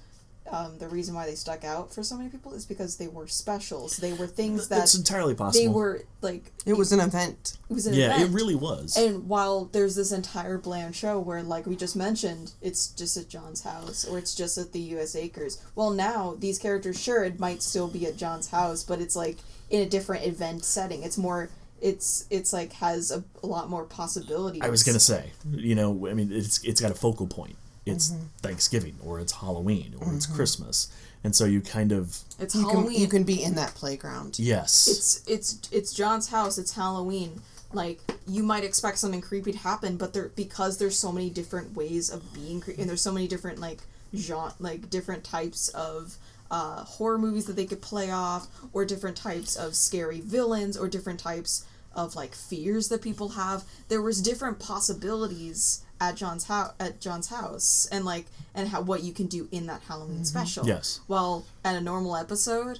Um, 0.51 0.77
the 0.79 0.87
reason 0.87 1.13
why 1.13 1.25
they 1.25 1.35
stuck 1.35 1.63
out 1.63 1.93
for 1.93 2.03
so 2.03 2.17
many 2.17 2.29
people 2.29 2.53
is 2.53 2.65
because 2.65 2.97
they 2.97 3.07
were 3.07 3.27
specials. 3.27 3.97
They 3.97 4.13
were 4.13 4.27
things 4.27 4.67
that 4.69 4.77
That's 4.77 4.95
entirely 4.95 5.35
possible. 5.35 5.63
they 5.63 5.71
were 5.71 6.01
like. 6.21 6.51
It 6.65 6.73
was 6.73 6.91
an 6.91 6.99
event. 6.99 7.57
It 7.69 7.73
was 7.73 7.85
an 7.85 7.93
yeah, 7.93 8.15
event. 8.15 8.23
it 8.23 8.33
really 8.33 8.55
was. 8.55 8.97
And 8.97 9.27
while 9.27 9.65
there's 9.65 9.95
this 9.95 10.11
entire 10.11 10.57
bland 10.57 10.95
show 10.95 11.19
where, 11.19 11.43
like 11.43 11.65
we 11.65 11.75
just 11.75 11.95
mentioned, 11.95 12.53
it's 12.61 12.87
just 12.87 13.15
at 13.17 13.29
Jon's 13.29 13.63
house 13.63 14.05
or 14.05 14.17
it's 14.17 14.33
just 14.35 14.57
at 14.57 14.71
the 14.71 14.79
U.S. 14.79 15.15
Acres. 15.15 15.61
Well, 15.75 15.91
now 15.91 16.35
these 16.39 16.57
characters, 16.57 16.99
sure, 17.01 17.23
it 17.23 17.39
might 17.39 17.61
still 17.61 17.87
be 17.87 18.05
at 18.07 18.17
Jon's 18.17 18.49
house, 18.49 18.83
but 18.83 18.99
it's 18.99 19.15
like 19.15 19.37
in 19.69 19.81
a 19.81 19.85
different 19.89 20.25
event 20.25 20.65
setting. 20.65 21.03
It's 21.03 21.17
more, 21.17 21.49
it's 21.81 22.25
it's 22.29 22.51
like 22.51 22.73
has 22.73 23.11
a, 23.11 23.23
a 23.43 23.47
lot 23.47 23.69
more 23.69 23.85
possibilities. 23.85 24.61
I 24.63 24.69
was 24.69 24.83
gonna 24.83 24.99
say, 24.99 25.31
you 25.49 25.75
know, 25.75 26.07
I 26.07 26.13
mean, 26.13 26.31
it's 26.31 26.63
it's 26.63 26.81
got 26.81 26.91
a 26.91 26.95
focal 26.95 27.27
point. 27.27 27.55
It's 27.89 28.09
Mm-hmm. 28.11 28.23
Thanksgiving, 28.41 28.95
or 29.03 29.19
it's 29.19 29.33
Halloween, 29.33 29.95
or 29.99 30.13
it's 30.13 30.25
Christmas, 30.25 30.87
and 31.23 31.35
so 31.35 31.45
you 31.45 31.59
kind 31.61 31.91
of 31.91 32.17
It's 32.39 32.55
You 32.55 32.61
Halloween. 32.67 32.91
can 32.93 33.01
you 33.01 33.07
can 33.07 33.23
be 33.23 33.43
in 33.43 33.55
that 33.55 33.75
playground. 33.75 34.39
yes, 34.39 34.87
it's 34.87 35.23
it's 35.27 35.69
it's 35.71 35.93
Jon's 35.93 36.29
house. 36.29 36.57
It's 36.57 36.73
Halloween. 36.73 37.41
Like 37.73 37.99
you 38.27 38.41
might 38.43 38.63
expect 38.63 38.97
something 38.97 39.21
creepy 39.21 39.51
to 39.51 39.57
happen, 39.59 39.97
but 39.97 40.13
there 40.13 40.29
because 40.35 40.77
there's 40.79 40.97
so 40.97 41.11
many 41.11 41.29
different 41.29 41.75
ways 41.75 42.09
of 42.09 42.33
being 42.33 42.61
creepy, 42.61 42.81
and 42.81 42.89
there's 42.89 43.01
so 43.01 43.11
many 43.11 43.27
different 43.27 43.59
like 43.59 43.79
genre, 44.15 44.53
like 44.59 44.89
different 44.89 45.23
types 45.23 45.69
of 45.69 46.15
uh, 46.49 46.83
horror 46.83 47.19
movies 47.19 47.45
that 47.45 47.55
they 47.55 47.65
could 47.65 47.81
play 47.81 48.09
off, 48.09 48.47
or 48.73 48.85
different 48.85 49.15
types 49.17 49.55
of 49.55 49.75
scary 49.75 50.19
villains, 50.21 50.75
or 50.77 50.87
different 50.87 51.19
types 51.19 51.63
of 51.93 52.15
like 52.15 52.33
fears 52.33 52.87
that 52.89 53.01
people 53.03 53.29
have. 53.29 53.63
There 53.87 54.01
was 54.01 54.19
different 54.21 54.57
possibilities 54.59 55.83
at 56.01 56.15
Jon's 56.15 56.45
house 56.45 56.73
at 56.79 56.99
Jon's 57.01 57.27
house, 57.27 57.87
and 57.91 58.05
like 58.05 58.25
and 58.55 58.69
how 58.69 58.81
what 58.81 59.03
you 59.03 59.13
can 59.13 59.27
do 59.27 59.47
in 59.51 59.67
that 59.67 59.81
Halloween 59.87 60.25
special. 60.25 60.65
Yes. 60.67 60.99
Well, 61.07 61.45
at 61.63 61.75
a 61.75 61.81
normal 61.81 62.15
episode, 62.15 62.79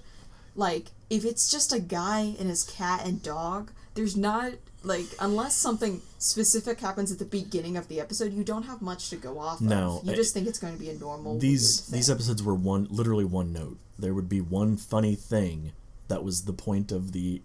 like 0.55 0.87
if 1.09 1.25
it's 1.25 1.49
just 1.51 1.73
a 1.73 1.79
guy 1.79 2.35
and 2.39 2.49
his 2.49 2.63
cat 2.63 3.01
and 3.05 3.21
dog 3.23 3.71
there's 3.95 4.15
not 4.15 4.53
like 4.83 5.07
unless 5.19 5.55
something 5.55 6.01
specific 6.19 6.79
happens 6.79 7.11
at 7.11 7.19
the 7.19 7.25
beginning 7.25 7.75
of 7.75 7.87
the 7.89 7.99
episode 7.99 8.31
you 8.31 8.43
don't 8.43 8.63
have 8.63 8.81
much 8.81 9.09
to 9.09 9.15
go 9.15 9.39
off 9.39 9.59
No, 9.59 9.97
of 10.01 10.05
you 10.07 10.15
just 10.15 10.33
think 10.33 10.47
it's 10.47 10.59
going 10.59 10.73
to 10.73 10.79
be 10.79 10.89
a 10.89 10.93
normal 10.97 11.37
these 11.39 11.87
these 11.87 12.09
episodes 12.09 12.41
were 12.43 12.53
one 12.55 12.87
literally 12.89 13.25
one 13.25 13.51
note. 13.51 13.77
There 13.97 14.13
would 14.13 14.29
be 14.29 14.39
one 14.41 14.77
funny 14.77 15.15
thing 15.15 15.71
that 16.07 16.23
was 16.23 16.43
the 16.43 16.53
point 16.53 16.91
of 16.91 17.11
the 17.11 17.41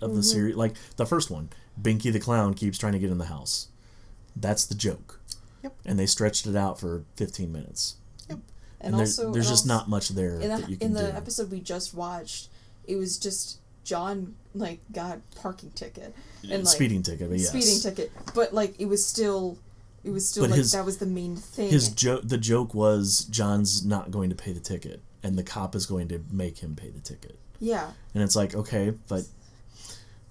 of 0.00 0.08
Mm-hmm. 0.10 0.16
the 0.16 0.22
series. 0.22 0.56
Like 0.56 0.74
the 0.96 1.06
first 1.06 1.30
one, 1.30 1.50
Binky 1.80 2.12
the 2.12 2.18
clown 2.20 2.54
keeps 2.54 2.78
trying 2.78 2.94
to 2.94 2.98
get 2.98 3.10
in 3.10 3.18
the 3.18 3.26
house. 3.26 3.68
That's 4.36 4.66
the 4.66 4.74
joke. 4.74 5.20
Yep. 5.62 5.74
And 5.84 5.98
they 5.98 6.06
stretched 6.06 6.46
it 6.46 6.54
out 6.54 6.78
for 6.78 7.04
15 7.16 7.50
minutes. 7.50 7.96
Yep. 8.28 8.38
And, 8.80 8.92
and, 8.92 9.00
also 9.00 9.32
there's 9.32 9.46
and 9.46 9.56
just 9.56 9.64
also- 9.64 9.74
not 9.74 9.88
much 9.88 10.10
there 10.10 10.40
in 10.40 10.48
that 10.48 10.64
the, 10.64 10.70
you 10.70 10.76
can 10.76 10.88
in 10.88 10.92
the 10.94 11.14
episode 11.14 11.50
we 11.50 11.60
just 11.60 11.94
watched 11.94 12.48
it 12.86 12.96
was 12.96 13.18
just 13.18 13.58
jon 13.84 14.34
like 14.54 14.80
got 14.92 15.16
a 15.18 15.40
parking 15.40 15.70
ticket 15.70 16.14
and 16.42 16.64
like 16.64 16.66
speeding 16.66 17.02
ticket, 17.02 17.28
but 17.30 17.38
yes. 17.38 17.48
speeding 17.48 17.80
ticket 17.80 18.12
but 18.34 18.52
like 18.52 18.78
it 18.78 18.86
was 18.86 19.04
still 19.04 19.58
it 20.04 20.10
was 20.10 20.28
still 20.28 20.44
But 20.44 20.50
like 20.50 20.58
his- 20.58 20.72
that 20.72 20.84
was 20.84 20.98
the 20.98 21.06
main 21.06 21.34
thing 21.36 21.70
His 21.70 21.88
joke, 21.88 22.22
the 22.24 22.38
joke 22.38 22.74
was 22.74 23.24
Jon's 23.24 23.84
not 23.84 24.10
going 24.12 24.30
to 24.30 24.36
pay 24.36 24.52
the 24.52 24.60
ticket, 24.60 25.00
and 25.24 25.36
the 25.36 25.42
cop 25.42 25.74
is 25.74 25.84
going 25.86 26.06
to 26.08 26.22
make 26.30 26.58
him 26.58 26.76
pay 26.76 26.90
the 26.90 27.00
ticket. 27.00 27.36
yeah 27.58 27.90
And 28.14 28.22
it's 28.22 28.36
like, 28.36 28.54
okay, 28.54 28.92
but. 29.08 29.24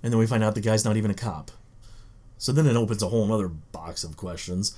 And 0.01 0.13
then 0.13 0.19
we 0.19 0.27
find 0.27 0.43
out 0.43 0.53
the 0.55 0.61
guy's 0.61 0.85
not 0.85 0.95
even 0.97 1.09
a 1.11 1.15
cop. 1.15 1.51
So 2.37 2.51
then 2.51 2.67
it 2.67 2.75
opens 2.75 3.01
a 3.01 3.07
whole 3.09 3.31
other 3.31 3.47
box 3.47 4.03
of 4.03 4.17
questions. 4.17 4.77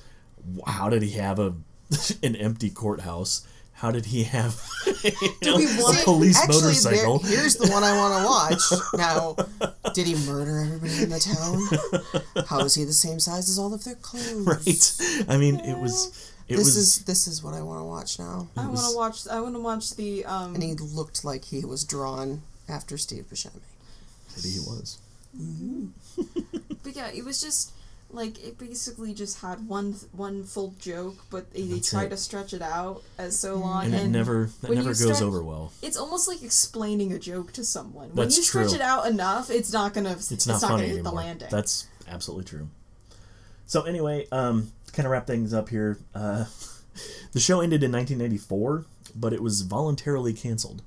How 0.65 0.89
did 0.89 1.01
he 1.03 1.11
have 1.17 1.39
a 1.39 1.53
an 2.23 2.35
empty 2.35 2.69
courthouse? 2.69 3.45
How 3.73 3.91
did 3.91 4.05
he 4.07 4.23
have 4.23 4.59
you 5.03 5.11
know, 5.43 5.57
we 5.57 5.65
a 5.65 6.03
police 6.03 6.41
Actually, 6.41 6.61
motorcycle? 6.61 7.19
There, 7.19 7.37
here's 7.37 7.57
the 7.57 7.67
one 7.71 7.83
I 7.83 7.95
want 7.95 8.13
to 8.17 8.25
watch. 8.95 8.95
Now, 8.97 9.35
did 9.93 10.07
he 10.07 10.15
murder 10.25 10.59
everybody 10.61 11.03
in 11.03 11.09
the 11.11 11.19
town? 11.19 12.45
How 12.47 12.59
is 12.61 12.73
he 12.73 12.85
the 12.85 12.93
same 12.93 13.19
size 13.19 13.47
as 13.49 13.59
all 13.59 13.73
of 13.75 13.83
their 13.83 13.93
clothes? 13.95 14.45
right? 14.47 15.29
I 15.29 15.37
mean, 15.37 15.59
it 15.59 15.77
was. 15.77 16.33
It 16.47 16.55
this 16.55 16.65
was. 16.65 16.77
is 16.77 16.99
this 17.05 17.27
is 17.27 17.43
what 17.43 17.53
I 17.53 17.61
want 17.61 17.79
to 17.81 17.83
watch 17.83 18.17
now. 18.17 18.47
i 18.55 18.65
want 18.65 18.79
to 18.79 18.95
watch 18.95 19.27
i 19.27 19.41
want 19.41 19.53
to 19.53 19.59
watch 19.59 19.95
the 19.97 20.23
um 20.25 20.55
And 20.55 20.63
he 20.63 20.73
looked 20.75 21.25
like 21.25 21.43
he 21.45 21.65
was 21.65 21.83
drawn 21.83 22.41
after 22.69 22.97
Steve 22.97 23.25
Buscemi. 23.29 23.61
maybe 24.35 24.49
he 24.49 24.59
was. 24.59 24.97
But 26.87 26.95
yeah, 26.95 27.09
it 27.13 27.25
was 27.25 27.41
just 27.41 27.73
like 28.11 28.41
it 28.41 28.57
basically 28.57 29.13
just 29.13 29.41
had 29.41 29.67
one 29.67 29.95
one 30.13 30.45
full 30.45 30.73
joke, 30.79 31.17
but 31.29 31.51
they, 31.51 31.63
they 31.63 31.73
That's 31.75 31.89
tried 31.89 32.05
it. 32.05 32.09
to 32.11 32.17
stretch 32.17 32.53
it 32.53 32.61
out 32.61 33.03
as 33.17 33.37
so 33.37 33.55
long, 33.55 33.87
and, 33.87 33.93
it 33.93 34.07
never 34.07 34.49
that 34.61 34.69
when 34.69 34.77
never 34.77 34.91
goes 34.91 35.03
stretch- 35.03 35.21
over 35.21 35.43
well. 35.43 35.73
It's 35.81 35.97
almost 35.97 36.29
like 36.29 36.43
explaining 36.43 37.11
a 37.11 37.19
joke 37.19 37.51
to 37.53 37.65
someone. 37.65 38.07
When 38.13 38.27
That's 38.27 38.37
you 38.37 38.43
stretch 38.43 38.69
true. 38.69 38.75
it 38.75 38.81
out 38.81 39.05
enough, 39.05 39.49
it's 39.49 39.73
not 39.73 39.93
gonna. 39.93 40.11
It's 40.11 40.47
not 40.47 40.61
gonna 40.61 40.83
hit 40.83 40.91
anymore. 40.91 41.03
the 41.03 41.11
landing. 41.11 41.49
That's 41.51 41.87
absolutely 42.07 42.45
true. 42.45 42.69
So 43.65 43.81
anyway, 43.81 44.27
um, 44.31 44.71
kind 44.93 45.05
of 45.05 45.11
wrap 45.11 45.27
things 45.27 45.53
up 45.53 45.67
here, 45.67 45.97
uh, 46.15 46.45
the 47.33 47.41
show 47.41 47.59
ended 47.59 47.83
in 47.83 47.91
1994, 47.91 48.85
but 49.13 49.33
it 49.33 49.43
was 49.43 49.63
voluntarily 49.63 50.31
canceled. 50.31 50.83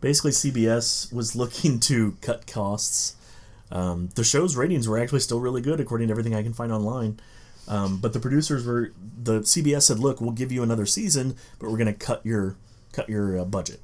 Basically, 0.00 0.30
CBS 0.30 1.12
was 1.12 1.36
looking 1.36 1.80
to 1.80 2.16
cut 2.22 2.46
costs. 2.46 3.16
Um, 3.70 4.10
the 4.14 4.24
show's 4.24 4.56
ratings 4.56 4.88
were 4.88 4.98
actually 4.98 5.20
still 5.20 5.40
really 5.40 5.60
good, 5.60 5.80
according 5.80 6.08
to 6.08 6.12
everything 6.12 6.34
I 6.34 6.42
can 6.42 6.52
find 6.52 6.72
online. 6.72 7.20
Um, 7.66 7.98
but 7.98 8.14
the 8.14 8.20
producers 8.20 8.64
were 8.66 8.92
the 9.22 9.40
CBS 9.40 9.82
said, 9.82 9.98
"Look, 9.98 10.20
we'll 10.20 10.32
give 10.32 10.50
you 10.50 10.62
another 10.62 10.86
season, 10.86 11.36
but 11.58 11.70
we're 11.70 11.76
going 11.76 11.92
to 11.92 11.92
cut 11.92 12.24
your 12.24 12.56
cut 12.92 13.08
your 13.08 13.40
uh, 13.40 13.44
budget." 13.44 13.80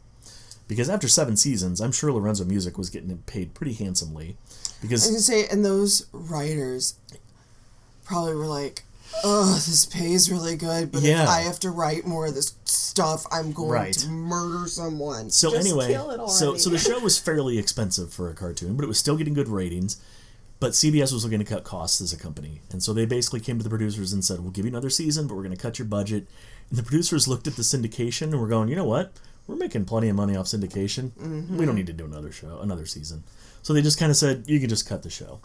Because 0.67 0.89
after 0.89 1.09
seven 1.09 1.37
seasons, 1.37 1.81
I'm 1.81 1.93
sure 1.93 2.11
Lorenzo 2.11 2.45
Music 2.45 2.79
was 2.79 2.89
getting 2.89 3.17
paid 3.27 3.53
pretty 3.53 3.75
handsomely. 3.75 4.37
Because 4.81 5.07
I 5.07 5.13
was 5.13 5.27
gonna 5.27 5.43
say, 5.43 5.49
and 5.49 5.65
those 5.65 6.07
writers 6.13 6.95
probably 8.05 8.35
were 8.35 8.47
like, 8.47 8.85
"Oh, 9.23 9.55
this 9.55 9.87
pays 9.87 10.31
really 10.31 10.57
good, 10.57 10.91
but 10.91 11.03
Yeah. 11.03 11.23
if 11.23 11.29
I 11.29 11.41
have 11.41 11.61
to 11.61 11.71
write 11.71 12.07
more 12.07 12.27
of 12.27 12.35
this 12.35 12.55
stuff, 12.65 13.27
I'm 13.31 13.53
going 13.53 13.71
Right. 13.71 13.95
to 13.95 14.09
murder 14.09 14.69
someone." 14.69 15.31
So 15.31 15.51
Just 15.51 15.67
anyway, 15.67 15.93
kill 15.93 16.11
it 16.11 16.31
so 16.31 16.57
so 16.57 16.71
the 16.71 16.79
show 16.79 16.99
was 16.99 17.19
fairly 17.19 17.59
expensive 17.59 18.13
for 18.13 18.29
a 18.29 18.35
cartoon, 18.35 18.77
but 18.77 18.85
it 18.85 18.89
was 18.89 18.99
still 18.99 19.17
getting 19.17 19.35
good 19.35 19.49
ratings. 19.49 19.99
But 20.61 20.75
CBS 20.75 21.13
was 21.13 21.25
looking 21.25 21.41
to 21.41 21.45
cut 21.45 21.65
costs 21.65 22.01
as 22.01 22.13
a 22.13 22.17
company, 22.17 22.63
and 22.71 22.83
so 22.83 22.93
they 22.93 23.05
basically 23.05 23.41
came 23.41 23.59
to 23.59 23.65
the 23.65 23.69
producers 23.69 24.13
and 24.13 24.25
said, 24.25 24.41
"We'll 24.41 24.53
give 24.53 24.65
you 24.65 24.71
another 24.71 24.89
season, 24.89 25.27
but 25.27 25.35
we're 25.35 25.43
going 25.43 25.57
to 25.57 25.61
cut 25.61 25.79
your 25.79 25.87
budget." 25.87 26.27
And 26.71 26.79
the 26.79 26.83
producers 26.83 27.29
looked 27.29 27.47
at 27.47 27.57
the 27.57 27.63
syndication 27.63 28.33
and 28.33 28.41
were 28.41 28.49
going, 28.49 28.69
"You 28.69 28.77
know 28.77 28.85
what? 28.85 29.13
We're 29.47 29.57
making 29.57 29.85
plenty 29.85 30.09
of 30.09 30.17
money 30.17 30.37
off 30.37 30.47
syndication. 30.47 31.11
We 31.17 31.23
don't 31.23 31.59
mm-hmm. 31.59 31.75
need 31.75 31.87
to 31.89 31.93
do 31.93 32.07
another 32.07 32.33
show, 32.33 32.61
another 32.61 32.87
season." 32.87 33.25
So 33.63 33.75
they 33.75 33.83
just 33.83 33.99
kind 33.99 34.11
of 34.11 34.17
said, 34.17 34.45
"You 34.47 34.59
can 34.61 34.69
just 34.71 34.87
cut 34.87 35.03
the 35.03 35.11
show, 35.11 35.41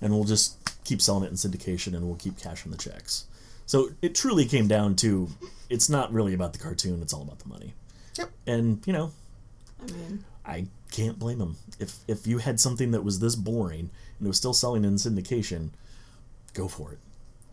and 0.00 0.12
we'll 0.12 0.24
just 0.24 0.56
keep 0.84 1.00
selling 1.02 1.24
it 1.24 1.30
in 1.30 1.34
syndication, 1.34 1.94
and 1.94 2.06
we'll 2.06 2.16
keep 2.16 2.38
cashing 2.38 2.70
the 2.72 2.78
checks." 2.78 3.24
So 3.66 3.90
it 4.00 4.14
truly 4.14 4.44
came 4.44 4.68
down 4.68 4.94
to, 4.96 5.28
it's 5.68 5.88
not 5.88 6.12
really 6.12 6.34
about 6.34 6.52
the 6.52 6.58
cartoon; 6.58 7.02
it's 7.02 7.12
all 7.12 7.22
about 7.22 7.40
the 7.40 7.48
money. 7.48 7.74
Yep. 8.18 8.30
And 8.46 8.86
you 8.86 8.92
know, 8.92 9.12
I 9.82 9.92
mean, 9.92 10.24
I 10.44 10.66
can't 10.90 11.18
blame 11.18 11.38
them. 11.38 11.56
If 11.78 11.98
if 12.08 12.26
you 12.26 12.38
had 12.38 12.60
something 12.60 12.92
that 12.92 13.04
was 13.04 13.18
this 13.20 13.36
boring 13.36 13.90
and 14.18 14.26
it 14.26 14.28
was 14.28 14.38
still 14.38 14.54
selling 14.54 14.84
in 14.84 14.94
syndication, 14.94 15.70
go 16.54 16.68
for 16.68 16.92
it. 16.92 16.98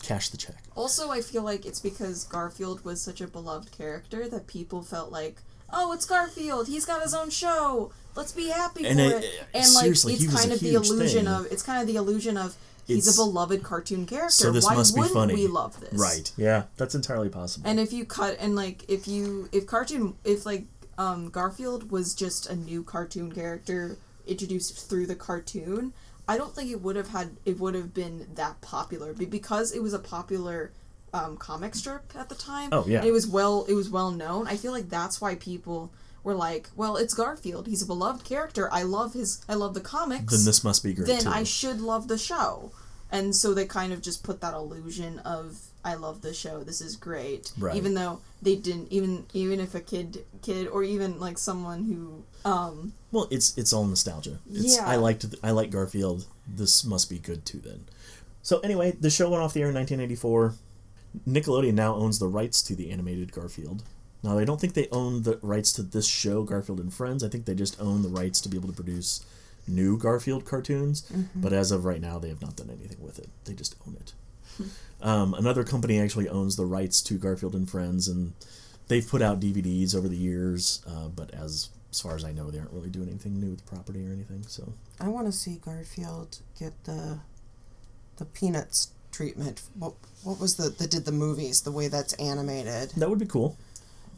Cash 0.01 0.29
the 0.29 0.37
check. 0.37 0.61
Also, 0.75 1.09
I 1.09 1.21
feel 1.21 1.43
like 1.43 1.65
it's 1.65 1.79
because 1.79 2.25
Garfield 2.25 2.83
was 2.83 3.01
such 3.01 3.21
a 3.21 3.27
beloved 3.27 3.71
character 3.71 4.27
that 4.27 4.47
people 4.47 4.81
felt 4.81 5.11
like, 5.11 5.41
oh, 5.73 5.91
it's 5.93 6.05
Garfield. 6.05 6.67
He's 6.67 6.85
got 6.85 7.01
his 7.01 7.13
own 7.13 7.29
show. 7.29 7.91
Let's 8.15 8.31
be 8.31 8.49
happy 8.49 8.85
And 8.85 8.99
for 8.99 9.17
it- 9.17 9.23
it. 9.23 9.43
And 9.53 9.73
like, 9.73 9.87
it's 9.87 10.03
he 10.03 10.27
was 10.27 10.35
kind 10.35 10.51
a 10.51 10.53
of 10.55 10.59
the 10.59 10.73
illusion 10.75 11.25
thing. 11.25 11.33
of 11.33 11.45
it's 11.51 11.63
kind 11.63 11.81
of 11.81 11.87
the 11.87 11.95
illusion 11.95 12.37
of 12.37 12.55
he's 12.85 13.07
It's- 13.07 13.17
a 13.17 13.21
beloved 13.23 13.63
cartoon 13.63 14.05
character. 14.05 14.31
So 14.31 14.51
this 14.51 14.65
Why 14.65 14.75
must 14.75 14.95
be 14.95 15.01
funny. 15.03 15.33
we 15.33 15.47
love 15.47 15.79
this? 15.79 15.93
Right. 15.99 16.31
Yeah, 16.37 16.63
that's 16.77 16.93
entirely 16.95 17.29
possible. 17.29 17.67
And 17.69 17.79
if 17.79 17.91
you 17.91 18.05
cut 18.05 18.37
and 18.39 18.55
like 18.55 18.85
if 18.87 19.07
you 19.07 19.49
if 19.51 19.65
cartoon 19.65 20.15
if 20.23 20.45
like 20.45 20.65
um 20.99 21.29
Garfield 21.31 21.89
was 21.91 22.13
just 22.13 22.47
a 22.47 22.55
new 22.55 22.83
cartoon 22.83 23.31
character 23.31 23.97
introduced 24.27 24.87
through 24.87 25.07
the 25.07 25.15
cartoon, 25.15 25.91
I 26.27 26.37
don't 26.37 26.53
think 26.53 26.69
it 26.69 26.81
would 26.81 26.95
have 26.95 27.07
had 27.09 27.37
it 27.45 27.59
would 27.59 27.73
have 27.73 27.95
been 27.95 28.27
that 28.35 28.61
popular 28.61 29.11
Be- 29.13 29.25
because 29.25 29.71
it 29.71 29.81
was 29.81 29.93
a 29.93 29.99
popular 29.99 30.71
um, 31.13 31.37
comic 31.37 31.75
strip 31.75 32.13
at 32.15 32.29
the 32.29 32.35
time. 32.35 32.69
Oh, 32.71 32.85
yeah. 32.87 32.99
and 32.99 33.07
it 33.07 33.11
was 33.11 33.27
well 33.27 33.65
it 33.67 33.73
was 33.73 33.89
well 33.89 34.11
known. 34.11 34.47
I 34.47 34.57
feel 34.57 34.71
like 34.71 34.89
that's 34.89 35.21
why 35.21 35.35
people 35.35 35.91
were 36.23 36.35
like, 36.35 36.69
well, 36.75 36.95
it's 36.97 37.13
Garfield. 37.13 37.67
He's 37.67 37.81
a 37.81 37.85
beloved 37.85 38.23
character. 38.23 38.69
I 38.71 38.83
love 38.83 39.13
his 39.13 39.43
I 39.47 39.53
love 39.53 39.73
the 39.73 39.81
comics 39.81 40.33
then 40.35 40.45
this 40.45 40.63
must 40.63 40.83
be 40.83 40.93
great 40.93 41.07
then 41.07 41.21
too. 41.21 41.29
I 41.29 41.43
should 41.43 41.81
love 41.81 42.07
the 42.07 42.17
show. 42.17 42.71
And 43.11 43.35
so 43.35 43.53
they 43.53 43.65
kind 43.65 43.93
of 43.93 44.01
just 44.01 44.23
put 44.23 44.41
that 44.41 44.55
illusion 44.55 45.19
of 45.19 45.61
I 45.85 45.95
love 45.95 46.21
the 46.21 46.33
show. 46.33 46.63
This 46.63 46.81
is 46.81 46.95
great. 46.95 47.51
Right. 47.59 47.75
Even 47.75 47.93
though 47.93 48.21
they 48.41 48.55
didn't 48.55 48.91
even 48.91 49.25
even 49.33 49.59
if 49.59 49.75
a 49.75 49.81
kid 49.81 50.25
kid 50.41 50.67
or 50.67 50.83
even 50.83 51.19
like 51.19 51.37
someone 51.37 51.83
who 51.83 52.23
um 52.49 52.93
well, 53.11 53.27
it's 53.29 53.55
it's 53.57 53.71
all 53.71 53.85
nostalgia. 53.85 54.39
It's, 54.49 54.77
Yeah. 54.77 54.87
I 54.87 54.95
liked 54.95 55.25
I 55.43 55.51
like 55.51 55.69
Garfield. 55.69 56.25
This 56.47 56.83
must 56.83 57.09
be 57.09 57.19
good 57.19 57.45
too. 57.45 57.59
Then. 57.59 57.85
So 58.41 58.59
anyway, 58.59 58.91
the 58.99 59.09
show 59.09 59.29
went 59.29 59.43
off 59.43 59.53
the 59.53 59.61
air 59.61 59.69
in 59.69 59.75
1984. 59.75 60.55
Nickelodeon 61.27 61.73
now 61.73 61.95
owns 61.95 62.19
the 62.19 62.27
rights 62.27 62.61
to 62.63 62.75
the 62.75 62.91
animated 62.91 63.31
Garfield. 63.31 63.83
Now 64.23 64.37
I 64.37 64.45
don't 64.45 64.59
think 64.59 64.73
they 64.73 64.87
own 64.91 65.23
the 65.23 65.37
rights 65.41 65.71
to 65.73 65.83
this 65.83 66.07
show, 66.07 66.43
Garfield 66.43 66.79
and 66.79 66.93
Friends. 66.93 67.23
I 67.23 67.29
think 67.29 67.45
they 67.45 67.55
just 67.55 67.79
own 67.79 68.01
the 68.01 68.09
rights 68.09 68.39
to 68.41 68.49
be 68.49 68.57
able 68.57 68.69
to 68.69 68.75
produce 68.75 69.25
new 69.67 69.97
Garfield 69.97 70.45
cartoons. 70.45 71.01
But 71.35 71.53
as 71.53 71.71
of 71.71 71.85
right 71.85 72.01
now, 72.01 72.19
they 72.19 72.29
have 72.29 72.41
not 72.41 72.55
done 72.55 72.69
anything 72.69 73.01
with 73.01 73.19
it. 73.19 73.29
They 73.45 73.53
just 73.53 73.75
own 73.87 73.97
it. 73.99 74.13
um, 75.01 75.33
another 75.33 75.63
company 75.63 75.99
actually 75.99 76.29
owns 76.29 76.55
the 76.55 76.65
rights 76.65 77.01
to 77.03 77.15
Garfield 77.15 77.55
and 77.55 77.69
Friends, 77.69 78.07
and 78.07 78.33
they've 78.87 79.07
put 79.07 79.21
out 79.21 79.39
DVDs 79.39 79.95
over 79.95 80.07
the 80.07 80.17
years. 80.17 80.83
Uh, 80.87 81.07
but 81.07 81.33
as 81.33 81.69
as 81.91 82.01
far 82.01 82.15
as 82.15 82.25
I 82.25 82.31
know, 82.31 82.49
they 82.49 82.57
aren't 82.57 82.71
really 82.71 82.89
doing 82.89 83.07
anything 83.07 83.39
new 83.39 83.51
with 83.51 83.63
the 83.63 83.69
property 83.69 84.07
or 84.07 84.11
anything. 84.11 84.43
So 84.47 84.73
I 84.99 85.09
want 85.09 85.27
to 85.27 85.31
see 85.31 85.59
Garfield 85.63 86.39
get 86.59 86.85
the 86.85 87.19
the 88.17 88.25
Peanuts 88.25 88.91
treatment. 89.13 89.61
What 89.79 89.93
what 90.23 90.39
was 90.39 90.55
the 90.55 90.69
that 90.69 90.89
did 90.91 91.05
the 91.05 91.11
movies? 91.13 91.61
The 91.61 91.71
way 91.71 91.87
that's 91.87 92.13
animated 92.13 92.89
that 92.97 93.09
would 93.09 93.19
be 93.19 93.25
cool. 93.25 93.55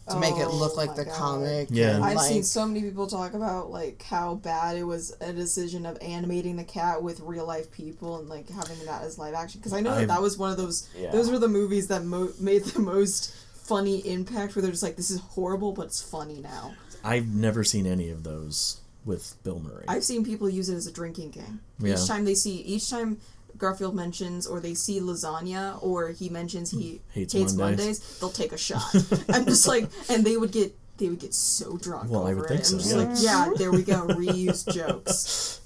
to 0.09 0.19
make 0.19 0.35
it 0.35 0.47
oh 0.47 0.55
look 0.55 0.73
Oh 0.73 0.77
like 0.77 0.89
my 0.89 0.95
the 0.97 1.05
God. 1.05 1.13
comic. 1.15 1.67
Yeah. 1.71 1.99
I've 2.01 2.15
like, 2.17 2.27
seen 2.31 2.43
so 2.43 2.65
many 2.65 2.81
people 2.81 3.07
talk 3.07 3.33
about 3.33 3.69
like 3.71 4.01
how 4.03 4.35
bad 4.35 4.77
it 4.77 4.83
was 4.83 5.15
a 5.21 5.33
decision 5.33 5.85
of 5.85 5.97
animating 6.01 6.55
the 6.57 6.63
cat 6.63 7.01
with 7.03 7.19
real 7.21 7.45
life 7.45 7.71
people 7.71 8.17
and 8.19 8.29
like 8.29 8.47
having 8.49 8.77
that 8.85 9.03
as 9.03 9.17
live 9.17 9.33
action 9.33 9.59
because 9.59 9.73
I 9.73 9.81
know 9.81 9.91
I've- 9.91 10.01
that 10.05 10.13
that 10.13 10.21
was 10.21 10.37
one 10.37 10.51
of 10.51 10.57
those 10.57 10.87
Yeah. 10.97 11.11
those 11.11 11.29
were 11.31 11.39
the 11.39 11.47
movies 11.47 11.87
that 11.87 12.03
mo- 12.03 12.33
made 12.39 12.63
the 12.65 12.79
most 12.79 13.33
funny 13.53 13.97
impact 14.07 14.55
where 14.55 14.61
they're 14.61 14.69
just 14.71 14.83
like 14.83 14.95
this 14.95 15.09
is 15.09 15.19
horrible 15.19 15.71
but 15.71 15.87
it's 15.87 16.01
funny 16.01 16.39
now. 16.39 16.73
I've 17.03 17.27
never 17.27 17.63
seen 17.63 17.85
any 17.87 18.09
of 18.11 18.23
those 18.23 18.79
with 19.05 19.35
Bill 19.43 19.59
Murray. 19.59 19.85
I've 19.87 20.03
seen 20.03 20.23
people 20.25 20.49
use 20.49 20.69
it 20.69 20.75
as 20.75 20.87
a 20.87 20.91
drinking 20.91 21.29
game. 21.31 21.61
Yeah. 21.79 21.93
Each 21.93 22.07
time 22.07 22.25
they 22.25 22.33
see, 22.33 22.55
each 22.61 22.89
time 22.89 23.19
Garfield 23.57 23.95
mentions 23.95 24.47
or 24.47 24.59
they 24.59 24.73
see 24.73 24.99
lasagna 24.99 25.81
or 25.83 26.09
he 26.09 26.29
mentions 26.29 26.71
he 26.71 27.01
hmm. 27.13 27.19
Hates 27.19 27.33
hates, 27.33 27.53
Mondays. 27.53 27.77
Mondays. 27.79 28.19
they'll 28.19 28.29
take 28.29 28.51
a 28.51 28.57
shot. 28.57 28.83
I'm 29.29 29.45
just 29.45 29.67
like, 29.67 29.89
and 30.09 30.23
they 30.23 30.37
would 30.37 30.51
get 30.51 30.75
they 30.97 31.09
would 31.09 31.19
get 31.19 31.33
so 31.33 31.77
drunk 31.77 32.09
Well, 32.09 32.25
I 32.25 32.33
would 32.33 32.47
think 32.47 32.63
so, 32.63 32.75
I'm 32.75 32.79
just 32.79 32.95
yeah. 32.95 33.03
like, 33.03 33.17
yeah, 33.19 33.53
there 33.57 33.71
we 33.71 33.83
go, 33.83 34.07
reused 34.07 34.73
jokes. 34.73 35.59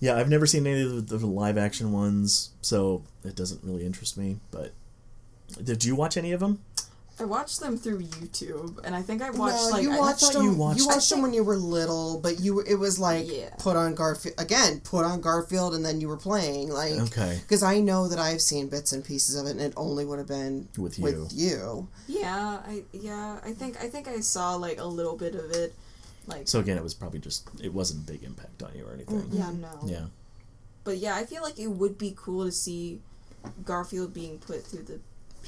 yeah, 0.00 0.16
I've 0.16 0.28
never 0.28 0.46
seen 0.46 0.66
any 0.66 0.82
of 0.82 1.08
the 1.08 1.18
live 1.26 1.58
action 1.58 1.92
ones, 1.92 2.50
so 2.60 3.02
it 3.24 3.34
doesn't 3.34 3.64
really 3.64 3.84
interest 3.84 4.16
me. 4.16 4.38
But 4.50 4.72
did 5.62 5.84
you 5.84 5.96
watch 5.96 6.16
any 6.16 6.32
of 6.32 6.40
them? 6.40 6.62
I 7.18 7.24
watched 7.24 7.60
them 7.60 7.78
through 7.78 8.02
YouTube, 8.02 8.78
and 8.84 8.94
I 8.94 9.00
think 9.00 9.22
I 9.22 9.30
watched 9.30 9.56
no, 9.56 9.68
like 9.70 9.82
you 9.82 9.92
I- 9.92 9.98
watched 9.98 10.20
thought 10.20 10.32
them. 10.34 10.42
you 10.44 10.50
You 10.52 10.56
watched- 10.58 10.86
watched, 10.86 11.08
them 11.10 11.22
when 11.22 11.32
you 11.32 11.42
were 11.42 11.56
little, 11.56 12.20
but 12.20 12.40
you 12.40 12.60
it 12.60 12.74
was 12.74 12.98
like 12.98 13.26
Yeah. 13.30 13.54
put 13.58 13.74
on 13.74 13.94
Garfield 13.94 14.34
again. 14.38 14.80
Put 14.80 15.04
on 15.06 15.22
Garfield, 15.22 15.74
and 15.74 15.84
then 15.84 16.00
you 16.00 16.08
were 16.08 16.18
playing 16.18 16.68
like 16.70 16.92
Okay. 16.92 17.38
Because 17.42 17.62
I 17.62 17.80
know 17.80 18.06
that 18.08 18.18
I've 18.18 18.42
seen 18.42 18.68
bits 18.68 18.92
and 18.92 19.02
pieces 19.02 19.34
of 19.34 19.46
it, 19.46 19.52
and 19.52 19.60
it 19.62 19.72
only 19.78 20.04
would 20.04 20.18
have 20.18 20.28
been 20.28 20.68
With 20.76 20.98
you. 20.98 21.04
With 21.04 21.32
you. 21.32 21.88
yeah, 22.06 22.60
I 22.66 22.84
yeah, 22.92 23.40
I 23.42 23.52
think 23.52 23.82
I 23.82 23.88
think 23.88 24.08
I 24.08 24.20
saw 24.20 24.54
like 24.56 24.78
a 24.78 24.84
little 24.84 25.16
bit 25.16 25.34
of 25.34 25.50
it, 25.52 25.74
like 26.26 26.46
So 26.46 26.60
again, 26.60 26.76
it 26.76 26.82
was 26.84 26.92
probably 26.94 27.20
just 27.20 27.48
it 27.62 27.72
wasn't 27.72 28.06
a 28.06 28.12
big 28.12 28.24
impact 28.24 28.62
on 28.62 28.72
you 28.76 28.84
or 28.86 28.92
anything. 28.92 29.22
Mm, 29.22 29.28
yeah, 29.38 29.50
no, 29.52 29.88
Yeah. 29.88 30.04
But 30.84 30.98
yeah, 30.98 31.16
I 31.16 31.24
feel 31.24 31.42
like 31.42 31.58
it 31.58 31.68
would 31.68 31.96
be 31.96 32.14
cool 32.16 32.44
to 32.44 32.52
see 32.52 33.00
Garfield 33.64 34.12
being 34.12 34.38
put 34.38 34.66
through 34.66 34.82
the 34.82 35.00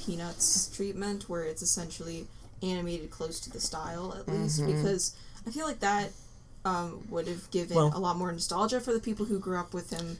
Peanuts 0.09 0.69
treatment, 0.75 1.29
where 1.29 1.43
it's 1.43 1.61
essentially 1.61 2.25
animated 2.63 3.11
close 3.11 3.39
to 3.41 3.49
the 3.51 3.59
style 3.59 4.15
at 4.17 4.27
least, 4.27 4.65
because 4.65 5.15
I 5.47 5.51
feel 5.51 5.65
like 5.67 5.79
that 5.81 6.09
um, 6.65 7.05
would 7.09 7.27
have 7.27 7.49
given 7.51 7.75
Well- 7.77 7.91
a 7.95 7.99
lot 7.99 8.17
more 8.17 8.31
nostalgia 8.31 8.79
for 8.81 8.91
the 8.91 8.99
people 8.99 9.25
who 9.27 9.39
grew 9.39 9.57
up 9.57 9.73
with 9.73 9.91
him, 9.91 10.17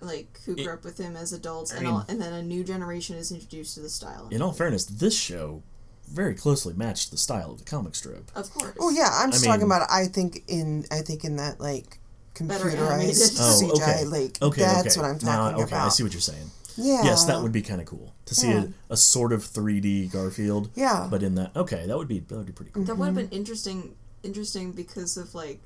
like 0.00 0.40
who 0.46 0.54
grew 0.54 0.64
It- 0.64 0.68
up 0.70 0.84
with 0.84 0.98
him 0.98 1.16
as 1.16 1.32
adults, 1.32 1.72
I 1.72 1.76
and 1.76 1.84
mean- 1.84 1.94
all, 1.94 2.04
and 2.08 2.20
then 2.22 2.32
a 2.32 2.42
new 2.42 2.62
generation 2.64 3.16
is 3.16 3.32
introduced 3.32 3.74
to 3.74 3.80
the 3.80 3.90
style. 3.90 4.28
In 4.30 4.40
all 4.40 4.52
fairness, 4.52 4.84
this 4.84 5.14
show 5.14 5.62
very 6.08 6.34
closely 6.34 6.74
matched 6.74 7.10
the 7.10 7.16
style 7.18 7.50
of 7.52 7.58
the 7.58 7.64
comic 7.64 7.94
strip. 7.96 8.30
of 8.36 8.52
course. 8.54 8.76
Oh 8.78 8.90
yeah, 8.90 9.10
I'm 9.12 9.30
just 9.32 9.44
I 9.44 9.48
talking 9.48 9.68
mean- 9.68 9.76
about. 9.76 9.90
I 9.90 10.06
think 10.06 10.44
in 10.46 10.86
I 10.92 11.00
think 11.02 11.24
in 11.24 11.36
that 11.36 11.60
like 11.60 11.98
Better 12.40 12.68
animated. 12.70 13.14
computerized 13.16 13.36
Oh, 13.40 13.60
CGI. 13.62 13.82
okay. 13.82 14.04
Like 14.04 14.38
Okay, 14.42 14.60
that's 14.62 14.96
okay. 14.96 15.00
what 15.00 15.10
I'm 15.10 15.18
Now, 15.22 15.36
talking 15.50 15.64
okay, 15.64 15.72
about. 15.74 15.86
I 15.86 15.88
see 15.90 16.02
what 16.02 16.12
you're 16.12 16.20
saying. 16.20 16.50
Yeah. 16.76 17.02
Yes, 17.04 17.24
that 17.24 17.42
would 17.42 17.52
be 17.52 17.62
kind 17.62 17.80
of 17.80 17.86
cool 17.86 18.14
to 18.26 18.34
see 18.34 18.48
Yeah. 18.50 18.66
a, 18.90 18.94
a 18.94 18.96
sort 18.96 19.32
of 19.32 19.42
3D 19.44 20.10
Garfield. 20.12 20.70
Yeah. 20.74 21.06
But 21.10 21.22
in 21.22 21.34
that, 21.36 21.54
okay, 21.56 21.86
that 21.86 21.96
would 21.96 22.08
be 22.08 22.20
that 22.20 22.36
would 22.36 22.46
be 22.46 22.52
pretty 22.52 22.70
cool. 22.72 22.84
That 22.84 22.96
would 22.96 23.06
have 23.06 23.14
been 23.14 23.28
interesting 23.30 23.94
interesting 24.22 24.72
because 24.72 25.16
of 25.16 25.34
like 25.34 25.60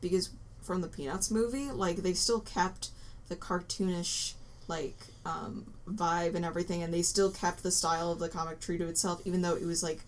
because 0.00 0.30
from 0.62 0.80
the 0.80 0.88
Peanuts 0.88 1.30
movie, 1.30 1.70
like 1.70 1.98
they 1.98 2.14
still 2.14 2.40
kept 2.40 2.90
the 3.28 3.36
cartoonish 3.36 4.34
like 4.68 4.96
um, 5.26 5.66
vibe 5.88 6.34
and 6.34 6.44
everything, 6.44 6.82
and 6.82 6.94
they 6.94 7.02
still 7.02 7.30
kept 7.30 7.62
the 7.62 7.70
style 7.70 8.10
of 8.12 8.18
the 8.18 8.28
comic 8.28 8.60
true 8.60 8.78
to 8.78 8.86
itself, 8.86 9.20
even 9.24 9.42
though 9.42 9.56
it 9.56 9.64
was 9.66 9.82
like 9.82 10.00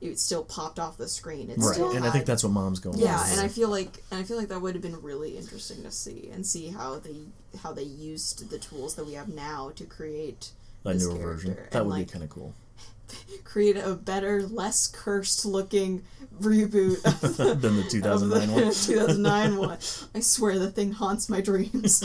it 0.00 0.18
still 0.18 0.44
popped 0.44 0.78
off 0.78 0.96
the 0.96 1.08
screen. 1.08 1.50
It 1.50 1.58
Right, 1.58 1.74
still 1.74 1.94
and 1.94 2.04
I 2.04 2.10
think 2.10 2.24
that's 2.24 2.42
what 2.42 2.52
mom's 2.52 2.80
going. 2.80 2.96
To 2.96 3.02
Yeah, 3.02 3.18
for. 3.18 3.32
and 3.32 3.40
I 3.40 3.48
feel 3.48 3.68
like 3.68 4.02
and 4.10 4.20
I 4.20 4.22
feel 4.22 4.36
like 4.36 4.48
that 4.48 4.60
would 4.60 4.74
have 4.74 4.82
been 4.82 5.00
really 5.02 5.36
interesting 5.36 5.82
to 5.82 5.90
see 5.90 6.30
and 6.32 6.46
see 6.46 6.68
how 6.68 6.98
they 6.98 7.16
how 7.62 7.72
they 7.72 7.82
used 7.82 8.50
the 8.50 8.58
tools 8.58 8.94
that 8.94 9.06
we 9.06 9.14
have 9.14 9.28
now 9.28 9.72
to 9.76 9.84
create 9.84 10.50
a 10.84 10.92
this 10.92 11.06
newer 11.06 11.18
version. 11.18 11.54
That 11.54 11.78
and, 11.78 11.86
would 11.86 11.92
like, 11.92 12.06
be 12.06 12.12
kind 12.12 12.24
of 12.24 12.30
cool. 12.30 12.54
create 13.44 13.76
a 13.76 13.94
better, 13.94 14.42
less 14.42 14.86
cursed 14.86 15.44
looking 15.44 16.04
reboot 16.40 17.02
Than 17.60 17.76
the 17.76 17.82
of 17.82 17.90
2009 17.90 18.48
the 18.48 18.54
one. 18.54 18.72
2009 18.72 19.56
one. 19.56 19.78
I 20.14 20.20
swear 20.20 20.58
the 20.58 20.70
thing 20.70 20.92
haunts 20.92 21.28
my 21.28 21.40
dreams. 21.40 22.04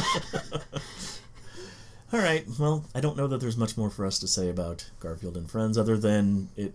All 2.12 2.20
right. 2.20 2.46
Well, 2.60 2.86
I 2.94 3.02
don't 3.02 3.18
know 3.18 3.28
that 3.28 3.40
there's 3.40 3.58
much 3.58 3.78
more 3.78 3.90
for 3.90 4.06
us 4.06 4.20
to 4.20 4.28
say 4.28 4.50
about 4.50 4.90
Garfield 5.00 5.38
and 5.38 5.50
Friends 5.50 5.78
other 5.78 5.98
than 5.98 6.50
it 6.56 6.74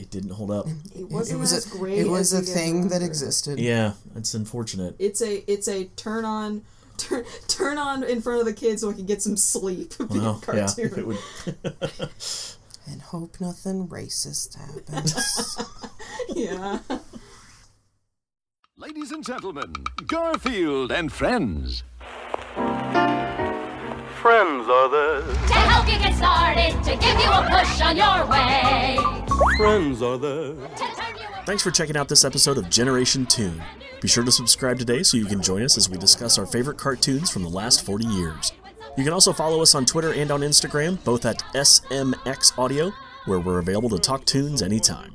it 0.00 0.10
didn't 0.10 0.30
hold 0.30 0.50
up. 0.50 0.66
It 0.66 1.00
It 1.02 1.08
wasn't 1.10 1.40
was 1.40 1.52
as 1.52 1.66
a, 1.66 1.78
great. 1.78 1.98
it 1.98 2.08
was 2.08 2.32
as 2.32 2.48
a 2.48 2.50
you 2.50 2.56
thing 2.56 2.88
that 2.88 3.02
existed. 3.02 3.58
Yeah, 3.58 3.92
it's 4.16 4.34
unfortunate. 4.34 4.96
It's 4.98 5.20
a 5.22 5.50
it's 5.50 5.68
a 5.68 5.84
turn 5.96 6.24
on. 6.24 6.62
Turn, 6.98 7.24
turn 7.48 7.78
on 7.78 8.02
in 8.04 8.20
front 8.20 8.40
of 8.40 8.46
the 8.46 8.52
kids 8.52 8.82
so 8.82 8.90
I 8.90 8.92
can 8.92 9.06
get 9.06 9.22
some 9.22 9.36
sleep. 9.36 9.94
Well, 10.10 10.38
yeah, 10.52 10.66
cartoon. 10.66 10.86
if 10.86 10.98
it 10.98 11.06
would. 11.06 11.18
And 12.90 13.00
hope 13.02 13.40
nothing 13.40 13.86
racist 13.86 14.56
happens. 14.58 15.56
yeah. 16.34 16.80
Ladies 18.76 19.12
and 19.12 19.24
gentlemen, 19.24 19.72
Garfield 20.08 20.90
and 20.90 21.12
friends. 21.12 21.84
Friends 24.20 24.68
are 24.68 24.90
there, 24.90 25.22
to 25.22 25.54
help 25.54 25.90
you 25.90 25.98
get 25.98 26.14
started, 26.14 26.72
to 26.84 26.90
give 26.90 27.18
you 27.18 27.30
a 27.30 27.48
push 27.50 27.80
on 27.80 27.96
your 27.96 28.26
way. 28.26 28.98
friends 29.56 30.02
are 30.02 30.18
there. 30.18 30.52
To 30.52 30.84
turn 30.94 31.16
you 31.16 31.26
Thanks 31.46 31.62
for 31.62 31.70
checking 31.70 31.96
out 31.96 32.06
this 32.06 32.22
episode 32.22 32.58
of 32.58 32.68
Generation 32.68 33.24
Tune. 33.24 33.62
Be 34.02 34.08
sure 34.08 34.22
to 34.22 34.30
subscribe 34.30 34.78
today 34.78 35.02
so 35.04 35.16
you 35.16 35.24
can 35.24 35.40
join 35.40 35.62
us 35.62 35.78
as 35.78 35.88
we 35.88 35.96
discuss 35.96 36.38
our 36.38 36.44
favorite 36.44 36.76
cartoons 36.76 37.30
from 37.30 37.44
the 37.44 37.48
last 37.48 37.82
40 37.82 38.04
years. 38.08 38.52
You 38.98 39.04
can 39.04 39.14
also 39.14 39.32
follow 39.32 39.62
us 39.62 39.74
on 39.74 39.86
Twitter 39.86 40.12
and 40.12 40.30
on 40.30 40.40
Instagram, 40.42 41.02
both 41.02 41.24
at 41.24 41.38
SMX 41.54 42.58
Audio, 42.58 42.92
where 43.24 43.40
we're 43.40 43.58
available 43.58 43.88
to 43.88 43.98
talk 43.98 44.26
tunes 44.26 44.60
anytime. 44.60 45.14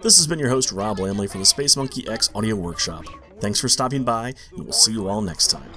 This 0.00 0.16
has 0.16 0.26
been 0.26 0.40
your 0.40 0.48
host, 0.48 0.72
Rob 0.72 0.98
Lamley 0.98 1.30
from 1.30 1.42
the 1.42 1.46
Space 1.46 1.76
Monkey 1.76 2.08
X 2.08 2.28
Audio 2.34 2.56
Workshop. 2.56 3.04
Thanks 3.38 3.60
for 3.60 3.68
stopping 3.68 4.02
by, 4.02 4.34
and 4.50 4.64
we'll 4.64 4.72
see 4.72 4.90
you 4.90 5.08
all 5.08 5.22
next 5.22 5.46
time. 5.46 5.70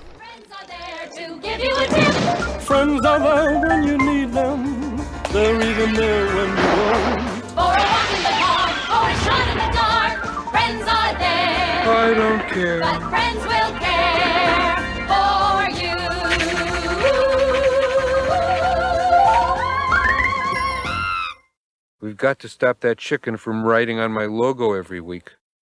Give 1.45 1.61
you 1.63 1.75
a 1.77 1.87
tip. 1.87 2.13
Friends 2.61 3.05
are 3.05 3.19
there 3.19 3.59
when 3.67 3.83
you 3.87 3.97
need 3.97 4.31
them. 4.31 4.97
They're 5.31 5.61
even 5.61 5.93
there 5.93 6.25
when 6.35 6.49
you 6.49 6.55
don't. 6.55 7.21
For 7.55 7.71
a 7.79 7.83
walk 7.91 8.09
in 8.17 8.21
the 8.27 8.33
park 8.43 8.73
or 8.95 9.05
a 9.13 9.15
shot 9.25 9.45
in 9.53 9.57
the 9.63 9.69
dark. 9.81 10.15
Friends 10.53 10.85
are 10.99 11.13
there. 11.23 11.75
I 11.85 12.13
don't 12.21 12.43
care. 12.55 12.79
But 12.79 12.99
friends 13.13 13.41
will 13.51 13.73
care 13.85 14.75
for 15.11 15.69
you. 15.81 15.97
We've 22.01 22.17
got 22.17 22.39
to 22.39 22.49
stop 22.49 22.79
that 22.81 22.97
chicken 22.97 23.37
from 23.37 23.63
writing 23.63 23.99
on 23.99 24.11
my 24.11 24.25
logo 24.25 24.73
every 24.73 25.01
week. 25.01 25.33